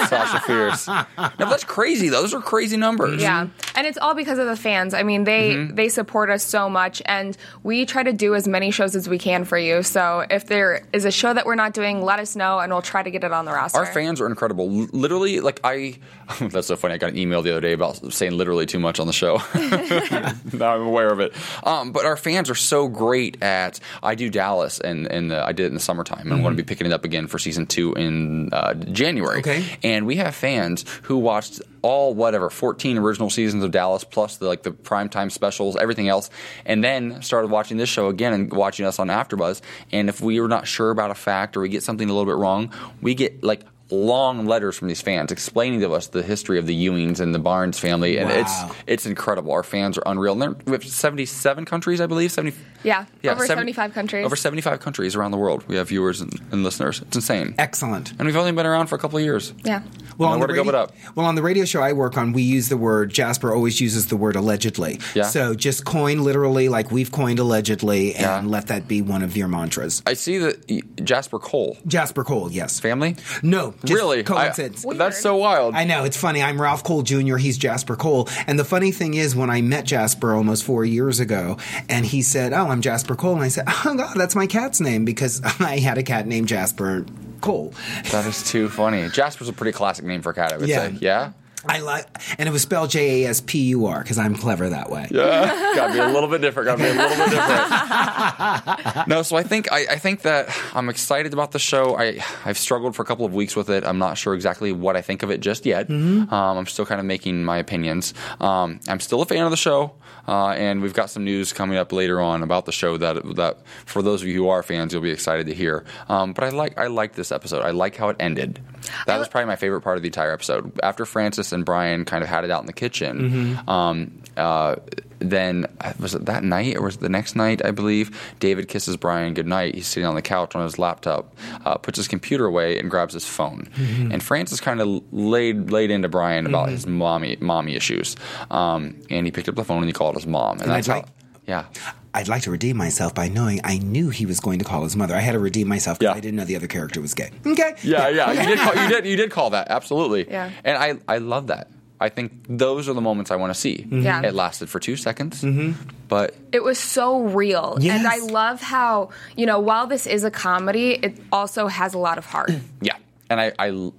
Sasha 0.07 0.39
Fierce. 0.41 0.87
No, 0.87 1.05
that's 1.49 1.63
crazy. 1.63 2.09
though. 2.09 2.21
Those 2.21 2.35
are 2.35 2.41
crazy 2.41 2.77
numbers. 2.77 3.19
Yeah, 3.19 3.47
and 3.73 3.87
it's 3.87 3.97
all 3.97 4.13
because 4.13 4.37
of 4.37 4.45
the 4.45 4.55
fans. 4.57 4.93
I 4.93 5.01
mean, 5.01 5.23
they 5.23 5.41
Mm-hmm. 5.55 5.73
they 5.75 5.89
support 5.89 6.29
us 6.29 6.43
so 6.43 6.69
much, 6.69 7.01
and 7.07 7.35
we 7.63 7.87
try 7.87 8.03
to 8.03 8.13
do 8.13 8.35
as 8.35 8.47
many 8.47 8.69
shows 8.69 8.95
as 8.95 9.09
we 9.09 9.17
can 9.17 9.45
for 9.45 9.57
you. 9.57 9.81
So 9.81 10.23
if 10.29 10.45
there 10.45 10.83
is 10.93 11.05
a 11.05 11.11
show 11.11 11.33
that 11.33 11.47
we're 11.47 11.55
not 11.55 11.73
doing, 11.73 12.03
let 12.03 12.19
us 12.19 12.35
know, 12.35 12.59
and 12.59 12.71
we'll 12.71 12.83
try 12.83 13.01
to 13.01 13.09
get 13.09 13.23
it 13.23 13.31
on 13.31 13.45
the 13.45 13.51
roster. 13.51 13.79
Our 13.79 13.87
fans 13.87 14.21
are 14.21 14.27
incredible. 14.27 14.65
L- 14.69 14.87
Literally, 14.93 15.39
like 15.39 15.59
I, 15.63 15.70
that's 16.39 16.67
so 16.67 16.75
funny. 16.75 16.93
I 16.93 16.97
got 16.97 17.11
an 17.11 17.17
email 17.17 17.41
the 17.41 17.51
other 17.51 17.61
day 17.61 17.73
about 17.73 18.13
saying 18.13 18.33
literally 18.33 18.65
too 18.65 18.79
much 18.79 18.99
on 18.99 19.07
the 19.07 19.13
show. 19.13 19.37
now 20.57 20.75
I'm 20.75 20.81
aware 20.81 21.09
of 21.09 21.19
it. 21.19 21.33
Um, 21.65 21.91
but 21.91 22.05
our 22.05 22.17
fans 22.17 22.49
are 22.49 22.55
so 22.55 22.87
great 22.87 23.41
at. 23.41 23.79
I 24.01 24.15
do 24.15 24.29
Dallas, 24.29 24.79
and 24.79 25.07
and 25.07 25.31
uh, 25.31 25.43
I 25.45 25.51
did 25.51 25.63
it 25.63 25.67
in 25.67 25.73
the 25.73 25.79
summertime. 25.79 26.21
and 26.21 26.33
I'm 26.33 26.41
going 26.41 26.55
to 26.55 26.61
be 26.61 26.67
picking 26.67 26.87
it 26.87 26.93
up 26.93 27.05
again 27.05 27.27
for 27.27 27.39
season 27.39 27.65
two 27.65 27.93
in 27.93 28.49
uh, 28.53 28.73
January. 28.73 29.39
Okay. 29.39 29.65
And 29.83 30.05
we 30.05 30.17
have 30.17 30.35
fans 30.35 30.85
who 31.03 31.17
watched 31.17 31.61
all 31.81 32.13
whatever 32.13 32.49
14 32.49 32.97
original 32.97 33.29
seasons 33.29 33.63
of 33.63 33.71
Dallas 33.71 34.03
plus 34.03 34.37
the 34.37 34.47
like 34.47 34.63
the 34.63 34.71
primetime 34.71 35.31
specials, 35.31 35.75
everything 35.75 36.07
else, 36.07 36.29
and 36.65 36.83
then 36.83 37.21
started 37.21 37.49
watching 37.49 37.77
this 37.77 37.89
show 37.89 38.07
again 38.07 38.33
and 38.33 38.51
watching 38.53 38.85
us 38.85 38.99
on 38.99 39.07
AfterBuzz. 39.07 39.61
And 39.91 40.09
if 40.09 40.21
we 40.21 40.39
were 40.39 40.47
not 40.47 40.67
sure 40.67 40.91
about 40.91 41.11
a 41.11 41.15
fact 41.15 41.57
or 41.57 41.61
we 41.61 41.69
get 41.69 41.83
something 41.83 42.09
a 42.09 42.13
little 42.13 42.31
bit 42.31 42.39
wrong, 42.39 42.71
we 43.01 43.15
get 43.15 43.43
like 43.43 43.61
long 43.91 44.45
letters 44.45 44.77
from 44.77 44.87
these 44.87 45.01
fans 45.01 45.31
explaining 45.31 45.81
to 45.81 45.91
us 45.91 46.07
the 46.07 46.23
history 46.23 46.57
of 46.57 46.65
the 46.65 46.87
Ewings 46.87 47.19
and 47.19 47.33
the 47.35 47.39
Barnes 47.39 47.77
family, 47.79 48.17
and 48.17 48.29
Wow. 48.29 48.35
it's 48.39 48.53
it's 48.87 49.05
incredible. 49.05 49.51
Our 49.51 49.63
fans 49.63 49.97
are 49.97 50.03
unreal. 50.05 50.41
And 50.41 50.55
we 50.65 50.71
have 50.73 50.83
77 50.83 51.65
countries, 51.65 51.99
I 52.01 52.05
believe. 52.07 52.31
70, 52.31 52.55
Yeah, 52.83 53.05
over 53.23 53.41
seven- 53.45 53.47
75 53.47 53.93
countries. 53.93 54.25
Over 54.25 54.35
75 54.35 54.79
countries 54.79 55.15
around 55.15 55.31
the 55.31 55.37
world. 55.37 55.63
We 55.67 55.75
have 55.75 55.89
viewers 55.89 56.21
and, 56.21 56.31
and 56.51 56.63
listeners. 56.63 57.01
It's 57.01 57.15
insane. 57.15 57.53
Excellent. 57.59 58.11
And 58.17 58.25
we've 58.25 58.35
only 58.35 58.51
been 58.51 58.65
around 58.65 58.87
for 58.87 58.95
a 58.95 58.99
couple 58.99 59.17
of 59.19 59.23
years. 59.23 59.53
yeah. 59.63 59.81
Well, 60.17 60.29
on 60.29 60.39
where 60.39 60.47
the 60.47 60.53
to 60.53 60.57
go 60.57 60.61
radio, 60.63 60.71
but 60.71 60.91
up. 60.91 61.15
Well, 61.15 61.25
on 61.25 61.35
the 61.35 61.41
radio 61.41 61.65
show 61.65 61.81
I 61.81 61.93
work 61.93 62.17
on, 62.17 62.31
we 62.33 62.41
use 62.43 62.69
the 62.69 62.77
word. 62.77 63.11
Jasper 63.11 63.53
always 63.53 63.79
uses 63.81 64.07
the 64.07 64.17
word 64.17 64.35
allegedly. 64.35 64.99
Yeah. 65.15 65.23
So 65.23 65.53
just 65.55 65.83
coin 65.85 66.23
literally, 66.23 66.69
like 66.69 66.91
we've 66.91 67.11
coined 67.11 67.39
allegedly, 67.39 68.13
and 68.15 68.45
Yeah. 68.45 68.51
let 68.51 68.67
that 68.67 68.87
be 68.87 69.01
one 69.01 69.23
of 69.23 69.35
your 69.37 69.47
mantras. 69.47 70.03
I 70.05 70.13
see 70.13 70.37
that 70.39 71.03
Jasper 71.03 71.39
Cole 71.39 71.77
Jasper 71.87 72.23
Cole, 72.23 72.51
yes. 72.51 72.79
family. 72.79 73.15
No, 73.41 73.73
just 73.83 73.93
really? 73.99 74.19
I- 74.19 74.23
coincidence. 74.23 74.85
that's 74.95 75.19
so 75.21 75.35
wild. 75.35 75.75
I 75.75 75.83
know 75.83 76.03
it's 76.03 76.17
funny. 76.17 76.41
I'm 76.41 76.61
Ralph 76.61 76.83
Cole 76.83 77.01
Jr. 77.01 77.37
He's 77.37 77.57
Jasper 77.57 77.95
Cole, 77.95 78.27
and 78.47 78.57
the 78.59 78.65
funny 78.65 78.91
thing 78.91 79.13
is, 79.15 79.35
when 79.35 79.49
I 79.49 79.61
met 79.61 79.85
Jasper 79.85 80.33
almost 80.33 80.63
four 80.63 80.85
years 80.85 81.19
ago, 81.19 81.57
and 81.89 82.05
he 82.05 82.21
said, 82.21 82.53
"Oh, 82.53 82.67
I'm 82.67 82.81
Jasper 82.81 83.15
Cole," 83.15 83.33
and 83.33 83.43
I 83.43 83.47
said, 83.49 83.65
"Oh 83.67 83.95
God, 83.95 84.15
that's 84.15 84.35
my 84.35 84.47
cat's 84.47 84.79
name 84.79 85.05
because 85.05 85.41
I 85.59 85.79
had 85.79 85.97
a 85.97 86.03
cat 86.03 86.27
named 86.27 86.47
Jasper 86.47 87.05
Cole." 87.41 87.73
that 88.11 88.25
is 88.25 88.43
too 88.43 88.69
funny. 88.69 89.09
Jasper's 89.09 89.49
a 89.49 89.53
pretty 89.53 89.71
classic 89.71 90.05
name 90.05 90.21
for 90.21 90.29
a 90.29 90.33
cat. 90.33 90.53
I 90.53 90.57
would 90.57 90.69
Yeah. 90.69 90.87
say. 90.89 90.97
Yeah. 91.01 91.31
I 91.65 91.79
like, 91.79 92.07
and 92.39 92.49
it 92.49 92.51
was 92.51 92.63
spelled 92.63 92.89
J 92.89 93.23
A 93.23 93.29
S 93.29 93.41
P 93.41 93.59
U 93.69 93.85
R 93.85 94.01
because 94.01 94.17
I'm 94.17 94.35
clever 94.35 94.69
that 94.69 94.89
way. 94.89 95.07
Yeah, 95.11 95.73
gotta 95.75 95.93
be 95.93 95.99
a 95.99 96.07
little 96.07 96.29
bit 96.29 96.41
different. 96.41 96.65
Gotta 96.65 96.81
be 96.81 96.89
a 96.89 96.93
little 96.93 97.17
bit 97.17 97.29
different. 97.29 99.07
no, 99.07 99.21
so 99.21 99.35
I 99.37 99.43
think 99.43 99.71
I, 99.71 99.85
I 99.91 99.97
think 99.97 100.23
that 100.23 100.49
I'm 100.73 100.89
excited 100.89 101.33
about 101.33 101.51
the 101.51 101.59
show. 101.59 101.95
I 101.97 102.23
I've 102.45 102.57
struggled 102.57 102.95
for 102.95 103.03
a 103.03 103.05
couple 103.05 103.25
of 103.25 103.33
weeks 103.33 103.55
with 103.55 103.69
it. 103.69 103.85
I'm 103.85 103.99
not 103.99 104.17
sure 104.17 104.33
exactly 104.33 104.71
what 104.71 104.97
I 104.97 105.01
think 105.01 105.21
of 105.21 105.29
it 105.29 105.39
just 105.39 105.65
yet. 105.65 105.89
Um, 105.89 106.27
I'm 106.31 106.65
still 106.65 106.85
kind 106.85 106.99
of 106.99 107.05
making 107.05 107.43
my 107.43 107.57
opinions. 107.57 108.13
Um, 108.39 108.79
I'm 108.87 108.99
still 108.99 109.21
a 109.21 109.25
fan 109.25 109.43
of 109.45 109.51
the 109.51 109.57
show, 109.57 109.93
uh, 110.27 110.49
and 110.49 110.81
we've 110.81 110.93
got 110.93 111.09
some 111.11 111.23
news 111.25 111.53
coming 111.53 111.77
up 111.77 111.91
later 111.91 112.19
on 112.19 112.41
about 112.41 112.65
the 112.65 112.71
show 112.71 112.97
that 112.97 113.35
that 113.35 113.59
for 113.85 114.01
those 114.01 114.23
of 114.23 114.27
you 114.27 114.33
who 114.35 114.49
are 114.49 114.63
fans, 114.63 114.93
you'll 114.93 115.01
be 115.03 115.11
excited 115.11 115.45
to 115.45 115.53
hear. 115.53 115.85
Um, 116.09 116.33
but 116.33 116.43
I 116.43 116.49
like 116.49 116.79
I 116.79 116.87
like 116.87 117.13
this 117.13 117.31
episode. 117.31 117.61
I 117.63 117.69
like 117.71 117.95
how 117.97 118.09
it 118.09 118.17
ended. 118.19 118.59
That 119.05 119.19
was 119.19 119.27
probably 119.27 119.45
my 119.45 119.55
favorite 119.57 119.81
part 119.81 119.97
of 119.97 120.01
the 120.03 120.07
entire 120.07 120.33
episode. 120.33 120.79
After 120.81 121.05
Frances 121.05 121.50
and 121.53 121.65
Brian 121.65 122.05
kind 122.05 122.23
of 122.23 122.29
had 122.29 122.43
it 122.43 122.51
out 122.51 122.61
in 122.61 122.67
the 122.67 122.73
kitchen, 122.73 123.59
um, 123.67 124.11
uh, 124.37 124.75
then 125.19 125.67
was 125.99 126.15
it 126.15 126.25
that 126.25 126.43
night 126.43 126.75
or 126.77 126.81
was 126.81 126.95
it 126.95 127.01
the 127.01 127.09
next 127.09 127.35
night? 127.35 127.63
I 127.63 127.69
believe 127.71 128.09
David 128.39 128.67
kisses 128.67 128.97
Brian 128.97 129.35
goodnight. 129.35 129.75
He's 129.75 129.85
sitting 129.85 130.07
on 130.07 130.15
the 130.15 130.21
couch 130.21 130.55
on 130.55 130.63
his 130.63 130.79
laptop, 130.79 131.35
uh, 131.63 131.75
puts 131.75 131.97
his 131.97 132.07
computer 132.07 132.45
away, 132.45 132.79
and 132.79 132.89
grabs 132.89 133.13
his 133.13 133.25
phone. 133.27 133.69
And 134.11 134.23
Frances 134.23 134.59
kind 134.59 134.81
of 134.81 135.03
laid 135.13 135.69
laid 135.69 135.91
into 135.91 136.09
Brian 136.09 136.45
about 136.47 136.69
his 136.69 136.87
mommy 136.87 137.37
mommy 137.39 137.75
issues, 137.75 138.15
um, 138.49 138.95
and 139.11 139.27
he 139.27 139.31
picked 139.31 139.47
up 139.49 139.55
the 139.55 139.63
phone 139.63 139.77
and 139.79 139.87
he 139.87 139.93
called 139.93 140.15
his 140.15 140.25
mom. 140.25 140.53
And, 140.53 140.61
And 140.63 140.71
that's 140.71 140.87
how, 140.87 141.05
yeah. 141.45 141.65
I'd 142.13 142.27
like 142.27 142.41
to 142.43 142.51
redeem 142.51 142.75
myself 142.77 143.15
by 143.15 143.29
knowing 143.29 143.61
I 143.63 143.77
knew 143.77 144.09
he 144.09 144.25
was 144.25 144.39
going 144.41 144.59
to 144.59 144.65
call 144.65 144.83
his 144.83 144.95
mother. 144.97 145.15
I 145.15 145.21
had 145.21 145.31
to 145.31 145.39
redeem 145.39 145.67
myself 145.67 145.97
because 145.99 146.13
Yeah. 146.13 146.17
I 146.17 146.19
didn't 146.19 146.35
know 146.35 146.43
the 146.45 146.57
other 146.57 146.67
character 146.67 146.99
was 146.99 147.13
gay. 147.13 147.31
Okay. 147.45 147.75
Yeah, 147.83 148.09
yeah, 148.09 148.31
you 148.33 148.47
did. 148.49 148.59
Call, 148.59 148.75
you 148.75 148.89
did. 148.89 149.05
You 149.05 149.15
did 149.15 149.31
call 149.31 149.51
that 149.51 149.67
absolutely. 149.69 150.29
Yeah. 150.29 150.51
And 150.65 150.77
I, 150.77 150.95
I 151.07 151.19
love 151.19 151.47
that. 151.47 151.69
I 152.01 152.09
think 152.09 152.31
those 152.49 152.89
are 152.89 152.93
the 152.93 153.01
moments 153.01 153.29
I 153.31 153.35
want 153.35 153.53
to 153.53 153.59
see. 153.59 153.85
Yeah. 153.89 154.23
It 154.23 154.33
lasted 154.33 154.69
for 154.69 154.79
two 154.79 154.95
seconds, 154.97 155.41
Hmm. 155.41 155.73
but 156.07 156.35
It 156.51 156.63
was 156.63 156.79
so 156.79 157.21
real. 157.21 157.77
Yes. 157.79 157.99
And 157.99 158.07
I 158.07 158.17
love 158.17 158.59
how, 158.59 159.11
you 159.37 159.45
know, 159.45 159.59
while 159.59 159.85
this 159.87 160.07
is 160.07 160.23
a 160.23 160.31
comedy, 160.31 160.93
it 160.93 161.17
also 161.31 161.67
has 161.67 161.93
a 161.93 161.99
lot 161.99 162.17
of 162.17 162.25
heart. 162.25 162.51
yeah. 162.81 162.95
And 163.29 163.39
I, 163.39 163.53
I 163.59 163.91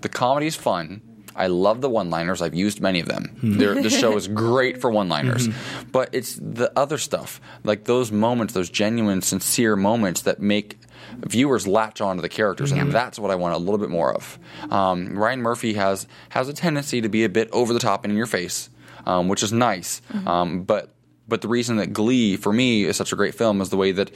the 0.00 0.08
comedy 0.08 0.46
is 0.46 0.56
fun. 0.56 1.02
I 1.36 1.46
love 1.46 1.80
the 1.80 1.88
one-liners. 1.90 2.42
I've 2.42 2.54
used 2.54 2.80
many 2.80 3.00
of 3.00 3.06
them. 3.08 3.36
They're- 3.42 3.80
the 3.82 3.90
show 3.90 4.16
is 4.16 4.28
great 4.28 4.80
for 4.80 4.90
one-liners, 4.90 5.48
but 5.90 6.08
it's 6.12 6.34
the 6.40 6.70
other 6.76 6.98
stuff, 6.98 7.40
like 7.64 7.84
those 7.84 8.12
moments, 8.12 8.54
those 8.54 8.70
genuine, 8.70 9.22
sincere 9.22 9.76
moments 9.76 10.22
that 10.22 10.40
make 10.40 10.78
viewers 11.26 11.66
latch 11.66 12.00
onto 12.00 12.22
the 12.22 12.28
characters, 12.28 12.72
and 12.72 12.92
that's 12.92 13.18
what 13.18 13.30
I 13.30 13.34
want 13.34 13.54
a 13.54 13.58
little 13.58 13.78
bit 13.78 13.90
more 13.90 14.14
of. 14.14 14.38
Um, 14.70 15.18
Ryan 15.18 15.42
Murphy 15.42 15.74
has 15.74 16.06
has 16.30 16.48
a 16.48 16.52
tendency 16.52 17.00
to 17.00 17.08
be 17.08 17.24
a 17.24 17.28
bit 17.28 17.48
over 17.52 17.72
the 17.72 17.80
top 17.80 18.04
and 18.04 18.10
in 18.12 18.16
your 18.16 18.26
face, 18.26 18.70
um, 19.06 19.28
which 19.28 19.42
is 19.42 19.52
nice, 19.52 20.00
um, 20.26 20.62
but 20.62 20.90
but 21.28 21.40
the 21.40 21.48
reason 21.48 21.76
that 21.76 21.92
Glee 21.92 22.36
for 22.36 22.52
me 22.52 22.84
is 22.84 22.96
such 22.96 23.12
a 23.12 23.16
great 23.16 23.34
film 23.34 23.60
is 23.60 23.68
the 23.70 23.76
way 23.76 23.92
that 23.92 24.10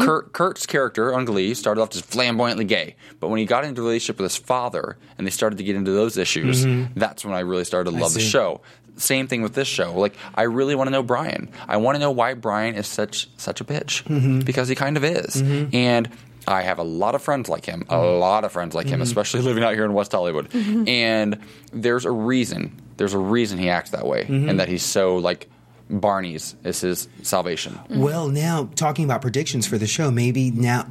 Kurt, 0.00 0.32
Kurt's 0.32 0.66
character 0.66 1.14
on 1.14 1.24
Glee 1.24 1.54
started 1.54 1.80
off 1.80 1.90
just 1.90 2.04
flamboyantly 2.04 2.64
gay, 2.64 2.96
but 3.20 3.28
when 3.28 3.38
he 3.38 3.44
got 3.44 3.64
into 3.64 3.82
a 3.82 3.84
relationship 3.84 4.18
with 4.18 4.32
his 4.32 4.36
father 4.36 4.96
and 5.18 5.26
they 5.26 5.30
started 5.30 5.56
to 5.58 5.64
get 5.64 5.76
into 5.76 5.90
those 5.92 6.16
issues, 6.16 6.64
that's 6.94 7.24
when 7.24 7.34
I 7.34 7.40
really 7.40 7.64
started 7.64 7.90
to 7.90 7.96
love 7.96 8.14
the 8.14 8.20
show. 8.20 8.60
Same 8.96 9.26
thing 9.26 9.42
with 9.42 9.54
this 9.54 9.68
show. 9.68 9.92
Like, 9.98 10.14
I 10.34 10.42
really 10.42 10.74
want 10.74 10.88
to 10.88 10.92
know 10.92 11.02
Brian. 11.02 11.50
I 11.66 11.78
want 11.78 11.96
to 11.96 11.98
know 11.98 12.10
why 12.10 12.34
Brian 12.34 12.74
is 12.74 12.86
such 12.86 13.28
such 13.36 13.60
a 13.60 13.64
bitch 13.64 14.44
because 14.44 14.68
he 14.68 14.74
kind 14.74 14.96
of 14.96 15.04
is, 15.04 15.42
and. 15.72 16.08
I 16.44 16.62
have 16.62 16.80
a 16.80 16.82
lot 16.82 17.14
of 17.14 17.22
friends 17.22 17.48
like 17.48 17.64
him, 17.64 17.86
a 17.88 17.98
lot 17.98 18.42
of 18.42 18.50
friends 18.50 18.74
like 18.74 18.88
him, 18.88 19.00
especially 19.00 19.42
living 19.42 19.62
out 19.62 19.74
here 19.74 19.84
in 19.84 19.92
West 19.92 20.10
Hollywood. 20.10 20.52
And 20.88 21.38
there's 21.72 22.04
a 22.04 22.10
reason. 22.10 22.82
There's 22.96 23.14
a 23.14 23.18
reason 23.18 23.58
he 23.58 23.68
acts 23.68 23.90
that 23.90 24.04
way, 24.04 24.26
and 24.28 24.58
that 24.58 24.68
he's 24.68 24.82
so 24.82 25.18
like 25.18 25.48
Barney's 25.92 26.56
is 26.64 26.80
his 26.80 27.08
salvation. 27.22 27.78
Well, 27.90 28.28
now 28.28 28.70
talking 28.74 29.04
about 29.04 29.22
predictions 29.22 29.66
for 29.66 29.78
the 29.78 29.86
show, 29.86 30.10
maybe 30.10 30.50
now 30.50 30.86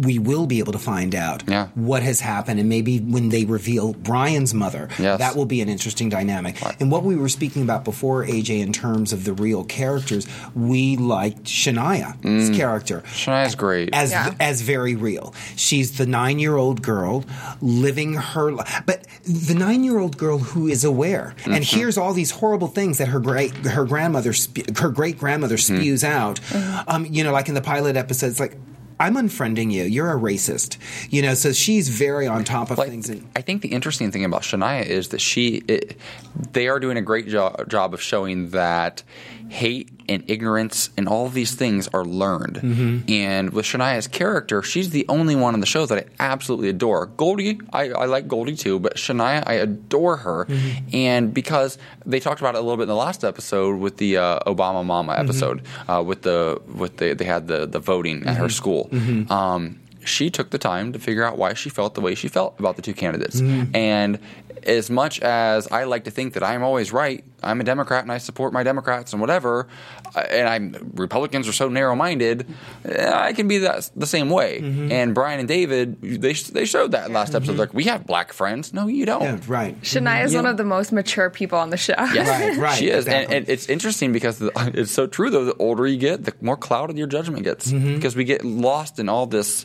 we 0.00 0.18
will 0.18 0.46
be 0.46 0.58
able 0.58 0.72
to 0.72 0.78
find 0.78 1.14
out 1.14 1.42
Yeah. 1.46 1.68
what 1.74 2.02
has 2.02 2.20
happened, 2.20 2.60
and 2.60 2.68
maybe 2.68 2.98
when 2.98 3.30
they 3.30 3.44
reveal 3.44 3.94
Brian's 3.94 4.52
mother, 4.54 4.88
Yes. 4.98 5.18
that 5.18 5.36
will 5.36 5.46
be 5.46 5.60
an 5.60 5.68
interesting 5.68 6.08
dynamic. 6.08 6.56
And 6.80 6.90
what 6.90 7.04
we 7.04 7.16
were 7.16 7.28
speaking 7.28 7.62
about 7.62 7.84
before, 7.84 8.24
AJ, 8.24 8.60
in 8.60 8.72
terms 8.72 9.12
of 9.12 9.24
the 9.24 9.32
real 9.32 9.64
characters, 9.64 10.26
we 10.54 10.96
liked 10.96 11.44
Shania's 11.44 12.50
mm. 12.50 12.56
character. 12.56 13.02
Shania's 13.12 13.54
great. 13.54 13.90
as 13.92 14.10
Yeah. 14.10 14.34
as 14.40 14.60
very 14.60 14.94
real. 14.94 15.34
She's 15.56 15.98
the 15.98 16.06
nine 16.06 16.38
year 16.38 16.56
old 16.56 16.82
girl 16.82 17.24
living 17.60 18.14
her, 18.14 18.52
li- 18.52 18.64
but 18.86 19.06
the 19.24 19.54
nine 19.54 19.84
year 19.84 19.98
old 19.98 20.16
girl 20.16 20.38
who 20.38 20.66
is 20.68 20.84
aware 20.84 21.34
and 21.44 21.54
mm-hmm. 21.54 21.76
hears 21.76 21.96
all 21.96 22.12
these 22.12 22.30
horrible 22.30 22.68
things 22.68 22.98
that 22.98 23.08
her 23.08 23.20
great 23.20 23.52
her 23.66 23.84
grandmother 23.84 24.32
spe- 24.32 24.78
her 24.78 24.90
great 24.90 25.18
grandmother 25.18 25.56
mm-hmm. 25.56 25.76
spews 25.76 26.04
out. 26.04 26.40
Mm-hmm. 26.50 26.90
Um, 26.90 27.06
you 27.06 27.24
know, 27.24 27.32
like 27.32 27.48
in 27.48 27.54
the 27.54 27.62
pilot 27.62 27.96
episode, 27.96 28.26
it's 28.26 28.40
like. 28.40 28.56
I'm 29.04 29.16
unfriending 29.16 29.70
you. 29.70 29.84
You're 29.84 30.10
a 30.10 30.18
racist. 30.18 30.78
You 31.10 31.20
know, 31.20 31.34
so 31.34 31.52
she's 31.52 31.90
very 31.90 32.26
on 32.26 32.42
top 32.42 32.70
of 32.70 32.78
Like, 32.78 32.88
things. 32.88 33.10
And, 33.10 33.28
I 33.36 33.42
think 33.42 33.60
the 33.60 33.68
interesting 33.68 34.10
thing 34.10 34.24
about 34.24 34.42
Shania 34.42 34.86
is 34.86 35.08
that 35.08 35.20
she, 35.20 35.62
it, 35.68 35.98
they 36.52 36.68
are 36.68 36.80
doing 36.80 36.96
a 36.96 37.02
great 37.02 37.28
jo- 37.28 37.54
job 37.68 37.92
of 37.92 38.00
showing 38.00 38.50
that 38.50 39.02
hate 39.50 39.93
and 40.08 40.22
ignorance 40.28 40.90
and 40.96 41.08
all 41.08 41.28
these 41.28 41.54
things 41.54 41.88
are 41.88 42.04
learned. 42.04 42.56
Mm-hmm. 42.56 43.10
And 43.10 43.52
with 43.52 43.64
Shania's 43.64 44.06
character, 44.08 44.62
she's 44.62 44.90
the 44.90 45.04
only 45.08 45.34
one 45.36 45.54
on 45.54 45.60
the 45.60 45.66
show 45.66 45.86
that 45.86 45.98
I 45.98 46.04
absolutely 46.18 46.68
adore. 46.68 47.06
Goldie, 47.06 47.60
I, 47.72 47.90
I 47.90 48.04
like 48.06 48.28
Goldie 48.28 48.56
too, 48.56 48.78
but 48.78 48.96
Shania, 48.96 49.42
I 49.46 49.54
adore 49.54 50.18
her. 50.18 50.44
Mm-hmm. 50.46 50.88
And 50.96 51.34
because 51.34 51.78
they 52.04 52.20
talked 52.20 52.40
about 52.40 52.54
it 52.54 52.58
a 52.58 52.60
little 52.62 52.76
bit 52.76 52.84
in 52.84 52.88
the 52.88 52.94
last 52.96 53.24
episode 53.24 53.78
with 53.78 53.96
the 53.98 54.16
uh, 54.18 54.38
Obama 54.40 54.84
Mama 54.84 55.12
Mm-hmm. 55.14 55.22
episode, 55.24 55.62
uh, 55.88 56.02
with 56.04 56.22
the 56.22 56.60
with 56.74 56.96
the 56.96 57.14
they 57.14 57.24
had 57.24 57.46
the 57.48 57.66
the 57.66 57.78
voting 57.78 58.26
at 58.26 58.36
her 58.36 58.48
school. 58.48 58.88
Um, 59.30 59.80
she 60.04 60.28
took 60.28 60.50
the 60.50 60.58
time 60.58 60.92
to 60.92 60.98
figure 60.98 61.24
out 61.24 61.38
why 61.38 61.54
she 61.54 61.70
felt 61.70 61.94
the 61.94 62.00
way 62.00 62.14
she 62.14 62.28
felt 62.28 62.58
about 62.58 62.76
the 62.76 62.82
two 62.82 62.92
candidates. 62.94 63.40
And 63.40 64.18
as 64.66 64.90
much 64.90 65.20
as 65.20 65.66
I 65.68 65.84
like 65.84 66.04
to 66.04 66.10
think 66.10 66.34
that 66.34 66.42
I'm 66.42 66.62
always 66.62 66.92
right, 66.92 67.24
I'm 67.42 67.60
a 67.60 67.64
Democrat 67.64 68.02
and 68.02 68.12
I 68.12 68.18
support 68.18 68.52
my 68.52 68.62
Democrats 68.62 69.12
and 69.12 69.20
whatever, 69.20 69.68
and 70.16 70.48
I'm 70.48 70.92
Republicans 70.94 71.48
are 71.48 71.52
so 71.52 71.68
narrow-minded, 71.68 72.46
eh, 72.84 73.10
I 73.12 73.32
can 73.32 73.48
be 73.48 73.58
that 73.58 73.90
the 73.96 74.06
same 74.06 74.30
way. 74.30 74.58
And 74.58 75.14
Brian 75.14 75.38
and 75.40 75.48
David, 75.48 76.00
they 76.00 76.32
they 76.32 76.64
showed 76.64 76.92
that 76.92 77.10
last 77.10 77.34
episode. 77.34 77.56
Like 77.56 77.74
we 77.74 77.84
have 77.84 78.06
black 78.06 78.32
friends. 78.32 78.72
No, 78.72 78.86
you 78.86 79.06
don't. 79.06 79.22
yeah, 79.22 79.38
right. 79.46 79.80
Shania 79.82 80.24
is 80.24 80.32
You 80.32 80.38
one 80.38 80.44
know- 80.44 80.50
of 80.52 80.56
the 80.56 80.64
most 80.64 80.92
mature 80.92 81.30
people 81.30 81.58
on 81.58 81.70
the 81.70 81.76
show. 81.76 81.94
Yes, 81.98 82.28
Right, 82.34 82.56
right, 82.58 82.78
She 82.78 82.88
is, 82.88 83.06
exactly. 83.06 83.36
and, 83.36 83.44
and 83.44 83.48
it's 83.48 83.68
interesting 83.68 84.12
because 84.12 84.38
the, 84.38 84.50
it's 84.74 84.92
so 84.92 85.06
true. 85.06 85.30
Though 85.30 85.44
the 85.44 85.56
older 85.56 85.86
you 85.86 85.96
get, 85.98 86.24
the 86.24 86.32
more 86.40 86.56
clouded 86.56 86.96
your 86.98 87.06
judgment 87.06 87.44
gets 87.44 87.70
Mm-hmm. 87.72 87.94
because 87.94 88.14
we 88.16 88.24
get 88.24 88.44
lost 88.44 88.98
in 88.98 89.08
all 89.08 89.26
this 89.26 89.64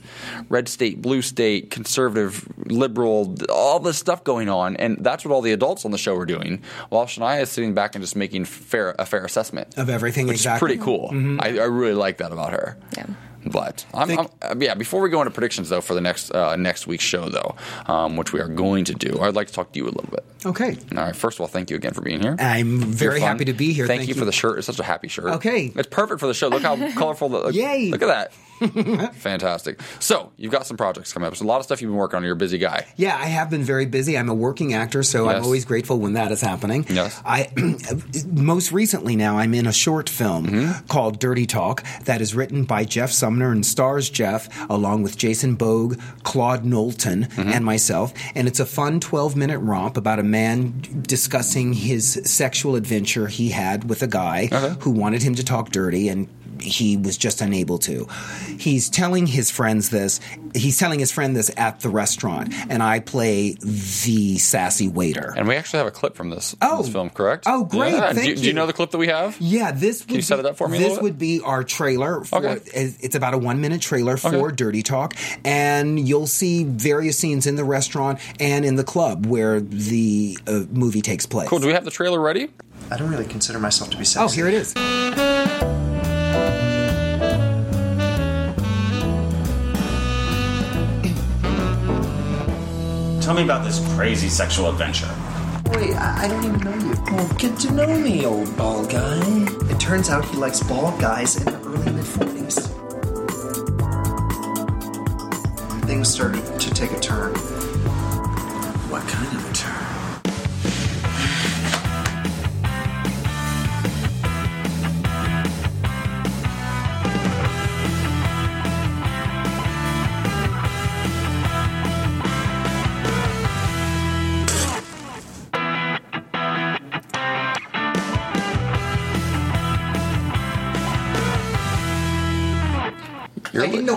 red 0.50 0.68
state, 0.68 1.02
blue 1.02 1.22
state, 1.22 1.70
conservative, 1.70 2.48
liberal, 2.66 3.36
all 3.50 3.80
this 3.80 3.98
stuff 3.98 4.24
going 4.24 4.50
on, 4.50 4.76
and 4.78 4.98
that's 5.02 5.26
what 5.26 5.34
all 5.34 5.42
the 5.42 5.52
adults 5.52 5.86
on 5.86 5.92
the 5.92 5.98
show 5.98 6.16
are 6.16 6.26
doing. 6.26 6.62
While 6.90 7.06
Shania 7.06 7.42
is 7.42 7.50
sitting 7.50 7.74
back 7.74 7.96
and 7.96 8.04
just 8.04 8.16
making 8.16 8.46
fair 8.46 8.96
a 8.98 9.06
fair 9.06 9.26
assessment 9.26 9.78
Of 9.78 9.90
everything, 9.90 10.28
which 10.28 10.39
exactly. 10.40 10.68
pretty 10.78 10.84
cool. 10.84 11.10
I, 11.40 11.50
I 11.60 11.66
really 11.66 11.94
like 11.94 12.18
that 12.18 12.32
about 12.32 12.52
her. 12.52 12.78
Yeah. 12.98 13.06
But 13.46 13.86
I'm, 13.94 14.08
Think- 14.08 14.20
I'm- 14.20 14.30
uh, 14.42 14.56
yeah. 14.60 14.74
Before 14.76 15.02
we 15.02 15.10
go 15.10 15.22
into 15.22 15.32
predictions, 15.32 15.70
though, 15.70 15.80
for 15.80 15.94
the 15.94 16.02
next 16.02 16.30
uh, 16.32 16.58
next 16.58 16.88
week's 16.88 17.06
show, 17.06 17.30
though, 17.30 17.56
um, 17.88 18.18
which 18.18 18.34
we 18.34 18.42
are 18.42 18.50
going 18.50 18.84
to 18.86 18.94
do, 18.94 19.18
I'd 19.22 19.34
like 19.34 19.48
to 19.48 19.54
talk 19.54 19.72
to 19.72 19.80
you 19.80 19.86
a 19.86 19.92
little 19.92 20.10
bit. 20.12 20.26
Okay. 20.46 20.78
All 20.92 20.98
right. 21.04 21.16
First 21.16 21.38
of 21.38 21.42
all, 21.42 21.48
thank 21.48 21.70
you 21.70 21.78
again 21.78 21.94
for 21.94 22.02
being 22.02 22.22
here. 22.22 22.36
I'm 22.38 22.80
very 22.82 23.22
happy 23.22 23.46
to 23.46 23.54
be 23.54 23.72
here. 23.72 23.88
Thank, 23.88 24.00
Thank 24.02 24.10
you, 24.10 24.16
you. 24.16 24.20
for 24.20 24.26
the 24.26 24.34
shirt. 24.34 24.58
It's 24.58 24.68
such 24.68 24.80
a 24.80 24.84
happy 24.84 25.08
shirt. 25.08 25.26
Okay. 25.36 25.72
It's 25.74 25.88
perfect 25.88 26.20
for 26.20 26.28
the 26.28 26.34
show. 26.34 26.50
Look 26.50 26.64
how 26.64 26.76
colorful. 26.96 27.30
The, 27.30 27.54
Yay. 27.54 27.90
Look 27.90 28.02
at 28.02 28.08
that. 28.08 28.34
Fantastic. 29.14 29.82
So 30.00 30.32
you've 30.38 30.52
got 30.52 30.66
some 30.68 30.78
projects 30.78 31.14
coming 31.14 31.28
up. 31.28 31.36
So 31.36 31.46
a 31.46 31.48
lot 31.48 31.58
of 31.60 31.64
stuff 31.66 31.82
you've 31.82 31.90
been 31.92 31.98
working 31.98 32.18
on. 32.18 32.24
You're 32.24 32.34
a 32.34 32.38
busy 32.38 32.58
guy. 32.58 32.86
Yeah, 32.98 33.16
I 33.16 33.26
have 33.26 33.50
been 33.50 33.64
very 33.64 33.86
busy. 33.86 34.18
I'm 34.18 34.30
a 34.30 34.34
working 34.34 34.74
actor, 34.74 35.04
so 35.04 35.30
I'm 35.30 35.44
always 35.44 35.66
grateful 35.66 36.00
when 36.00 36.14
that 36.14 36.32
is 36.32 36.42
happening. 36.42 36.86
Yes. 36.90 37.22
I 37.26 37.50
most 38.28 38.72
recently 38.72 39.16
now 39.16 39.38
I'm 39.38 39.54
in 39.54 39.66
a 39.68 39.74
short 39.74 40.10
film 40.10 40.30
Mm-hmm. 40.40 40.86
called 40.88 41.20
Dirty 41.20 41.46
Talk 41.46 41.84
that 42.06 42.22
is 42.22 42.34
written 42.34 42.64
by 42.64 42.84
Jeff 42.86 43.12
Sumner 43.12 43.52
and 43.52 43.66
stars 43.66 44.10
Jeff 44.10 44.48
along 44.70 45.04
with 45.04 45.18
Jason 45.18 45.56
Bogue, 45.56 46.00
Claude 46.24 46.64
Knowlton, 46.66 47.26
Mm-hmm. 47.26 47.50
and 47.50 47.66
myself. 47.66 48.14
And 48.36 48.48
it's 48.48 48.60
a 48.60 48.66
fun 48.66 49.00
12 49.00 49.36
minute 49.36 49.60
romp 49.60 49.98
about 49.98 50.20
a 50.20 50.24
man 50.24 50.82
discussing 51.04 51.74
his 51.74 52.22
sexual 52.26 52.76
adventure 52.76 53.28
he 53.28 53.50
had 53.50 53.90
with 53.90 54.02
a 54.04 54.08
guy 54.08 54.48
who 54.82 54.92
wanted 54.92 55.22
him 55.24 55.36
to 55.36 55.44
talk 55.44 55.72
dirty 55.72 56.08
and 56.10 56.28
he 56.62 56.98
was 56.98 57.18
just 57.18 57.42
unable 57.42 57.78
to. 57.80 58.08
He's 58.58 58.90
telling 58.90 59.28
his 59.28 59.50
friends 59.52 59.90
this. 59.90 60.20
He's 60.56 60.78
telling 60.78 61.00
his 61.00 61.12
friend 61.12 61.36
this 61.36 61.52
at 61.58 61.80
the 61.82 61.90
restaurant, 61.90 62.54
and 62.70 62.82
I 62.84 63.00
play 63.00 63.56
the 63.62 64.38
sassy 64.38 64.88
waiter. 64.88 65.34
And 65.38 65.48
we 65.48 65.56
actually 65.56 65.78
have 65.80 65.88
a 65.88 65.92
clip 65.92 66.16
from 66.16 66.30
this, 66.30 66.52
from 66.56 66.70
Oh. 66.72 66.82
this 66.82 66.92
film, 66.92 67.10
correct? 67.10 67.46
Oh, 67.48 67.64
great. 67.66 67.94
Yeah. 67.94 68.14
Thank 68.14 68.26
do, 68.28 68.36
do 68.36 68.42
you 68.42 68.48
you. 68.48 68.54
know 68.54 68.66
the 68.66 68.74
clip 68.74 68.92
that 68.92 68.98
we 68.98 69.08
have? 69.08 69.38
Yeah, 69.40 69.72
this 69.72 70.06
would 70.08 70.16
you 70.16 70.22
set 70.22 70.36
be, 70.38 70.40
it 70.42 70.46
up 70.48 70.58
for 70.58 70.68
me 70.68 70.78
a 70.78 70.82
This 70.82 70.94
bit? 70.96 71.04
would 71.04 71.18
be 71.20 71.42
our 71.42 71.64
trailer. 71.64 72.24
For, 72.24 72.40
Okay. 72.40 72.60
It's 72.74 73.16
about 73.16 73.34
a 73.34 73.38
one 73.38 73.62
minute 73.62 73.82
trailer 73.82 74.18
for 74.18 74.34
Okay. 74.36 74.56
Dirty 74.56 74.84
Talk, 74.84 75.14
and 75.46 76.00
you'll 76.08 76.28
see 76.28 76.64
various 76.64 77.18
scenes 77.18 77.46
in 77.48 77.56
the 77.56 77.64
restaurant 77.64 78.20
and 78.40 78.66
in 78.66 78.76
the 78.76 78.84
club 78.84 79.26
where 79.26 79.60
the 79.62 80.38
uh, 80.48 80.64
movie 80.72 81.02
takes 81.02 81.26
place. 81.26 81.48
Cool. 81.50 81.60
Do 81.60 81.68
we 81.68 81.74
have 81.74 81.86
the 81.86 81.92
trailer 81.92 82.20
ready? 82.20 82.50
I 82.92 82.98
don't 82.98 83.10
really 83.12 83.26
consider 83.26 83.60
myself 83.60 83.90
to 83.92 83.98
be 83.98 84.06
sassy. 84.06 84.24
Oh, 84.24 84.28
here 84.34 84.48
it 84.48 84.54
is. 84.56 85.89
Tell 93.22 93.34
me 93.34 93.44
about 93.44 93.64
this 93.66 93.80
crazy 93.96 94.30
sexual 94.30 94.70
adventure. 94.70 95.10
Wait, 95.72 95.94
I, 95.94 96.24
I 96.24 96.28
don't 96.28 96.44
even 96.46 96.60
know 96.62 96.74
you. 96.74 96.96
Well, 97.12 97.28
get 97.38 97.60
to 97.60 97.72
know 97.72 98.00
me, 98.00 98.26
old 98.26 98.56
bald 98.58 98.90
guy. 98.90 99.20
It 99.70 99.80
turns 99.80 100.10
out 100.10 100.26
he 100.26 100.38
likes 100.38 100.64
bald 100.64 101.00
guys 101.00 101.36
in 101.36 101.46
the 101.46 101.60
early 101.68 101.92
mid 101.92 102.06
40s. 102.06 102.76
Things 105.86 106.08
started 106.08 106.60
to 106.60 106.70
take 106.72 106.92
a 106.92 107.00
turn. 107.00 107.34
What 108.90 109.08
kind 109.08 109.36
of 109.36 109.50
a 109.50 109.54
turn? 109.54 109.89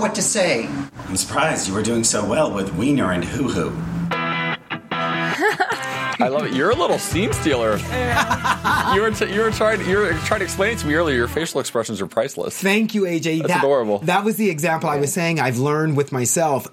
What 0.03 0.17
to 0.17 0.23
say. 0.23 0.67
I'm 1.07 1.17
surprised 1.17 1.69
you 1.69 1.75
were 1.75 1.83
doing 1.83 2.03
so 2.03 2.29
well 2.29 2.53
with 2.53 2.75
Wiener 2.75 3.13
and 3.13 3.25
Hoo 3.25 3.49
Hoo. 3.49 3.73
I 4.91 6.29
love 6.29 6.45
it. 6.45 6.55
You're 6.55 6.71
a 6.71 6.75
little 6.75 6.99
scene 6.99 7.33
stealer. 7.33 7.77
you 8.95 9.01
were 9.01 9.13
t- 9.13 9.33
you 9.33 9.41
were 9.41 9.53
trying 9.53 9.89
you 9.89 9.99
were 9.99 10.13
trying 10.25 10.41
to 10.41 10.45
explain 10.45 10.73
it 10.73 10.81
to 10.81 10.89
me 10.89 10.95
earlier. 10.95 11.17
Your 11.17 11.29
facial 11.29 11.61
expressions 11.61 12.01
are 12.01 12.09
priceless. 12.09 12.61
Thank 12.61 12.95
you, 12.95 13.03
AJ. 13.03 13.39
That's 13.39 13.53
that, 13.53 13.59
adorable. 13.61 13.99
That 14.01 14.25
was 14.25 14.37
the 14.37 14.51
example 14.51 14.91
I 14.91 14.97
was 14.97 15.13
saying. 15.13 15.39
I've 15.39 15.59
learned 15.59 15.97
with 15.97 16.11
myself. 16.11 16.67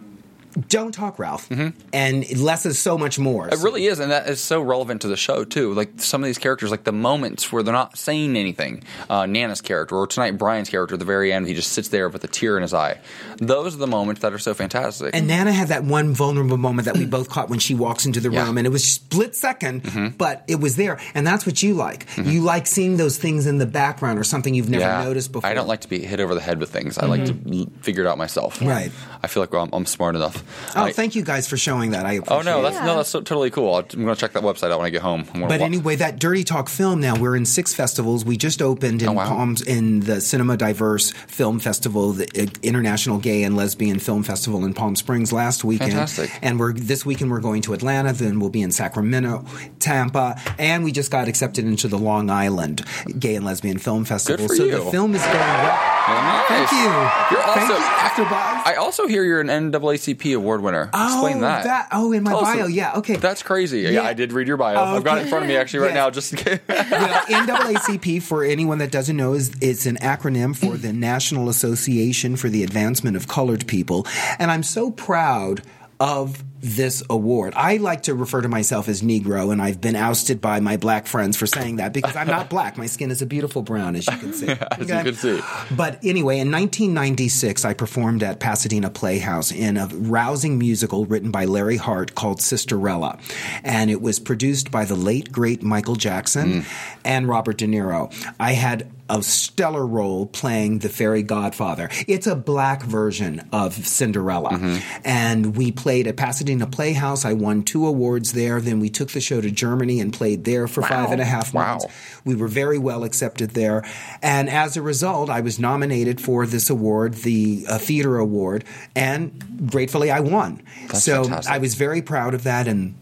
Don't 0.67 0.91
talk, 0.91 1.19
Ralph, 1.19 1.49
and 1.93 2.39
less 2.39 2.65
is 2.65 2.79
so 2.79 2.97
much 2.97 3.19
more. 3.19 3.45
Mm-hmm. 3.45 3.53
It 3.53 3.63
really 3.63 3.85
is, 3.85 3.99
and 3.99 4.11
that 4.11 4.27
is 4.27 4.39
so 4.41 4.61
relevant 4.61 5.01
to 5.03 5.07
the 5.07 5.15
show 5.17 5.43
too. 5.43 5.73
Like 5.73 5.91
some 5.97 6.21
of 6.23 6.25
these 6.25 6.37
characters, 6.37 6.71
like 6.71 6.83
the 6.83 6.91
moments 6.91 7.51
where 7.51 7.61
they're 7.63 7.73
not 7.73 7.97
saying 7.97 8.35
anything. 8.35 8.83
Uh, 9.09 9.25
Nana's 9.25 9.61
character, 9.61 9.95
or 9.95 10.07
tonight 10.07 10.31
Brian's 10.37 10.69
character, 10.69 10.95
at 10.95 10.99
the 10.99 11.05
very 11.05 11.31
end, 11.31 11.47
he 11.47 11.53
just 11.53 11.71
sits 11.71 11.89
there 11.89 12.09
with 12.09 12.23
a 12.23 12.27
tear 12.27 12.57
in 12.57 12.63
his 12.63 12.73
eye. 12.73 12.99
Those 13.37 13.75
are 13.75 13.77
the 13.79 13.87
moments 13.87 14.21
that 14.21 14.33
are 14.33 14.39
so 14.39 14.53
fantastic. 14.53 15.15
And 15.15 15.27
Nana 15.27 15.51
had 15.51 15.67
that 15.69 15.83
one 15.83 16.13
vulnerable 16.13 16.57
moment 16.57 16.85
that 16.85 16.97
we 16.97 17.05
both 17.05 17.29
caught 17.29 17.49
when 17.49 17.59
she 17.59 17.75
walks 17.75 18.05
into 18.05 18.19
the 18.19 18.29
Yeah. 18.31 18.45
room, 18.45 18.57
and 18.57 18.65
it 18.65 18.71
was 18.71 18.83
split 18.83 19.33
2nd 19.33 20.17
but 20.17 20.43
it 20.47 20.59
was 20.59 20.75
there, 20.75 20.99
and 21.13 21.25
that's 21.25 21.45
what 21.45 21.61
you 21.63 21.73
like. 21.73 22.05
You 22.17 22.41
like 22.41 22.67
seeing 22.67 22.97
those 22.97 23.17
things 23.17 23.45
in 23.45 23.57
the 23.59 23.65
background 23.65 24.17
or 24.19 24.23
something 24.23 24.53
you've 24.53 24.69
never 24.69 25.03
noticed 25.03 25.31
before. 25.31 25.49
I 25.49 25.53
don't 25.53 25.67
like 25.67 25.81
to 25.81 25.87
be 25.87 25.99
hit 25.99 26.19
over 26.19 26.33
the 26.35 26.41
head 26.41 26.59
with 26.59 26.69
things. 26.71 26.97
I 26.97 27.05
like 27.05 27.25
to 27.25 27.67
figure 27.81 28.03
it 28.03 28.07
out 28.07 28.17
myself. 28.17 28.61
Right. 28.61 28.91
I 29.21 29.27
feel 29.27 29.43
like 29.43 29.51
well, 29.51 29.63
I'm, 29.63 29.69
I'm 29.73 29.85
smart 29.85 30.15
enough. 30.15 30.43
Oh, 30.77 30.83
I- 30.85 30.91
thank 30.93 31.15
you 31.15 31.23
guys 31.23 31.47
for 31.47 31.57
showing 31.57 31.91
that. 31.91 32.05
I 32.05 32.19
Oh 32.27 32.41
no, 32.41 32.61
that's 32.61 32.77
no, 32.79 32.85
Yeah. 32.85 32.95
that's 32.95 33.09
so, 33.09 33.19
totally 33.21 33.49
cool. 33.49 33.75
I'm 33.75 33.85
going 33.85 34.07
to 34.07 34.15
check 34.15 34.33
that 34.33 34.43
website 34.43 34.71
out 34.71 34.77
when 34.79 34.87
I 34.87 34.89
get 34.91 35.01
home. 35.01 35.25
But 35.33 35.59
wa- 35.59 35.65
anyway, 35.65 35.95
that 35.97 36.19
Dirty 36.19 36.43
Talk 36.43 36.69
film 36.69 37.01
now 37.01 37.15
we're 37.17 37.35
in 37.35 37.45
six 37.45 37.73
festivals. 37.73 38.23
We 38.23 38.37
just 38.37 38.61
opened 38.61 39.01
in 39.01 39.09
Oh, 39.09 39.13
wow. 39.13 39.27
Palms 39.27 39.61
in 39.61 39.99
the 40.01 40.21
Cinema 40.21 40.55
Diverse 40.57 41.11
Film 41.11 41.59
Festival, 41.59 42.13
the 42.13 42.25
uh, 42.43 42.45
International 42.63 43.17
Gay 43.17 43.43
and 43.43 43.57
Lesbian 43.57 43.99
Film 43.99 44.23
Festival 44.23 44.63
in 44.63 44.73
Palm 44.73 44.95
Springs 44.95 45.33
last 45.33 45.63
weekend. 45.63 45.91
Fantastic. 45.91 46.31
And 46.41 46.59
we're 46.59 46.73
this 46.73 47.05
weekend 47.05 47.29
we're 47.31 47.41
going 47.41 47.61
to 47.63 47.73
Atlanta. 47.73 48.13
Then 48.13 48.39
we'll 48.39 48.49
be 48.49 48.61
in 48.61 48.71
Sacramento, 48.71 49.43
Tampa, 49.79 50.39
and 50.57 50.83
we 50.83 50.91
just 50.91 51.11
got 51.11 51.27
accepted 51.27 51.65
into 51.65 51.87
the 51.87 51.97
Long 51.97 52.29
Island 52.29 52.85
Gay 53.19 53.35
and 53.35 53.45
Lesbian 53.45 53.79
Film 53.79 54.05
Festival. 54.05 54.47
so 54.47 54.63
you. 54.63 54.71
the 54.71 54.91
film 54.91 55.13
is 55.15 55.21
going 55.23 55.37
well. 55.37 55.95
Nice. 56.15 56.47
Thank 56.47 56.71
you. 56.71 57.37
You're 57.37 57.45
also 57.47 57.59
Thank 57.59 58.17
you, 58.17 58.23
AfterBuzz. 58.25 58.65
I 58.65 58.75
also 58.75 59.07
hear 59.07 59.23
you're 59.23 59.41
an 59.41 59.47
NAACP 59.47 60.35
award 60.35 60.61
winner. 60.61 60.83
Explain 60.83 61.37
oh, 61.37 61.41
that. 61.41 61.87
Oh, 61.91 62.11
in 62.11 62.23
my 62.23 62.31
Tell 62.31 62.41
bio. 62.41 62.65
a- 62.65 62.69
yeah. 62.69 62.97
Okay. 62.97 63.15
That's 63.15 63.43
crazy. 63.43 63.81
Yeah. 63.81 63.89
Yeah. 63.89 64.01
I 64.03 64.13
did 64.13 64.33
read 64.33 64.47
your 64.47 64.57
bio. 64.57 64.81
I've 64.81 65.03
got 65.03 65.17
it 65.17 65.21
in 65.21 65.27
front 65.27 65.43
of 65.45 65.49
me 65.49 65.55
actually 65.55 65.81
right 65.81 65.93
Yes. 65.93 65.95
now, 65.95 66.09
just 66.09 66.33
in 66.33 66.39
case. 66.39 66.59
well, 66.67 67.23
NAACP, 67.25 68.21
for 68.21 68.43
anyone 68.43 68.79
that 68.79 68.91
doesn't 68.91 69.15
know, 69.15 69.33
is 69.33 69.51
it's 69.61 69.85
an 69.85 69.97
acronym 69.97 70.55
for 70.55 70.77
the 70.77 70.93
National 70.93 71.49
Association 71.49 72.35
for 72.35 72.49
the 72.49 72.63
Advancement 72.63 73.15
of 73.15 73.27
Colored 73.27 73.67
People, 73.67 74.05
and 74.37 74.51
I'm 74.51 74.63
so 74.63 74.91
proud 74.91 75.61
of 75.99 76.43
this 76.61 77.03
award. 77.09 77.53
I 77.55 77.77
like 77.77 78.03
to 78.03 78.13
refer 78.13 78.41
to 78.41 78.49
myself 78.49 78.89
as 78.89 79.01
Negro, 79.01 79.51
and 79.51 79.61
I've 79.61 79.79
been 79.79 79.95
ousted 79.95 80.41
by 80.41 80.59
my 80.59 80.77
black 80.77 81.07
friends 81.07 81.37
for 81.37 81.47
saying 81.47 81.77
that 81.77 81.93
because 81.93 82.15
I'm 82.15 82.27
not 82.27 82.49
black. 82.49 82.77
My 82.77 82.85
skin 82.85 83.11
is 83.11 83.21
a 83.21 83.25
beautiful 83.25 83.61
brown, 83.61 83.95
as 83.95 84.07
you 84.07 84.17
can 84.17 84.33
see. 84.33 84.49
As 84.79 84.89
you 84.89 84.95
can 84.95 85.15
see. 85.15 85.41
But 85.75 85.99
anyway, 86.03 86.39
in 86.39 86.51
1996, 86.51 87.65
I 87.65 87.73
performed 87.73 88.23
at 88.23 88.39
Pasadena 88.39 88.89
Playhouse 88.89 89.51
in 89.51 89.77
a 89.77 89.87
rousing 89.87 90.57
musical 90.57 91.05
written 91.05 91.31
by 91.31 91.45
Larry 91.45 91.77
Hart 91.77 92.15
called 92.15 92.39
Sisterella. 92.39 93.19
And 93.63 93.89
it 93.89 94.01
was 94.01 94.19
produced 94.19 94.71
by 94.71 94.85
the 94.85 94.95
late, 94.95 95.31
great 95.31 95.63
Michael 95.63 95.95
Jackson 95.95 96.61
mm. 96.61 96.99
and 97.03 97.27
Robert 97.27 97.57
De 97.57 97.67
Niro. 97.67 98.13
I 98.39 98.53
had 98.53 98.89
a 99.09 99.23
stellar 99.23 99.85
role 99.85 100.27
playing 100.27 100.79
the 100.79 100.89
fairy 100.89 101.23
godfather. 101.23 101.89
It's 102.07 102.27
a 102.27 102.35
black 102.35 102.83
version 102.83 103.47
of 103.51 103.73
Cinderella. 103.73 104.51
Mm-hmm. 104.51 105.01
And 105.03 105.57
we 105.57 105.71
played 105.71 106.07
at 106.07 106.15
Pasadena 106.15 106.48
A 106.61 106.67
playhouse. 106.67 107.23
I 107.25 107.33
won 107.33 107.63
two 107.63 107.85
awards 107.85 108.33
there. 108.33 108.59
Then 108.59 108.79
we 108.79 108.89
took 108.89 109.11
the 109.11 109.21
show 109.21 109.39
to 109.39 109.51
Germany 109.51 109.99
and 109.99 110.11
played 110.11 110.43
there 110.43 110.67
for 110.67 110.81
five 110.81 111.11
and 111.11 111.21
a 111.21 111.25
half 111.25 111.53
months. 111.53 111.85
Wow. 111.85 111.91
We 112.25 112.35
were 112.35 112.47
very 112.47 112.77
well 112.77 113.03
accepted 113.03 113.51
there. 113.51 113.83
And 114.21 114.49
as 114.49 114.75
a 114.75 114.81
result, 114.81 115.29
I 115.29 115.41
was 115.41 115.59
nominated 115.59 116.19
for 116.19 116.45
this 116.45 116.69
award, 116.69 117.13
the 117.13 117.65
uh, 117.69 117.77
Theater 117.77 118.17
Award, 118.17 118.65
and 118.95 119.69
gratefully 119.71 120.11
I 120.11 120.19
won. 120.19 120.63
That's 120.87 121.03
so 121.03 121.23
fantastic. 121.23 121.53
I 121.53 121.57
was 121.59 121.75
very 121.75 122.01
proud 122.01 122.33
of 122.33 122.43
that. 122.43 122.67
And 122.67 122.95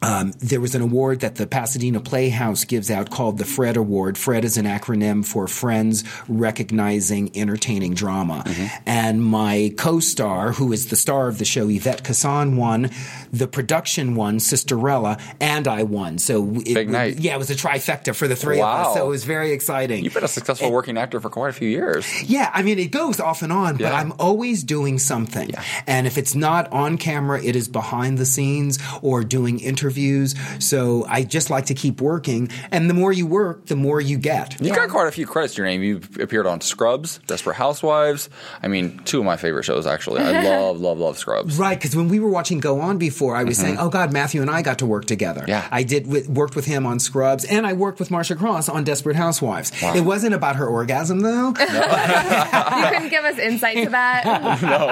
um, 0.00 0.32
there 0.38 0.60
was 0.60 0.74
an 0.74 0.82
award 0.82 1.20
that 1.20 1.36
the 1.36 1.46
Pasadena 1.46 2.00
Playhouse 2.00 2.64
gives 2.64 2.90
out 2.90 3.10
called 3.10 3.38
the 3.38 3.44
Fred 3.44 3.76
Award. 3.76 4.16
Fred 4.16 4.44
is 4.44 4.56
an 4.56 4.64
acronym 4.64 5.26
for 5.26 5.48
Friends 5.48 6.04
Recognizing 6.28 7.36
Entertaining 7.36 7.94
Drama. 7.94 8.44
Mm-hmm. 8.46 8.82
And 8.86 9.24
my 9.24 9.72
co 9.76 9.98
star, 9.98 10.52
who 10.52 10.72
is 10.72 10.88
the 10.88 10.96
star 10.96 11.28
of 11.28 11.38
the 11.38 11.44
show, 11.44 11.68
Yvette 11.68 12.04
Cason, 12.04 12.56
won. 12.56 12.90
The 13.32 13.48
production 13.48 14.14
won, 14.14 14.38
Sisterella, 14.38 15.20
and 15.40 15.66
I 15.66 15.82
won. 15.82 16.18
So 16.18 16.54
it, 16.64 16.74
Big 16.74 16.90
night. 16.90 17.18
Yeah, 17.18 17.34
it 17.34 17.38
was 17.38 17.50
a 17.50 17.54
trifecta 17.54 18.14
for 18.14 18.28
the 18.28 18.36
three 18.36 18.60
of 18.60 18.66
us. 18.66 18.94
So 18.94 19.06
it 19.06 19.10
was 19.10 19.24
very 19.24 19.50
exciting. 19.52 20.04
You've 20.04 20.14
been 20.14 20.24
a 20.24 20.28
successful 20.28 20.70
working 20.70 20.96
actor 20.96 21.18
for 21.20 21.28
quite 21.28 21.50
a 21.50 21.52
few 21.52 21.68
years. 21.68 22.06
Yeah, 22.22 22.50
I 22.54 22.62
mean, 22.62 22.78
it 22.78 22.92
goes 22.92 23.18
off 23.18 23.42
and 23.42 23.52
on, 23.52 23.76
but 23.76 23.92
I'm 23.92 24.12
always 24.18 24.62
doing 24.62 24.98
something. 24.98 25.50
And 25.86 26.06
if 26.06 26.16
it's 26.18 26.34
not 26.34 26.72
on 26.72 26.98
camera, 26.98 27.42
it 27.42 27.56
is 27.56 27.68
behind 27.68 28.18
the 28.18 28.26
scenes 28.26 28.78
or 29.02 29.24
doing 29.24 29.58
interviews 29.58 29.87
interviews. 29.88 30.34
So 30.58 31.04
I 31.08 31.24
just 31.24 31.48
like 31.48 31.66
to 31.66 31.74
keep 31.74 32.00
working. 32.00 32.50
And 32.70 32.90
the 32.90 32.94
more 32.94 33.12
you 33.12 33.26
work, 33.26 33.66
the 33.66 33.76
more 33.76 34.00
you 34.00 34.18
get. 34.18 34.60
You 34.60 34.74
got 34.74 34.90
quite 34.90 35.08
a 35.08 35.10
few 35.10 35.26
credits 35.26 35.54
to 35.54 35.62
your 35.62 35.66
name. 35.66 35.82
You 35.82 36.00
appeared 36.20 36.46
on 36.46 36.60
Scrubs, 36.60 37.20
Desperate 37.26 37.54
Housewives. 37.54 38.28
I 38.62 38.68
mean, 38.68 38.98
two 39.04 39.18
of 39.20 39.24
my 39.24 39.36
favorite 39.36 39.64
shows, 39.64 39.86
actually. 39.86 40.20
I 40.20 40.42
love, 40.44 40.78
love, 40.78 40.98
love 40.98 41.16
Scrubs. 41.16 41.58
Right, 41.58 41.78
because 41.78 41.96
when 41.96 42.08
we 42.08 42.20
were 42.20 42.28
watching 42.28 42.60
Go 42.60 42.80
On 42.80 42.98
before, 42.98 43.34
I 43.34 43.44
was 43.44 43.56
saying, 43.56 43.78
"Oh 43.78 43.88
God, 43.88 44.12
Matthew 44.12 44.42
and 44.42 44.50
I 44.50 44.62
got 44.62 44.78
to 44.80 44.86
work 44.86 45.06
together." 45.06 45.40
Mm-hmm. 45.42 45.50
Yeah. 45.50 45.68
I 45.70 45.82
did 45.82 46.06
with, 46.06 46.28
worked 46.28 46.54
with 46.54 46.66
him 46.66 46.84
on 46.86 46.98
Scrubs, 46.98 47.44
and 47.44 47.66
I 47.66 47.72
worked 47.72 47.98
with 47.98 48.10
Marcia 48.10 48.36
Cross 48.36 48.68
on 48.68 48.84
Desperate 48.84 49.16
Housewives. 49.16 49.72
It 49.82 50.02
wasn't 50.02 50.34
about 50.34 50.56
her 50.56 50.66
orgasm 50.66 51.20
though. 51.20 51.48
you 51.48 51.54
couldn't 51.54 53.08
give 53.08 53.24
us 53.24 53.38
insight 53.38 53.84
to 53.84 53.90
that. 53.90 54.24
No, 54.68 54.88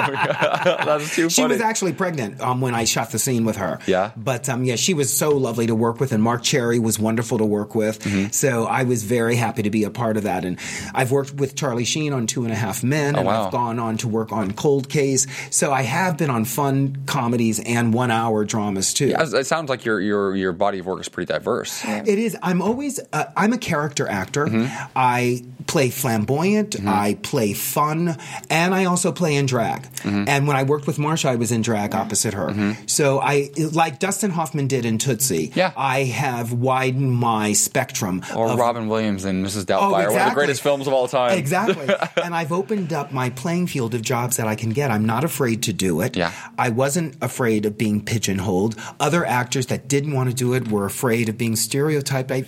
that's 0.84 1.14
too 1.14 1.28
funny. 1.28 1.30
She 1.30 1.44
was 1.44 1.60
actually 1.60 1.92
pregnant 1.92 2.40
um, 2.40 2.60
when 2.60 2.74
I 2.74 2.84
shot 2.84 3.10
the 3.10 3.18
scene 3.18 3.44
with 3.44 3.56
her. 3.56 3.78
Yeah? 3.86 4.12
But 4.16 4.48
um, 4.48 4.64
yeah, 4.64 4.76
she 4.76 4.85
was 4.94 5.12
so 5.16 5.30
lovely 5.30 5.66
to 5.66 5.74
work 5.74 6.00
with, 6.00 6.12
and 6.12 6.22
Marc 6.22 6.42
Cherry 6.42 6.78
was 6.78 6.98
wonderful 6.98 7.38
to 7.38 7.44
work 7.44 7.74
with. 7.74 7.98
Mm-hmm. 8.00 8.30
So 8.30 8.64
I 8.66 8.82
was 8.84 9.02
very 9.04 9.36
happy 9.36 9.62
to 9.62 9.70
be 9.70 9.84
a 9.84 9.90
part 9.90 10.16
of 10.16 10.22
that. 10.24 10.44
And 10.44 10.58
I've 10.94 11.10
worked 11.12 11.34
with 11.34 11.54
Charlie 11.54 11.84
Sheen 11.84 12.12
on 12.12 12.26
Two 12.26 12.44
and 12.44 12.52
a 12.52 12.56
Half 12.56 12.82
Men, 12.82 13.16
and 13.16 13.26
Oh, 13.26 13.30
wow. 13.30 13.46
I've 13.46 13.52
gone 13.52 13.78
on 13.78 13.96
to 13.98 14.08
work 14.08 14.32
on 14.32 14.52
Cold 14.52 14.88
Case. 14.88 15.26
So 15.50 15.72
I 15.72 15.82
have 15.82 16.16
been 16.16 16.30
on 16.30 16.44
fun 16.44 17.02
comedies 17.06 17.60
and 17.60 17.92
one 17.94 18.10
hour 18.10 18.44
dramas 18.44 18.94
too. 18.94 19.14
It 19.16 19.34
it 19.34 19.46
sounds 19.46 19.68
like 19.68 19.84
your 19.84 20.00
your 20.00 20.34
your 20.36 20.52
body 20.52 20.78
of 20.78 20.86
work 20.86 21.00
is 21.00 21.08
pretty 21.08 21.32
diverse. 21.32 21.84
It 21.84 22.18
is. 22.18 22.36
I'm 22.42 22.62
always. 22.62 23.00
Uh, 23.12 23.24
I'm 23.36 23.52
a 23.52 23.58
character 23.58 24.08
actor. 24.08 24.46
Mm-hmm. 24.46 24.90
I 24.94 25.44
play 25.66 25.90
flamboyant. 25.90 26.76
I 26.86 27.14
play 27.22 27.52
fun, 27.52 28.16
and 28.50 28.74
I 28.74 28.84
also 28.84 29.12
play 29.12 29.36
in 29.36 29.46
drag. 29.46 29.82
Mm-hmm. 29.82 30.24
And 30.28 30.46
when 30.46 30.56
I 30.56 30.62
worked 30.62 30.86
with 30.86 30.98
Marcia, 30.98 31.28
I 31.28 31.36
was 31.36 31.52
in 31.52 31.62
drag 31.62 31.94
opposite 31.94 32.34
her. 32.34 32.76
So 32.86 33.18
I, 33.20 33.50
like 33.72 33.98
Dustin 33.98 34.30
Hoffman 34.30 34.66
did 34.68 34.84
in 34.84 34.98
Tootsie. 34.98 35.52
Yeah. 35.54 35.72
I 35.76 36.04
have 36.04 36.52
widened 36.52 37.12
my 37.12 37.52
spectrum. 37.52 38.22
Or 38.34 38.50
of- 38.50 38.58
Robin 38.58 38.88
Williams 38.88 39.24
and 39.24 39.44
Mrs. 39.44 39.64
Doubtfire, 39.64 39.80
Oh, 39.82 39.90
one 39.90 40.04
of 40.06 40.28
the 40.28 40.34
greatest 40.34 40.62
films 40.62 40.86
of 40.86 40.92
all 40.92 41.08
time. 41.08 41.36
Exactly. 41.38 41.94
and 42.22 42.34
I've 42.34 42.52
opened 42.52 42.92
up 42.92 43.12
my 43.12 43.30
playing 43.30 43.66
field 43.66 43.94
of 43.94 44.02
jobs 44.02 44.36
that 44.36 44.46
I 44.46 44.54
can 44.54 44.70
get. 44.70 44.90
I'm 44.90 45.04
not 45.06 45.24
afraid 45.24 45.62
to 45.64 45.72
do 45.72 46.00
it. 46.00 46.16
Yeah. 46.16 46.32
I 46.58 46.68
wasn't 46.70 47.16
afraid 47.20 47.66
of 47.66 47.76
being 47.76 48.04
pigeonholed. 48.04 48.76
Other 49.00 49.24
actors 49.24 49.66
that 49.66 49.88
didn't 49.88 50.12
want 50.12 50.28
to 50.30 50.34
do 50.34 50.54
it 50.54 50.68
were 50.68 50.86
afraid 50.86 51.28
of 51.28 51.36
being 51.38 51.56
stereotyped. 51.56 52.30
I, 52.30 52.44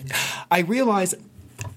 I 0.51 0.61
realize 0.61 1.15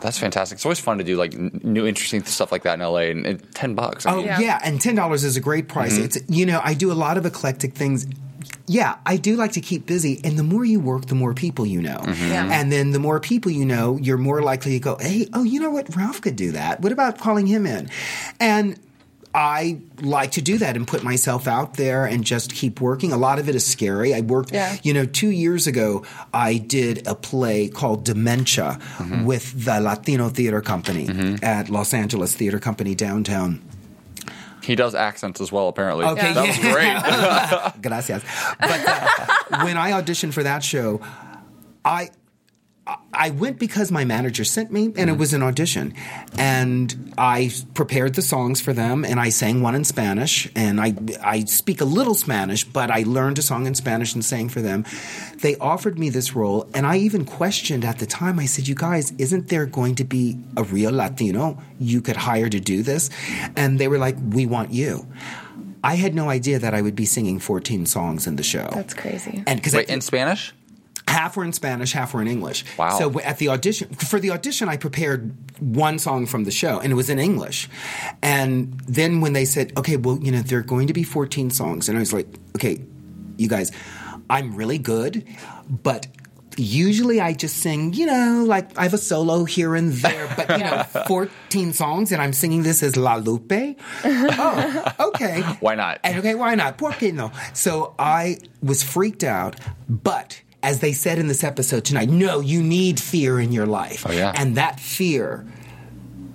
That's 0.00 0.18
fantastic. 0.18 0.56
It's 0.56 0.64
always 0.66 0.80
fun 0.80 0.98
to 0.98 1.04
do 1.04 1.16
like 1.16 1.34
new, 1.34 1.86
interesting 1.86 2.24
stuff 2.24 2.52
like 2.52 2.62
that 2.64 2.74
in 2.74 2.80
LA. 2.80 2.98
And, 3.08 3.26
and 3.26 3.54
ten 3.54 3.74
bucks. 3.74 4.06
I 4.06 4.12
Oh 4.12 4.16
mean, 4.16 4.26
yeah. 4.26 4.58
and 4.64 4.80
ten 4.80 4.94
dollars 4.94 5.24
is 5.24 5.36
a 5.36 5.40
great 5.40 5.68
price. 5.68 5.94
Mm-hmm. 5.94 6.04
It's 6.04 6.18
you 6.28 6.46
know 6.46 6.60
I 6.62 6.74
do 6.74 6.92
a 6.92 6.94
lot 6.94 7.16
of 7.16 7.26
eclectic 7.26 7.74
things. 7.74 8.06
Yeah, 8.66 8.96
I 9.06 9.16
do 9.16 9.36
like 9.36 9.52
to 9.52 9.60
keep 9.62 9.86
busy, 9.86 10.20
and 10.24 10.38
the 10.38 10.42
more 10.42 10.64
you 10.64 10.78
work, 10.80 11.06
the 11.06 11.14
more 11.14 11.32
people 11.34 11.64
you 11.66 11.80
know, 11.80 11.98
Mm-hmm. 12.04 12.28
Yeah. 12.30 12.48
and 12.60 12.70
then 12.70 12.90
the 12.92 12.98
more 12.98 13.18
people 13.20 13.50
you 13.50 13.64
know, 13.64 13.96
you're 13.96 14.18
more 14.18 14.42
likely 14.42 14.72
to 14.72 14.78
go, 14.80 14.96
"Hey, 15.00 15.26
oh, 15.32 15.42
you 15.42 15.58
know 15.60 15.70
what? 15.70 15.94
Ralph 15.96 16.20
could 16.20 16.36
do 16.36 16.52
that. 16.52 16.80
What 16.82 16.92
about 16.92 17.18
calling 17.18 17.46
him 17.46 17.64
in?" 17.66 17.88
And 18.40 18.78
I 19.34 19.78
like 20.00 20.32
to 20.32 20.42
do 20.42 20.58
that 20.58 20.74
and 20.76 20.86
put 20.86 21.02
myself 21.04 21.46
out 21.46 21.74
there 21.74 22.06
and 22.06 22.24
just 22.24 22.52
keep 22.54 22.80
working. 22.80 23.12
A 23.12 23.16
lot 23.18 23.38
of 23.38 23.48
it 23.48 23.54
is 23.54 23.64
scary. 23.64 24.14
I 24.14 24.20
worked, 24.22 24.52
Yeah. 24.52 24.76
you 24.82 24.92
know, 24.94 25.04
two 25.04 25.30
years 25.30 25.66
ago, 25.66 26.02
I 26.32 26.56
did 26.56 27.06
a 27.06 27.14
play 27.14 27.68
called 27.68 28.04
Dementia 28.04 28.78
Mm-hmm. 28.98 29.24
with 29.26 29.64
the 29.64 29.80
Latino 29.80 30.28
Theater 30.30 30.60
Company 30.62 31.36
at 31.42 31.68
Los 31.68 31.92
Angeles 31.94 32.34
Theater 32.34 32.58
Company 32.58 32.94
downtown. 32.94 33.60
He 34.68 34.76
does 34.76 34.94
accents 34.94 35.40
as 35.40 35.50
well, 35.50 35.68
apparently. 35.68 36.04
Okay, 36.04 36.34
That 36.34 36.46
was 36.46 36.58
great. 36.58 37.82
Gracias. 37.82 38.22
But 38.60 38.86
uh, 38.86 39.64
when 39.64 39.78
I 39.78 39.92
auditioned 39.92 40.34
for 40.34 40.42
that 40.42 40.62
show, 40.62 41.00
I 41.86 42.10
I 43.12 43.30
went 43.30 43.58
because 43.58 43.90
my 43.90 44.04
manager 44.04 44.44
sent 44.44 44.70
me, 44.72 44.92
and 44.96 45.10
it 45.10 45.14
mm. 45.14 45.18
was 45.18 45.34
an 45.34 45.42
audition. 45.42 45.94
And 46.38 47.12
I 47.18 47.50
prepared 47.74 48.14
the 48.14 48.22
songs 48.22 48.60
for 48.60 48.72
them, 48.72 49.04
and 49.04 49.20
I 49.20 49.28
sang 49.28 49.60
one 49.60 49.74
in 49.74 49.84
Spanish. 49.84 50.48
And 50.54 50.80
I 50.80 50.94
I 51.22 51.44
speak 51.44 51.80
a 51.80 51.84
little 51.84 52.14
Spanish, 52.14 52.64
but 52.64 52.90
I 52.90 53.02
learned 53.02 53.38
a 53.38 53.42
song 53.42 53.66
in 53.66 53.74
Spanish 53.74 54.14
and 54.14 54.24
sang 54.24 54.48
for 54.48 54.62
them. 54.62 54.84
They 55.42 55.56
offered 55.56 55.98
me 55.98 56.08
this 56.10 56.34
role, 56.34 56.68
and 56.72 56.86
I 56.86 56.96
even 56.98 57.24
questioned 57.24 57.84
at 57.84 57.98
the 57.98 58.06
time. 58.06 58.38
I 58.38 58.46
said, 58.46 58.68
"You 58.68 58.74
guys, 58.74 59.12
isn't 59.18 59.48
there 59.48 59.66
going 59.66 59.94
to 59.96 60.04
be 60.04 60.38
a 60.56 60.62
real 60.62 60.92
Latino 60.92 61.58
you 61.78 62.00
could 62.00 62.16
hire 62.16 62.48
to 62.48 62.60
do 62.60 62.82
this?" 62.82 63.10
And 63.56 63.78
they 63.78 63.88
were 63.88 63.98
like, 63.98 64.16
"We 64.30 64.46
want 64.46 64.72
you." 64.72 65.06
I 65.82 65.94
had 65.94 66.14
no 66.14 66.28
idea 66.28 66.58
that 66.58 66.74
I 66.74 66.82
would 66.82 66.96
be 66.96 67.06
singing 67.06 67.38
14 67.38 67.86
songs 67.86 68.26
in 68.26 68.36
the 68.36 68.42
show. 68.42 68.68
That's 68.72 68.94
crazy. 68.94 69.44
And 69.46 69.60
because 69.60 69.74
Wait, 69.74 69.88
in 69.88 70.00
Spanish? 70.00 70.52
Half 71.08 71.36
were 71.36 71.44
in 71.44 71.52
Spanish, 71.52 71.92
half 71.92 72.14
were 72.14 72.22
in 72.22 72.28
English. 72.28 72.64
Wow. 72.76 72.98
So 72.98 73.20
at 73.20 73.38
the 73.38 73.48
audition, 73.48 73.88
for 73.94 74.20
the 74.20 74.30
audition, 74.30 74.68
I 74.68 74.76
prepared 74.76 75.34
one 75.58 75.98
song 75.98 76.26
from 76.26 76.44
the 76.44 76.50
show, 76.50 76.78
and 76.80 76.92
it 76.92 76.94
was 76.96 77.10
in 77.10 77.18
English. 77.18 77.68
And 78.22 78.78
then 78.86 79.20
when 79.20 79.32
they 79.32 79.44
said, 79.44 79.72
"Okay, 79.76 79.96
well, 79.96 80.18
you 80.22 80.30
know, 80.30 80.42
there 80.42 80.58
are 80.58 80.62
going 80.62 80.86
to 80.86 80.92
be 80.92 81.02
14 81.02 81.50
songs," 81.50 81.88
and 81.88 81.96
I 81.98 82.00
was 82.00 82.12
like, 82.12 82.28
"Okay, 82.56 82.80
you 83.36 83.48
guys, 83.48 83.72
I'm 84.30 84.54
really 84.54 84.78
good, 84.78 85.24
but." 85.68 86.06
Usually 86.60 87.20
I 87.20 87.34
just 87.34 87.58
sing, 87.58 87.94
you 87.94 88.04
know, 88.06 88.42
like 88.44 88.76
I 88.76 88.82
have 88.82 88.92
a 88.92 88.98
solo 88.98 89.44
here 89.44 89.76
and 89.76 89.92
there, 89.92 90.26
but 90.34 90.50
you 90.58 90.64
know, 90.64 90.82
14 91.06 91.72
songs 91.72 92.10
and 92.10 92.20
I'm 92.20 92.32
singing 92.32 92.64
this 92.64 92.82
as 92.82 92.96
La 92.96 93.14
Lupe. 93.14 93.52
Oh, 94.04 94.92
okay. 95.08 95.40
Why 95.60 95.76
not? 95.76 96.00
And 96.02 96.18
okay, 96.18 96.34
why 96.34 96.56
not? 96.56 96.76
Por 96.76 96.90
qué 96.98 97.14
no? 97.14 97.30
So 97.54 97.94
I 97.96 98.38
was 98.60 98.82
freaked 98.82 99.22
out, 99.22 99.54
but 99.88 100.42
as 100.62 100.80
they 100.80 100.92
said 100.92 101.18
in 101.18 101.28
this 101.28 101.44
episode 101.44 101.84
tonight, 101.84 102.08
no, 102.08 102.40
you 102.40 102.62
need 102.62 102.98
fear 103.00 103.38
in 103.40 103.52
your 103.52 103.66
life. 103.66 104.04
Oh, 104.08 104.12
yeah. 104.12 104.32
And 104.36 104.56
that 104.56 104.80
fear 104.80 105.46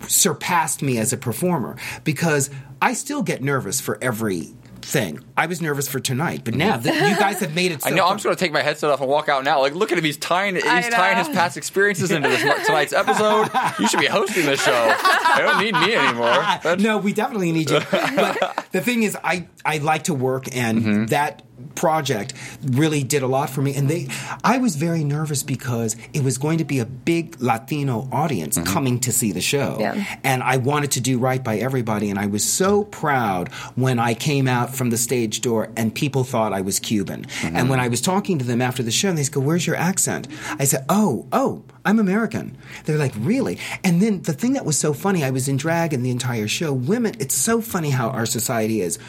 surpassed 0.07 0.81
me 0.81 0.97
as 0.97 1.13
a 1.13 1.17
performer 1.17 1.77
because 2.03 2.49
I 2.81 2.93
still 2.93 3.23
get 3.23 3.41
nervous 3.41 3.79
for 3.81 3.97
every 4.01 4.53
thing. 4.81 5.23
I 5.37 5.45
was 5.45 5.61
nervous 5.61 5.87
for 5.87 6.01
tonight, 6.01 6.41
but 6.43 6.55
now 6.55 6.75
that 6.75 6.93
you 7.09 7.15
guys 7.17 7.39
have 7.39 7.55
made 7.55 7.71
it 7.71 7.81
so 7.83 7.89
I 7.89 7.93
know. 7.93 8.05
I'm 8.05 8.15
just 8.15 8.25
going 8.25 8.35
to 8.35 8.39
take 8.39 8.51
my 8.51 8.61
headset 8.61 8.89
off 8.89 8.99
and 8.99 9.09
walk 9.09 9.29
out 9.29 9.45
now. 9.45 9.61
Like, 9.61 9.75
look 9.75 9.93
at 9.93 9.97
him. 9.97 10.03
He's 10.03 10.17
tying. 10.17 10.55
He's 10.55 10.63
tying 10.63 11.17
his 11.17 11.29
past 11.29 11.55
experiences 11.55 12.11
into 12.11 12.27
this 12.27 12.41
tonight's 12.65 12.91
episode. 12.91 13.49
You 13.79 13.87
should 13.87 14.01
be 14.01 14.07
hosting 14.07 14.45
this 14.45 14.61
show. 14.61 14.71
I 14.73 15.39
don't 15.41 15.63
need 15.63 15.73
me 15.73 15.95
anymore. 15.95 16.25
That's- 16.27 16.79
no, 16.81 16.97
we 16.97 17.13
definitely 17.13 17.53
need 17.53 17.69
you. 17.69 17.79
but 17.91 18.67
the 18.73 18.81
thing 18.81 19.03
is, 19.03 19.17
I, 19.23 19.47
I 19.65 19.77
like 19.77 20.03
to 20.03 20.13
work, 20.13 20.53
and 20.53 20.81
Mm-hmm. 20.83 21.05
that 21.07 21.43
project 21.75 22.33
really 22.63 23.03
did 23.03 23.23
a 23.23 23.27
lot 23.27 23.49
for 23.49 23.61
me. 23.61 23.75
And 23.75 23.89
they 23.89 24.07
I 24.43 24.57
was 24.57 24.75
very 24.75 25.03
nervous 25.03 25.43
because 25.43 25.95
it 26.13 26.23
was 26.23 26.37
going 26.37 26.57
to 26.59 26.65
be 26.65 26.79
a 26.79 26.85
big 26.85 27.41
Latino 27.41 28.07
audience 28.11 28.57
mm-hmm. 28.57 28.71
coming 28.71 28.99
to 29.01 29.11
see 29.11 29.31
the 29.31 29.41
show. 29.41 29.77
Yeah. 29.79 30.03
and 30.23 30.43
I 30.43 30.57
wanted 30.57 30.91
to 30.91 31.01
do 31.01 31.17
right 31.17 31.43
by 31.43 31.57
everybody. 31.57 32.09
And 32.09 32.19
I 32.19 32.27
was 32.27 32.43
so 32.43 32.83
proud 32.85 33.51
when 33.75 33.99
I 33.99 34.13
came 34.13 34.47
out 34.47 34.73
from 34.73 34.89
the 34.89 34.97
stage 34.97 35.41
door 35.41 35.69
and 35.75 35.93
people 35.93 36.23
thought 36.23 36.53
I 36.53 36.61
was 36.61 36.79
Cuban. 36.79 37.25
Mm-hmm. 37.25 37.55
And 37.55 37.69
when 37.69 37.79
I 37.79 37.87
was 37.87 38.01
talking 38.01 38.39
to 38.39 38.45
them 38.45 38.61
after 38.61 38.83
the 38.83 38.91
show 38.91 39.09
and 39.09 39.17
they 39.17 39.23
go 39.23 39.41
where's 39.41 39.65
your 39.65 39.75
accent? 39.75 40.27
I 40.59 40.65
said 40.65 40.85
oh 40.89 41.27
oh 41.31 41.63
I'm 41.85 41.99
American. 41.99 42.57
They're 42.85 42.97
like 42.97 43.13
really? 43.17 43.59
And 43.83 44.01
then 44.01 44.21
the 44.21 44.33
thing 44.33 44.53
that 44.53 44.65
was 44.65 44.77
so 44.77 44.93
funny 44.93 45.23
I 45.23 45.31
was 45.31 45.47
in 45.47 45.57
drag 45.57 45.93
in 45.93 46.03
the 46.03 46.11
entire 46.11 46.47
show. 46.47 46.73
Women 46.73 47.15
it's 47.19 47.35
so 47.35 47.61
funny 47.61 47.89
how 47.89 48.09
our 48.09 48.25
society 48.25 48.81
is 48.81 48.99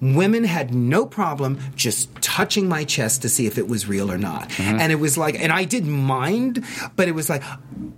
Women 0.00 0.44
had 0.44 0.74
no 0.74 1.06
problem 1.06 1.58
just 1.76 2.14
touching 2.22 2.68
my 2.68 2.84
chest 2.84 3.22
to 3.22 3.28
see 3.28 3.46
if 3.46 3.58
it 3.58 3.68
was 3.68 3.86
real 3.88 4.10
or 4.10 4.18
not. 4.18 4.58
And 4.60 4.90
it 4.92 4.96
was 4.96 5.16
like, 5.16 5.38
and 5.40 5.52
I 5.52 5.64
didn't 5.64 5.92
mind, 5.92 6.64
but 6.96 7.08
it 7.08 7.12
was 7.12 7.28
like, 7.30 7.42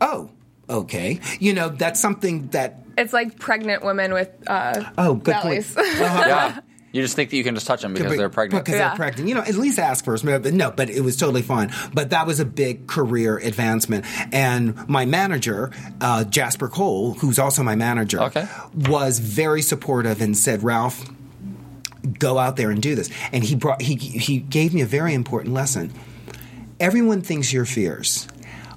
oh, 0.00 0.30
okay. 0.68 1.20
You 1.40 1.54
know, 1.54 1.68
that's 1.68 2.00
something 2.00 2.48
that, 2.48 2.84
It's 2.98 3.12
like 3.12 3.38
pregnant 3.38 3.84
women 3.84 4.12
with 4.12 4.30
uh, 4.46 4.84
oh, 4.98 5.14
good 5.14 5.32
bellies. 5.32 5.74
point. 5.74 5.86
Uh-huh. 5.88 6.24
Yeah. 6.28 6.60
You 6.92 7.02
just 7.02 7.14
think 7.14 7.28
that 7.28 7.36
you 7.36 7.44
can 7.44 7.54
just 7.54 7.66
touch 7.66 7.82
them 7.82 7.92
because 7.92 8.16
they're 8.16 8.30
pregnant. 8.30 8.64
Because 8.64 8.78
Yeah. 8.78 8.88
they're 8.88 8.96
pregnant. 8.96 9.28
You 9.28 9.34
know, 9.34 9.42
at 9.42 9.54
least 9.56 9.78
ask 9.78 10.02
first. 10.02 10.24
But 10.24 10.50
no, 10.54 10.70
but 10.70 10.88
it 10.88 11.02
was 11.02 11.18
totally 11.18 11.42
fine. 11.42 11.70
But 11.92 12.08
that 12.10 12.26
was 12.26 12.40
a 12.40 12.46
big 12.46 12.86
career 12.86 13.36
advancement. 13.36 14.06
And 14.32 14.88
my 14.88 15.04
manager, 15.04 15.72
uh, 16.00 16.24
Jasper 16.24 16.68
Cole, 16.68 17.12
who's 17.14 17.38
also 17.38 17.62
my 17.62 17.74
manager, 17.74 18.22
Okay. 18.22 18.48
was 18.74 19.18
very 19.18 19.60
supportive 19.60 20.22
and 20.22 20.34
said, 20.34 20.62
Ralph, 20.62 21.04
go 22.06 22.38
out 22.38 22.56
there 22.56 22.70
and 22.70 22.82
do 22.82 22.94
this. 22.94 23.10
And 23.32 23.44
he 23.44 23.54
brought 23.54 23.82
he 23.82 23.96
he 23.96 24.38
gave 24.38 24.72
me 24.72 24.80
a 24.80 24.86
very 24.86 25.14
important 25.14 25.54
lesson. 25.54 25.92
Everyone 26.78 27.22
thinks 27.22 27.52
you're 27.52 27.64
fierce. 27.64 28.28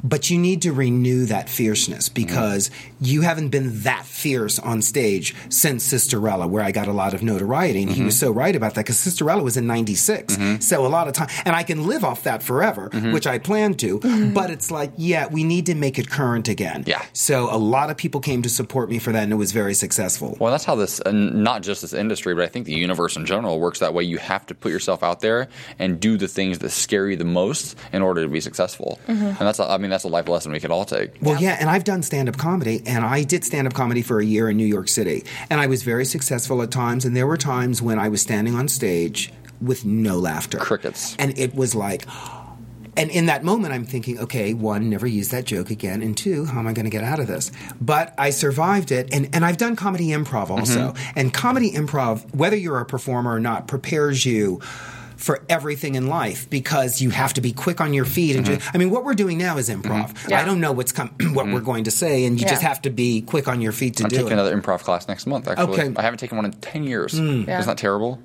But 0.03 0.29
you 0.29 0.37
need 0.37 0.61
to 0.63 0.71
renew 0.71 1.25
that 1.25 1.49
fierceness 1.49 2.09
because 2.09 2.71
you 3.01 3.21
haven't 3.21 3.49
been 3.49 3.81
that 3.81 4.05
fierce 4.05 4.57
on 4.59 4.81
stage 4.81 5.35
since 5.49 5.91
Sisterella, 5.91 6.49
where 6.49 6.63
I 6.63 6.71
got 6.71 6.87
a 6.87 6.93
lot 6.93 7.13
of 7.13 7.21
notoriety. 7.21 7.83
And 7.83 7.91
he 7.91 8.03
was 8.03 8.17
so 8.17 8.31
right 8.31 8.55
about 8.55 8.75
that 8.75 8.85
because 8.85 8.97
Sisterella 8.97 9.43
was 9.43 9.57
in 9.57 9.67
96. 9.67 10.37
So 10.59 10.85
a 10.85 10.87
lot 10.87 11.07
of 11.07 11.13
time, 11.13 11.29
and 11.45 11.55
I 11.55 11.63
can 11.63 11.87
live 11.87 12.03
off 12.03 12.23
that 12.23 12.43
forever, 12.43 12.89
which 13.11 13.27
I 13.27 13.39
plan 13.39 13.73
to. 13.75 13.99
But 14.33 14.49
it's 14.51 14.71
like, 14.71 14.91
yeah, 14.97 15.27
we 15.27 15.43
need 15.43 15.65
to 15.67 15.75
make 15.75 15.99
it 15.99 16.09
current 16.09 16.47
again. 16.47 16.83
Yeah. 16.87 17.03
So 17.13 17.53
a 17.53 17.57
lot 17.57 17.89
of 17.89 17.97
people 17.97 18.21
came 18.21 18.41
to 18.43 18.49
support 18.49 18.89
me 18.89 18.99
for 18.99 19.11
that 19.11 19.23
and 19.23 19.33
it 19.33 19.35
was 19.35 19.51
very 19.51 19.73
successful. 19.73 20.37
Well, 20.39 20.51
that's 20.51 20.65
how 20.65 20.75
this, 20.75 20.99
and 21.01 21.43
not 21.43 21.61
just 21.61 21.81
this 21.81 21.93
industry, 21.93 22.33
but 22.35 22.43
I 22.43 22.47
think 22.47 22.65
the 22.65 22.73
universe 22.73 23.17
in 23.17 23.25
general 23.25 23.59
works 23.59 23.79
that 23.79 23.93
way. 23.93 24.03
You 24.03 24.17
have 24.17 24.45
to 24.47 24.55
put 24.55 24.71
yourself 24.71 25.03
out 25.03 25.19
there 25.19 25.47
and 25.77 25.99
do 25.99 26.17
the 26.17 26.27
things 26.27 26.59
that 26.59 26.69
scare 26.69 27.09
you 27.09 27.17
the 27.17 27.25
most 27.25 27.77
in 27.91 28.01
order 28.01 28.23
to 28.23 28.29
be 28.29 28.41
successful. 28.41 28.99
Mm-hmm. 29.07 29.25
And 29.25 29.37
that's, 29.37 29.59
I 29.59 29.77
mean, 29.77 29.88
that's 29.89 30.03
a 30.03 30.07
life 30.07 30.27
lesson 30.27 30.51
we 30.51 30.59
could 30.59 30.71
all 30.71 30.85
take. 30.85 31.17
Well, 31.21 31.41
yeah. 31.41 31.57
and 31.59 31.69
I've 31.69 31.83
done 31.83 32.03
stand 32.03 32.29
up 32.29 32.37
comedy, 32.37 32.81
and 32.85 33.05
I 33.05 33.23
did 33.23 33.43
stand 33.43 33.67
up 33.67 33.73
comedy 33.73 34.01
for 34.01 34.19
a 34.19 34.25
year 34.25 34.49
in 34.49 34.57
New 34.57 34.65
York 34.65 34.87
City. 34.87 35.23
And 35.49 35.59
I 35.59 35.67
was 35.67 35.83
very 35.83 36.05
successful 36.05 36.61
at 36.61 36.71
times, 36.71 37.05
and 37.05 37.15
there 37.15 37.27
were 37.27 37.37
times 37.37 37.81
when 37.81 37.99
I 37.99 38.09
was 38.09 38.21
standing 38.21 38.55
on 38.55 38.67
stage 38.67 39.31
with 39.61 39.85
no 39.85 40.17
laughter. 40.17 40.57
Crickets. 40.57 41.15
And 41.19 41.37
it 41.37 41.53
was 41.53 41.75
like, 41.75 42.05
and 42.97 43.09
in 43.11 43.27
that 43.27 43.43
moment, 43.43 43.73
I'm 43.73 43.85
thinking, 43.85 44.19
okay, 44.19 44.53
one, 44.53 44.89
never 44.89 45.07
use 45.07 45.29
that 45.29 45.45
joke 45.45 45.69
again, 45.69 46.01
and 46.01 46.17
two, 46.17 46.45
how 46.45 46.59
am 46.59 46.67
I 46.67 46.73
going 46.73 46.85
to 46.85 46.89
get 46.89 47.03
out 47.03 47.19
of 47.19 47.27
this? 47.27 47.51
But 47.79 48.13
I 48.17 48.29
survived 48.29 48.91
it, 48.91 49.13
and, 49.13 49.33
and 49.33 49.45
I've 49.45 49.57
done 49.57 49.75
comedy 49.75 50.07
improv 50.07 50.49
also. 50.49 50.91
Mm-hmm. 50.91 51.19
And 51.19 51.33
comedy 51.33 51.71
improv, 51.71 52.33
whether 52.35 52.57
you're 52.57 52.79
a 52.79 52.85
performer 52.85 53.33
or 53.33 53.39
not, 53.39 53.67
prepares 53.67 54.25
you 54.25 54.59
for 55.19 55.43
everything 55.49 55.95
in 55.95 56.07
life 56.07 56.49
because 56.49 57.01
you 57.01 57.09
have 57.09 57.33
to 57.33 57.41
be 57.41 57.51
quick 57.51 57.81
on 57.81 57.93
your 57.93 58.05
feet. 58.05 58.37
And 58.37 58.45
just, 58.45 58.73
I 58.73 58.77
mean, 58.77 58.89
what 58.89 59.03
we're 59.03 59.13
doing 59.13 59.37
now 59.37 59.57
is 59.57 59.69
improv. 59.69 60.15
Yeah. 60.29 60.41
I 60.41 60.45
don't 60.45 60.61
know 60.61 60.71
what's 60.71 60.93
com- 60.93 61.09
what 61.33 61.45
we're 61.47 61.59
going 61.59 61.83
to 61.83 61.91
say, 61.91 62.23
and 62.25 62.39
you 62.39 62.47
just 62.47 62.61
have 62.61 62.81
to 62.83 62.89
be 62.89 63.21
quick 63.21 63.47
on 63.49 63.59
your 63.59 63.73
feet 63.73 63.97
to 63.97 64.03
do. 64.03 64.07
it. 64.07 64.19
I'm 64.19 64.25
taking 64.25 64.33
another 64.39 64.57
improv 64.59 64.79
class 64.83 65.07
next 65.09 65.27
month, 65.27 65.47
actually. 65.49 65.73
Okay. 65.73 65.93
I 65.97 66.01
haven't 66.01 66.19
taken 66.19 66.37
one 66.37 66.45
in 66.45 66.53
10 66.53 66.83
years. 66.85 67.19
Yeah. 67.19 67.59
Isn't 67.59 67.67
that 67.67 67.77
terrible? 67.77 68.19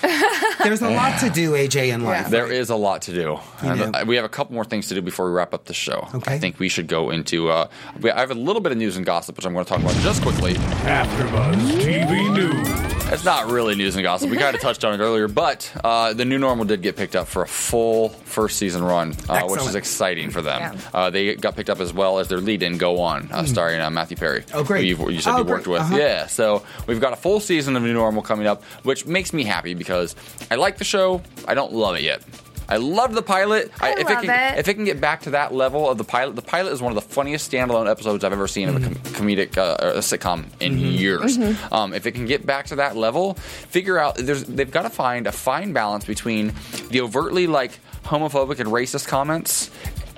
There's 0.62 0.82
a 0.82 0.90
lot 0.90 1.20
to 1.20 1.30
do, 1.30 1.52
AJ, 1.52 1.92
in 1.92 2.04
life. 2.04 2.30
There 2.30 2.50
is 2.50 2.70
a 2.70 2.76
lot 2.76 3.02
to 3.02 3.12
do. 3.12 3.38
And 3.62 3.94
uh, 3.96 4.04
we 4.06 4.16
have 4.16 4.24
a 4.24 4.28
couple 4.28 4.54
more 4.54 4.64
things 4.64 4.88
to 4.88 4.94
do 4.94 5.02
before 5.02 5.26
we 5.26 5.32
wrap 5.32 5.54
up 5.54 5.64
the 5.66 5.74
show. 5.74 6.08
Okay. 6.14 6.34
I 6.34 6.38
think 6.38 6.58
we 6.58 6.68
should 6.68 6.88
go 6.88 7.10
into. 7.10 7.48
Uh, 7.48 7.68
we, 8.00 8.10
I 8.10 8.20
have 8.20 8.30
a 8.30 8.34
little 8.34 8.60
bit 8.60 8.72
of 8.72 8.78
news 8.78 8.96
and 8.96 9.06
gossip, 9.06 9.36
which 9.36 9.46
I'm 9.46 9.52
going 9.54 9.64
to 9.64 9.68
talk 9.68 9.80
about 9.80 9.94
just 10.02 10.22
quickly. 10.22 10.54
AfterBuzz 10.54 11.80
TV 11.80 12.32
News. 12.34 12.97
It's 13.10 13.24
not 13.24 13.50
really 13.50 13.74
news 13.74 13.96
and 13.96 14.02
gossip. 14.02 14.28
We 14.30 14.36
kind 14.36 14.54
of 14.54 14.60
touched 14.68 14.84
on 14.84 14.92
it 14.92 15.02
earlier, 15.02 15.28
but 15.28 15.70
uh, 15.82 16.12
the 16.12 16.26
new 16.26 16.38
normal 16.38 16.66
did 16.66 16.82
get 16.82 16.94
picked 16.94 17.16
up 17.16 17.26
for 17.26 17.42
a 17.42 17.46
full 17.48 18.10
first 18.10 18.58
season 18.58 18.84
run, 18.84 19.14
uh, 19.30 19.44
which 19.46 19.62
is 19.62 19.74
exciting 19.74 20.30
for 20.30 20.42
them. 20.42 20.60
Yeah. 20.60 20.80
Uh, 20.92 21.08
they 21.10 21.34
got 21.34 21.56
picked 21.56 21.70
up 21.70 21.80
as 21.80 21.90
well 21.92 22.18
as 22.18 22.28
their 22.28 22.38
lead-in 22.38 22.76
"Go 22.76 23.00
On," 23.00 23.28
uh, 23.32 23.44
starring 23.46 23.80
uh, 23.80 23.88
Matthew 23.88 24.18
Perry. 24.18 24.42
Hmm. 24.42 24.56
Oh, 24.58 24.62
great. 24.64 24.80
Who 24.82 24.86
you've, 25.06 25.12
you 25.14 25.20
said 25.22 25.32
Oh, 25.34 25.38
you 25.38 25.44
worked 25.44 25.64
great. 25.64 25.72
with. 25.74 25.82
Uh-huh. 25.82 25.96
Yeah, 25.96 26.26
so 26.26 26.62
we've 26.86 27.00
got 27.00 27.14
a 27.14 27.16
full 27.16 27.40
season 27.40 27.76
of 27.76 27.82
new 27.82 27.94
normal 27.94 28.20
coming 28.22 28.46
up, 28.46 28.62
which 28.82 29.06
makes 29.06 29.32
me 29.32 29.42
happy 29.42 29.72
because 29.72 30.14
I 30.50 30.56
like 30.56 30.76
the 30.76 30.84
show. 30.84 31.22
I 31.46 31.54
don't 31.54 31.72
love 31.72 31.96
it 31.96 32.02
yet. 32.02 32.22
I 32.68 32.76
loved 32.76 33.14
the 33.14 33.22
pilot. 33.22 33.72
I 33.80 33.92
if 33.92 34.08
love 34.08 34.24
it 34.24 34.26
can, 34.26 34.54
it. 34.54 34.58
If 34.58 34.68
it 34.68 34.74
can 34.74 34.84
get 34.84 35.00
back 35.00 35.22
to 35.22 35.30
that 35.30 35.54
level 35.54 35.88
of 35.88 35.96
the 35.96 36.04
pilot, 36.04 36.36
the 36.36 36.42
pilot 36.42 36.72
is 36.72 36.82
one 36.82 36.94
of 36.94 37.02
the 37.02 37.08
funniest 37.14 37.50
standalone 37.50 37.90
episodes 37.90 38.24
I've 38.24 38.32
ever 38.32 38.46
seen 38.46 38.68
of 38.68 38.76
a 38.76 38.80
com- 38.80 38.94
comedic 38.94 39.56
uh, 39.56 39.76
or 39.80 39.88
a 39.90 39.98
sitcom 39.98 40.46
in 40.60 40.78
years. 40.78 41.38
Um, 41.72 41.94
if 41.94 42.04
it 42.06 42.12
can 42.12 42.26
get 42.26 42.44
back 42.44 42.66
to 42.66 42.76
that 42.76 42.96
level, 42.96 43.34
figure 43.34 43.98
out 43.98 44.16
there's 44.16 44.44
they've 44.44 44.70
got 44.70 44.82
to 44.82 44.90
find 44.90 45.26
a 45.26 45.32
fine 45.32 45.72
balance 45.72 46.04
between 46.04 46.52
the 46.90 47.00
overtly 47.00 47.46
like 47.46 47.78
homophobic 48.04 48.58
and 48.60 48.68
racist 48.70 49.08
comments. 49.08 49.70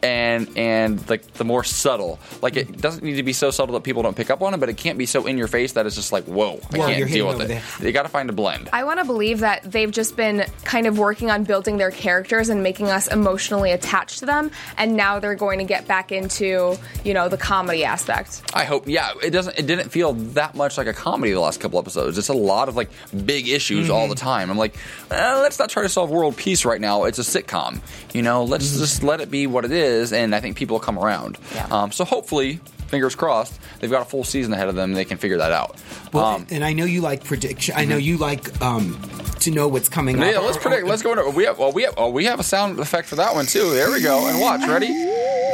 And 0.02 0.56
and 0.56 1.08
like 1.10 1.30
the 1.34 1.44
more 1.44 1.62
subtle, 1.62 2.18
like 2.40 2.56
it 2.56 2.80
doesn't 2.80 3.04
need 3.04 3.16
to 3.16 3.22
be 3.22 3.34
so 3.34 3.50
subtle 3.50 3.74
that 3.74 3.82
people 3.82 4.02
don't 4.02 4.16
pick 4.16 4.30
up 4.30 4.40
on 4.40 4.54
it, 4.54 4.58
but 4.60 4.68
it 4.70 4.76
can't 4.78 4.96
be 4.96 5.04
so 5.06 5.26
in 5.26 5.36
your 5.36 5.46
face 5.48 5.72
that 5.72 5.84
it's 5.84 5.96
just 5.96 6.10
like, 6.10 6.24
whoa, 6.24 6.60
I 6.72 6.78
Well, 6.78 6.88
can't 6.88 6.98
hitting 6.98 7.12
deal 7.12 7.28
with 7.28 7.42
it. 7.42 7.48
there. 7.48 7.62
They 7.80 7.92
got 7.92 8.02
to 8.04 8.08
find 8.08 8.30
a 8.30 8.32
blend. 8.32 8.70
I 8.72 8.84
want 8.84 8.98
to 9.00 9.04
believe 9.04 9.40
that 9.40 9.62
they've 9.70 9.90
just 9.90 10.16
been 10.16 10.46
kind 10.64 10.86
of 10.86 10.98
working 10.98 11.30
on 11.30 11.44
building 11.44 11.76
their 11.76 11.90
characters 11.90 12.48
and 12.48 12.62
making 12.62 12.88
us 12.88 13.08
emotionally 13.08 13.72
attached 13.72 14.20
to 14.20 14.26
them, 14.26 14.50
and 14.78 14.96
now 14.96 15.18
they're 15.18 15.34
going 15.34 15.58
to 15.58 15.64
get 15.64 15.86
back 15.86 16.12
into, 16.12 16.76
you 17.04 17.12
know, 17.12 17.28
the 17.28 17.36
comedy 17.36 17.84
aspect. 17.84 18.42
I 18.54 18.64
hope. 18.64 18.88
Yeah, 18.88 19.12
it 19.22 19.30
doesn't. 19.30 19.58
It 19.58 19.66
didn't 19.66 19.90
feel 19.90 20.14
that 20.32 20.54
much 20.54 20.78
like 20.78 20.86
a 20.86 20.94
comedy 20.94 21.32
the 21.32 21.40
last 21.40 21.60
couple 21.60 21.78
episodes. 21.78 22.16
It's 22.16 22.28
a 22.28 22.32
lot 22.34 22.68
of 22.68 22.76
like 22.76 22.88
big 23.26 23.48
issues 23.48 23.90
all 23.90 24.08
the 24.08 24.14
time. 24.14 24.50
I'm 24.50 24.56
like, 24.58 24.76
eh, 25.10 25.34
let's 25.40 25.58
not 25.58 25.68
try 25.68 25.82
to 25.82 25.88
solve 25.90 26.08
world 26.10 26.36
peace 26.38 26.64
right 26.64 26.80
now. 26.80 27.04
It's 27.04 27.18
a 27.18 27.22
sitcom. 27.22 27.80
You 28.14 28.22
know, 28.22 28.44
let's 28.44 28.78
just 28.78 29.02
let 29.02 29.20
it 29.20 29.30
be 29.30 29.46
what 29.46 29.64
it 29.64 29.72
is, 29.72 29.89
and 30.12 30.34
I 30.34 30.40
think 30.40 30.56
people 30.56 30.74
will 30.74 30.80
come 30.80 30.98
around. 30.98 31.38
Yeah. 31.54 31.66
Um, 31.70 31.92
so 31.92 32.04
hopefully, 32.04 32.60
fingers 32.88 33.14
crossed, 33.14 33.58
they've 33.78 33.90
got 33.90 34.02
a 34.02 34.04
full 34.04 34.24
season 34.24 34.52
ahead 34.52 34.68
of 34.68 34.74
them. 34.74 34.90
and 34.90 34.96
They 34.96 35.04
can 35.04 35.18
figure 35.18 35.38
that 35.38 35.52
out. 35.52 35.76
Well, 36.12 36.24
um, 36.24 36.46
and 36.50 36.64
I 36.64 36.72
know 36.72 36.84
you 36.84 37.00
like 37.00 37.24
prediction. 37.24 37.74
I 37.76 37.84
know 37.84 37.96
you 37.96 38.16
like 38.16 38.60
um, 38.62 39.00
to 39.40 39.50
know 39.50 39.68
what's 39.68 39.88
coming 39.88 40.18
up. 40.20 40.30
yeah, 40.30 40.38
let's 40.38 40.58
predict. 40.58 40.86
Let's 40.86 41.02
go 41.02 41.12
into. 41.12 41.28
We 41.30 41.44
have. 41.44 41.58
Well, 41.58 41.72
we 41.72 41.82
have. 41.84 41.94
Oh, 41.96 42.10
we 42.10 42.24
have 42.24 42.40
a 42.40 42.44
sound 42.44 42.78
effect 42.80 43.08
for 43.08 43.16
that 43.16 43.34
one 43.34 43.46
too. 43.46 43.70
There 43.74 43.90
we 43.90 44.00
go. 44.02 44.26
And 44.28 44.40
watch. 44.40 44.66
Ready? 44.68 44.88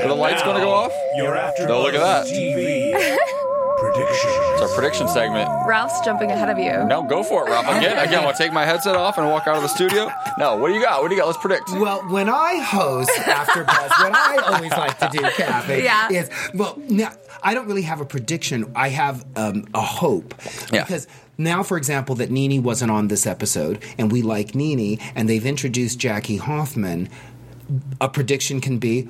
Are 0.02 0.08
the 0.08 0.14
lights 0.14 0.42
going 0.42 0.56
to 0.56 0.62
go 0.62 0.70
off? 0.70 0.92
You're 1.16 1.36
after. 1.36 1.68
Oh, 1.70 1.82
look 1.82 1.94
at 1.94 2.00
that. 2.00 2.26
TV 2.26 2.92
predictions. 3.78 4.32
It's 4.52 4.62
our 4.62 4.68
prediction 4.68 5.08
segment. 5.08 5.48
Ralph's 5.66 6.00
jumping 6.04 6.30
ahead 6.30 6.50
of 6.50 6.58
you. 6.58 6.84
No, 6.88 7.02
go 7.02 7.22
for 7.22 7.46
it, 7.46 7.50
Ralph. 7.50 7.66
Again, 7.66 7.98
again, 7.98 8.24
want 8.24 8.36
to 8.36 8.42
take 8.42 8.52
my 8.52 8.64
headset 8.64 8.96
off 8.96 9.18
and 9.18 9.26
walk 9.28 9.46
out 9.46 9.56
of 9.56 9.62
the 9.62 9.68
studio? 9.68 10.10
No, 10.38 10.56
what 10.56 10.68
do 10.68 10.74
you 10.74 10.80
got? 10.82 11.02
What 11.02 11.08
do 11.08 11.14
you 11.14 11.20
got? 11.20 11.26
Let's 11.26 11.38
predict. 11.38 11.70
Well, 11.70 12.00
when 12.08 12.28
I 12.28 12.56
host 12.56 13.10
After 13.26 13.64
Buzz, 13.64 13.90
what 13.90 14.14
I 14.14 14.36
always 14.54 14.72
like 14.72 14.98
to 15.00 15.08
do, 15.12 15.20
Kathy, 15.30 15.82
Yeah. 15.82 16.08
is 16.10 16.30
well, 16.54 16.78
now 16.88 17.12
I 17.42 17.54
don't 17.54 17.66
really 17.66 17.82
have 17.82 18.00
a 18.00 18.04
prediction. 18.06 18.72
I 18.74 18.88
have 18.88 19.24
um, 19.36 19.66
a 19.74 19.80
hope 19.82 20.34
Yeah. 20.72 20.84
because 20.84 21.06
now, 21.38 21.62
for 21.62 21.76
example, 21.76 22.14
that 22.16 22.30
Nene 22.30 22.62
wasn't 22.62 22.90
on 22.90 23.08
this 23.08 23.26
episode, 23.26 23.82
and 23.98 24.10
we 24.10 24.22
like 24.22 24.54
Nene, 24.54 24.98
and 25.14 25.28
they've 25.28 25.44
introduced 25.44 25.98
Jackie 25.98 26.38
Hoffman. 26.38 27.08
A 28.00 28.08
prediction 28.08 28.60
can 28.60 28.78
be: 28.78 29.08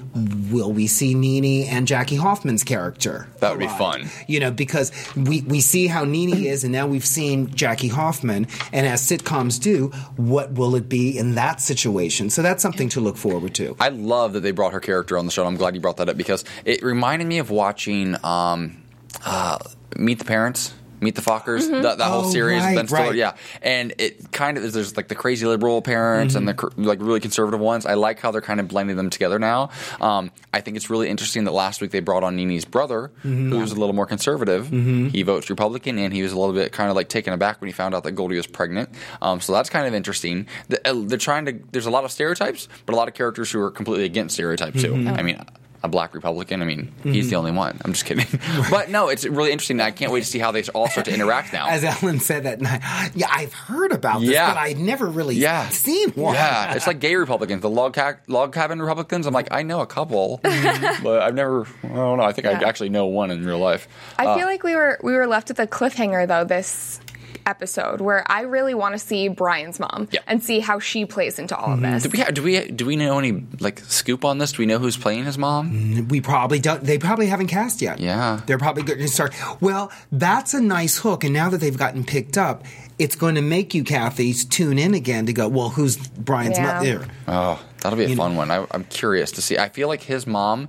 Will 0.51 0.73
we 0.73 0.87
see 0.87 1.15
Nene 1.15 1.67
and 1.69 1.87
Jackie 1.87 2.17
Hoffman's 2.17 2.65
character? 2.65 3.29
That 3.41 3.51
would 3.51 3.59
be 3.59 3.69
fun. 3.69 4.09
You 4.27 4.41
know, 4.41 4.51
because 4.51 4.93
we, 5.17 5.43
we 5.43 5.61
see 5.61 5.87
how 5.87 6.05
Nene 6.05 6.47
is, 6.47 6.65
and 6.65 6.73
now 6.73 6.87
we've 6.87 7.05
seen 7.05 7.55
Jackie 7.55 7.89
Hoffman, 7.89 8.47
and 8.73 8.87
as 8.87 9.03
sitcoms 9.03 9.61
do, 9.61 9.89
what 10.17 10.53
will 10.53 10.75
it 10.75 10.89
be 10.89 11.19
in 11.19 11.35
that 11.35 11.61
situation? 11.61 12.31
So 12.31 12.43
that's 12.43 12.63
something 12.63 12.89
to 12.91 13.01
look 13.01 13.17
forward 13.17 13.55
to. 13.57 13.77
I 13.81 13.91
love 13.91 14.33
that 14.35 14.41
they 14.41 14.53
brought 14.53 14.73
her 14.73 14.81
character 14.81 15.19
on 15.19 15.27
the 15.27 15.33
show. 15.33 15.47
I'm 15.47 15.57
glad 15.57 15.75
you 15.75 15.81
brought 15.81 15.99
that 15.99 16.09
up 16.09 16.17
because 16.17 16.45
it 16.65 16.83
reminded 16.83 17.29
me 17.29 17.39
of 17.39 17.51
watching 17.51 18.17
um, 18.25 18.83
uh, 19.25 19.59
Meet 19.97 20.19
the 20.19 20.25
Parents. 20.25 20.75
Meet 21.01 21.15
the 21.15 21.21
Fockers, 21.23 21.69
that, 21.83 21.99
that 21.99 22.05
whole 22.09 22.25
Oh, 22.27 22.31
series, 22.31 22.63
right, 22.63 22.75
Ben 22.75 22.87
Stiller, 22.89 23.03
right. 23.09 23.15
yeah, 23.15 23.37
and 23.63 23.93
it 23.99 24.33
kind 24.33 24.57
of 24.57 24.65
is. 24.65 24.73
There's 24.73 24.97
like 24.97 25.09
the 25.09 25.15
crazy 25.15 25.45
liberal 25.47 25.83
parents 25.83 26.35
and 26.35 26.49
the 26.49 26.71
like 26.77 27.01
really 27.03 27.21
conservative 27.21 27.61
ones. 27.61 27.85
I 27.85 27.95
like 27.95 28.19
how 28.21 28.31
they're 28.31 28.41
kind 28.41 28.61
of 28.61 28.69
blending 28.69 28.97
them 28.97 29.11
together 29.11 29.39
now. 29.39 29.71
Um, 30.01 30.31
I 30.55 30.61
think 30.63 30.77
it's 30.79 30.89
really 30.89 31.09
interesting 31.09 31.45
that 31.45 31.51
last 31.53 31.81
week 31.83 31.91
they 31.91 32.01
brought 32.01 32.25
on 32.25 32.37
Nene's 32.37 32.65
brother, 32.65 33.11
who's 33.23 33.73
a 33.73 33.77
little 33.77 33.95
more 33.95 34.07
conservative. 34.07 34.69
He 34.71 35.23
votes 35.23 35.51
Republican, 35.51 35.99
and 35.99 36.13
he 36.15 36.23
was 36.23 36.33
a 36.33 36.39
little 36.39 36.55
bit 36.55 36.73
kind 36.73 36.89
of 36.89 36.97
like 36.97 37.09
taken 37.09 37.33
aback 37.35 37.61
when 37.61 37.69
he 37.69 37.73
found 37.73 37.95
out 37.95 38.03
that 38.05 38.13
Goldie 38.13 38.37
was 38.37 38.47
pregnant. 38.47 38.89
Um, 39.21 39.41
so 39.41 39.53
that's 39.53 39.69
kind 39.69 39.87
of 39.87 39.93
interesting. 39.95 40.47
The, 40.69 40.89
uh, 40.89 40.95
they're 41.07 41.19
trying 41.19 41.45
to. 41.47 41.61
There's 41.73 41.87
a 41.87 41.91
lot 41.91 42.05
of 42.05 42.11
stereotypes, 42.13 42.69
but 42.87 42.95
a 42.95 42.97
lot 42.97 43.07
of 43.09 43.15
characters 43.15 43.51
who 43.51 43.61
are 43.61 43.71
completely 43.71 44.05
against 44.07 44.35
stereotypes 44.35 44.81
too. 44.83 44.95
I 44.95 45.23
mean. 45.23 45.41
A 45.87 45.89
black 45.89 46.15
Republican. 46.15 46.63
I 46.63 46.65
mean, 46.65 46.93
he's 47.05 47.31
the 47.31 47.37
only 47.37 47.53
one. 47.53 47.79
I'm 47.85 47.93
just 47.93 48.05
kidding. 48.05 48.27
but 48.71 48.91
no, 48.91 49.09
it's 49.09 49.25
really 49.25 49.53
interesting. 49.53 49.81
I 49.81 49.93
can't 49.93 50.11
wait 50.11 50.21
to 50.21 50.27
see 50.27 50.41
how 50.41 50.51
they 50.51 50.65
all 50.75 50.89
start 50.89 51.05
to 51.07 51.15
interact 51.15 51.53
now. 51.53 51.69
As 51.69 51.85
Ellen 51.85 52.19
said 52.19 52.43
that 52.43 52.61
night, 52.61 52.81
yeah, 53.15 53.29
I've 53.31 53.53
heard 53.55 53.93
about 53.93 54.21
this, 54.21 54.31
Yeah. 54.31 54.53
but 54.53 54.59
I'd 54.59 54.79
never 54.79 55.07
really 55.07 55.37
yeah. 55.37 55.69
seen 55.69 56.11
one. 56.11 56.35
Yeah, 56.35 56.75
it's 56.75 56.87
like 56.89 56.99
gay 56.99 57.15
Republicans, 57.15 57.63
the 57.63 57.71
log, 57.71 57.95
ca- 57.95 58.17
log 58.27 58.53
cabin 58.53 58.83
Republicans. 58.83 59.27
I'm 59.27 59.35
like, 59.35 59.49
I 59.53 59.63
know 59.63 59.81
a 59.81 59.87
couple, 59.87 60.41
but 60.43 61.23
I've 61.23 61.35
never. 61.35 61.67
I 61.85 61.89
don't 61.89 62.19
know. 62.19 62.25
I 62.25 62.33
think 62.33 62.47
I 62.49 62.53
actually 62.53 62.89
know 62.89 63.07
one 63.07 63.31
in 63.31 63.45
real 63.47 63.59
life. 63.61 63.87
I 64.19 64.27
Uh, 64.27 64.37
feel 64.37 64.47
like 64.47 64.63
we 64.65 64.75
were 64.75 64.99
we 65.05 65.13
were 65.13 65.27
left 65.29 65.49
with 65.49 65.61
a 65.61 65.67
cliffhanger 65.69 66.27
though 66.27 66.45
this 66.45 67.01
episode 67.47 68.01
where 68.01 68.25
I 68.31 68.43
really 68.43 68.75
want 68.75 68.95
to 68.95 68.99
see 68.99 69.29
Brian's 69.29 69.79
mom 69.81 70.09
Yeah. 70.11 70.21
and 70.27 70.43
see 70.43 70.61
how 70.61 70.79
she 70.79 71.05
plays 71.07 71.39
into 71.39 71.57
all 71.57 71.73
of 71.73 71.81
mm-hmm. 71.81 71.93
this. 71.93 72.03
Do 72.03 72.11
we 72.11 72.19
ha- 72.19 72.31
do 72.31 72.43
we 72.43 72.69
do 72.71 72.85
we 72.87 72.97
know 72.97 73.19
any 73.19 73.45
like 73.61 73.79
scoop 73.81 74.25
on 74.25 74.39
this? 74.39 74.53
Do 74.53 74.59
we 74.63 74.67
know 74.67 74.79
who's 74.79 74.97
playing 74.97 75.25
his 75.25 75.39
mom? 75.39 75.71
Mm, 75.73 76.09
we 76.11 76.21
probably 76.21 76.59
don't. 76.59 76.83
They 76.83 76.99
probably 76.99 77.27
haven't 77.27 77.47
cast 77.49 77.81
yet. 77.81 78.01
Yeah. 78.01 78.41
they're 78.47 78.59
probably 78.59 78.83
going 78.83 78.99
to 78.99 79.09
start. 79.09 79.35
Well, 79.61 79.91
that's 80.13 80.53
a 80.55 80.61
nice 80.61 80.99
hook, 80.99 81.25
and 81.25 81.33
now 81.33 81.49
that 81.51 81.59
they've 81.59 81.77
gotten 81.77 82.05
picked 82.05 82.37
up, 82.37 82.65
it's 82.99 83.15
going 83.17 83.35
to 83.35 83.43
make 83.43 83.75
you, 83.75 83.85
Kathy, 83.85 84.33
tune 84.33 84.79
in 84.79 84.95
again 84.95 85.27
to 85.27 85.33
go. 85.33 85.49
Well, 85.49 85.69
who's 85.69 85.97
Brian's 85.97 86.59
Yeah. 86.59 86.79
mother? 86.79 87.09
Oh, 87.29 87.63
that'll 87.81 87.99
be 87.99 88.05
a 88.05 88.09
You 88.09 88.17
fun 88.17 88.33
know. 88.33 88.39
one. 88.39 88.51
I, 88.51 88.67
I'm 88.71 88.85
curious 88.85 89.31
to 89.33 89.43
see. 89.43 89.59
I 89.59 89.69
feel 89.69 89.89
like 89.89 90.03
his 90.03 90.27
mom 90.27 90.69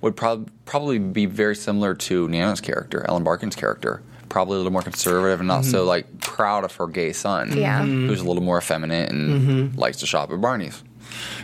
would 0.00 0.16
prob- 0.16 0.50
probably 0.64 0.98
be 0.98 1.26
very 1.26 1.54
similar 1.56 1.94
to 1.94 2.28
Nana's 2.28 2.60
character, 2.60 3.04
Ellen 3.08 3.24
Barkin's 3.24 3.54
character. 3.56 4.02
Probably 4.28 4.54
a 4.54 4.58
little 4.58 4.72
more 4.72 4.82
conservative 4.82 5.40
and 5.40 5.48
not 5.48 5.64
so 5.64 5.84
like 5.84 6.20
proud 6.20 6.64
of 6.64 6.74
her 6.76 6.86
gay 6.86 7.12
son. 7.12 7.56
Yeah. 7.56 7.80
Mhm. 7.82 8.06
who's 8.08 8.20
a 8.20 8.24
little 8.24 8.42
more 8.42 8.58
effeminate 8.58 9.10
and 9.10 9.76
likes 9.76 9.98
to 9.98 10.06
shop 10.06 10.30
at 10.32 10.40
Barney's. 10.40 10.82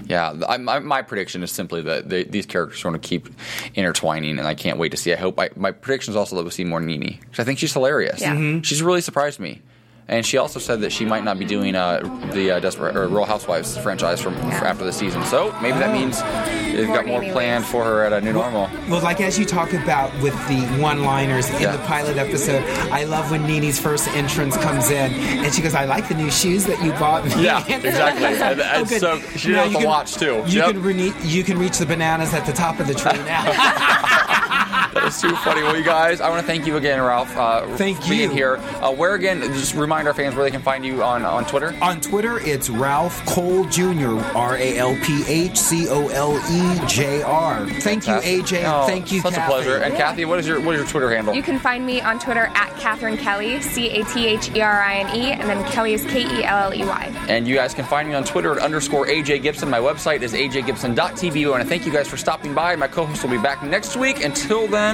Yeah, 0.07 0.35
I, 0.47 0.59
my, 0.59 0.79
my 0.81 1.01
prediction 1.03 1.43
is 1.43 1.51
simply 1.51 1.81
that 1.83 2.09
they, 2.11 2.25
these 2.25 2.45
characters 2.45 2.81
are 2.85 2.91
going 2.91 3.01
to 3.01 3.09
keep 3.09 3.29
intertwining, 3.75 4.39
and 4.39 4.47
I 4.47 4.55
can't 4.55 4.79
wait 4.79 4.91
to 4.91 4.97
see. 4.99 5.13
I 5.13 5.17
hope 5.17 5.41
I, 5.41 5.49
my 5.57 5.71
prediction 5.73 6.13
is 6.13 6.17
also 6.17 6.37
that 6.37 6.43
we'll 6.43 6.51
see 6.51 6.65
more 6.65 6.81
Nene, 6.81 7.19
because 7.21 7.39
I 7.39 7.45
think 7.45 7.59
she's 7.59 7.73
hilarious. 7.73 8.21
Yeah. 8.21 8.35
Mhm. 8.35 8.63
She's 8.65 8.83
really 8.83 9.01
surprised 9.01 9.41
me. 9.41 9.63
And 10.07 10.27
she 10.27 10.37
also 10.37 10.61
said 10.61 10.83
that 10.83 10.93
she 10.93 11.07
might 11.07 11.25
not 11.25 11.39
be 11.39 11.47
doing 11.47 11.75
uh, 11.75 12.01
the 12.35 12.51
uh, 12.51 12.61
Desperate 12.61 12.95
or 12.95 13.09
Real 13.09 13.25
Housewives 13.25 13.79
franchise 13.79 14.21
from 14.21 14.35
for 14.35 14.67
after 14.67 14.85
the 14.85 14.93
season. 14.93 15.25
So 15.25 15.51
maybe 15.63 15.79
that 15.79 15.93
means 15.95 16.21
they've 16.77 16.87
got 16.89 17.07
more 17.07 17.23
Nene 17.23 17.33
planned 17.33 17.65
for 17.65 17.85
her 17.85 18.05
at 18.05 18.13
a 18.13 18.21
new 18.21 18.35
normal. 18.35 18.69
Well, 18.91 19.03
like 19.03 19.23
as 19.23 19.39
you 19.39 19.47
talk 19.47 19.73
about 19.73 20.13
with 20.23 20.35
the 20.47 20.61
one-liners 20.83 21.49
in 21.55 21.63
Yeah. 21.63 21.73
the 21.77 21.83
pilot 21.85 22.19
episode, 22.19 22.63
I 22.93 23.05
love 23.05 23.31
when 23.31 23.47
Nene's 23.47 23.79
first 23.81 24.07
entrance 24.09 24.59
comes 24.59 24.91
in, 24.91 25.11
and 25.13 25.55
she 25.55 25.63
goes, 25.63 25.75
"I 25.75 25.87
like 25.87 26.07
the 26.09 26.15
new 26.17 26.31
shoes 26.31 26.67
that 26.67 26.85
you 26.85 26.93
bought 26.93 27.25
me." 27.25 27.31
Yeah, 27.43 27.65
exactly. 27.67 28.25
And- 28.27 28.61
and 28.61 28.63
Oh, 28.75 28.85
good. 28.85 29.01
so 29.01 29.19
she 29.37 29.53
Now 29.53 29.65
knows 29.65 29.73
the 29.81 29.87
watch, 29.87 30.15
too. 30.17 30.43
You 30.47 30.59
Yep. 30.61 30.71
can 30.73 30.83
re- 30.83 31.13
you 31.23 31.43
can 31.45 31.59
reach 31.59 31.79
the 31.79 31.87
bananas 31.87 32.35
at 32.35 32.45
the 32.45 32.53
top 32.53 32.79
of 32.79 32.87
the 32.89 32.95
tree 32.95 33.13
now. 33.25 33.45
That's 35.05 35.21
too 35.21 35.37
funny. 35.37 35.63
Well, 35.63 35.77
you 35.77 35.85
guys, 35.85 36.23
I 36.23 36.31
want 36.31 36.41
to 36.41 36.47
thank 36.47 36.67
you 36.67 36.79
again, 36.79 36.99
Ralph. 36.99 37.37
Uh, 37.37 37.67
Thank 37.77 38.01
for 38.01 38.09
being 38.09 38.31
here. 38.31 38.57
Uh, 38.57 38.91
where 38.91 39.13
again? 39.15 39.43
Just 39.53 39.75
remind 39.75 40.09
our 40.09 40.15
fans 40.15 40.35
where 40.35 40.45
they 40.45 40.51
can 40.51 40.63
find 40.63 40.83
you 40.85 41.03
on 41.03 41.25
on 41.27 41.45
Twitter. 41.45 41.75
On 41.83 42.01
Twitter, 42.01 42.39
it's 42.41 42.71
Ralph 42.71 43.23
Cole 43.27 43.65
Jr. 43.67 44.19
R 44.35 44.57
A 44.57 44.79
L 44.79 44.97
P 45.03 45.23
H 45.29 45.57
C 45.59 45.89
O 45.91 46.09
L 46.09 46.37
E 46.51 46.87
J 46.87 47.21
R. 47.23 47.69
Thank 47.81 48.07
you, 48.07 48.15
AJ. 48.15 48.59
and 48.61 48.67
Oh, 48.67 48.87
Thank 48.87 49.13
you, 49.13 49.21
Such 49.21 49.35
Kathy. 49.35 49.45
a 49.45 49.55
pleasure. 49.55 49.77
And 49.77 49.95
Kathy, 49.95 50.25
what 50.25 50.39
is 50.39 50.49
your 50.49 50.59
what 50.61 50.75
is 50.75 50.81
your 50.81 50.89
Twitter 50.89 51.11
handle? 51.15 51.35
You 51.35 51.43
can 51.43 51.59
find 51.59 51.85
me 51.85 52.01
on 52.01 52.19
Twitter 52.19 52.47
at 52.55 52.75
Catherine 52.79 53.19
Kelley, 53.19 53.61
C 53.61 53.91
A 53.91 54.05
T 54.07 54.27
H 54.27 54.51
E 54.55 54.63
R 54.63 54.81
I 54.83 54.95
N 55.01 55.15
E, 55.15 55.33
and 55.33 55.43
then 55.43 55.63
Kelley 55.71 55.93
is 55.93 56.03
K 56.07 56.23
E 56.23 56.45
L 56.45 56.73
L 56.73 56.75
E 56.75 56.83
Y. 56.85 57.13
And 57.29 57.47
you 57.47 57.55
guys 57.57 57.75
can 57.75 57.85
find 57.85 58.09
me 58.09 58.15
on 58.15 58.25
Twitter 58.25 58.53
at 58.53 58.59
underscore 58.59 59.07
AJ 59.07 59.43
Gibson. 59.43 59.69
My 59.69 59.81
website 59.81 60.23
is 60.23 60.33
ajgibson.tv. 60.33 61.47
I 61.47 61.51
want 61.51 61.63
to 61.63 61.69
thank 61.69 61.85
you 61.85 61.93
guys 61.93 62.09
for 62.09 62.17
stopping 62.17 62.55
by. 62.55 62.75
My 62.77 62.89
co 62.89 63.05
host 63.05 63.23
will 63.23 63.31
be 63.31 63.39
back 63.39 63.63
next 63.63 63.97
week. 63.97 64.25
Until 64.25 64.67
then, 64.67 64.94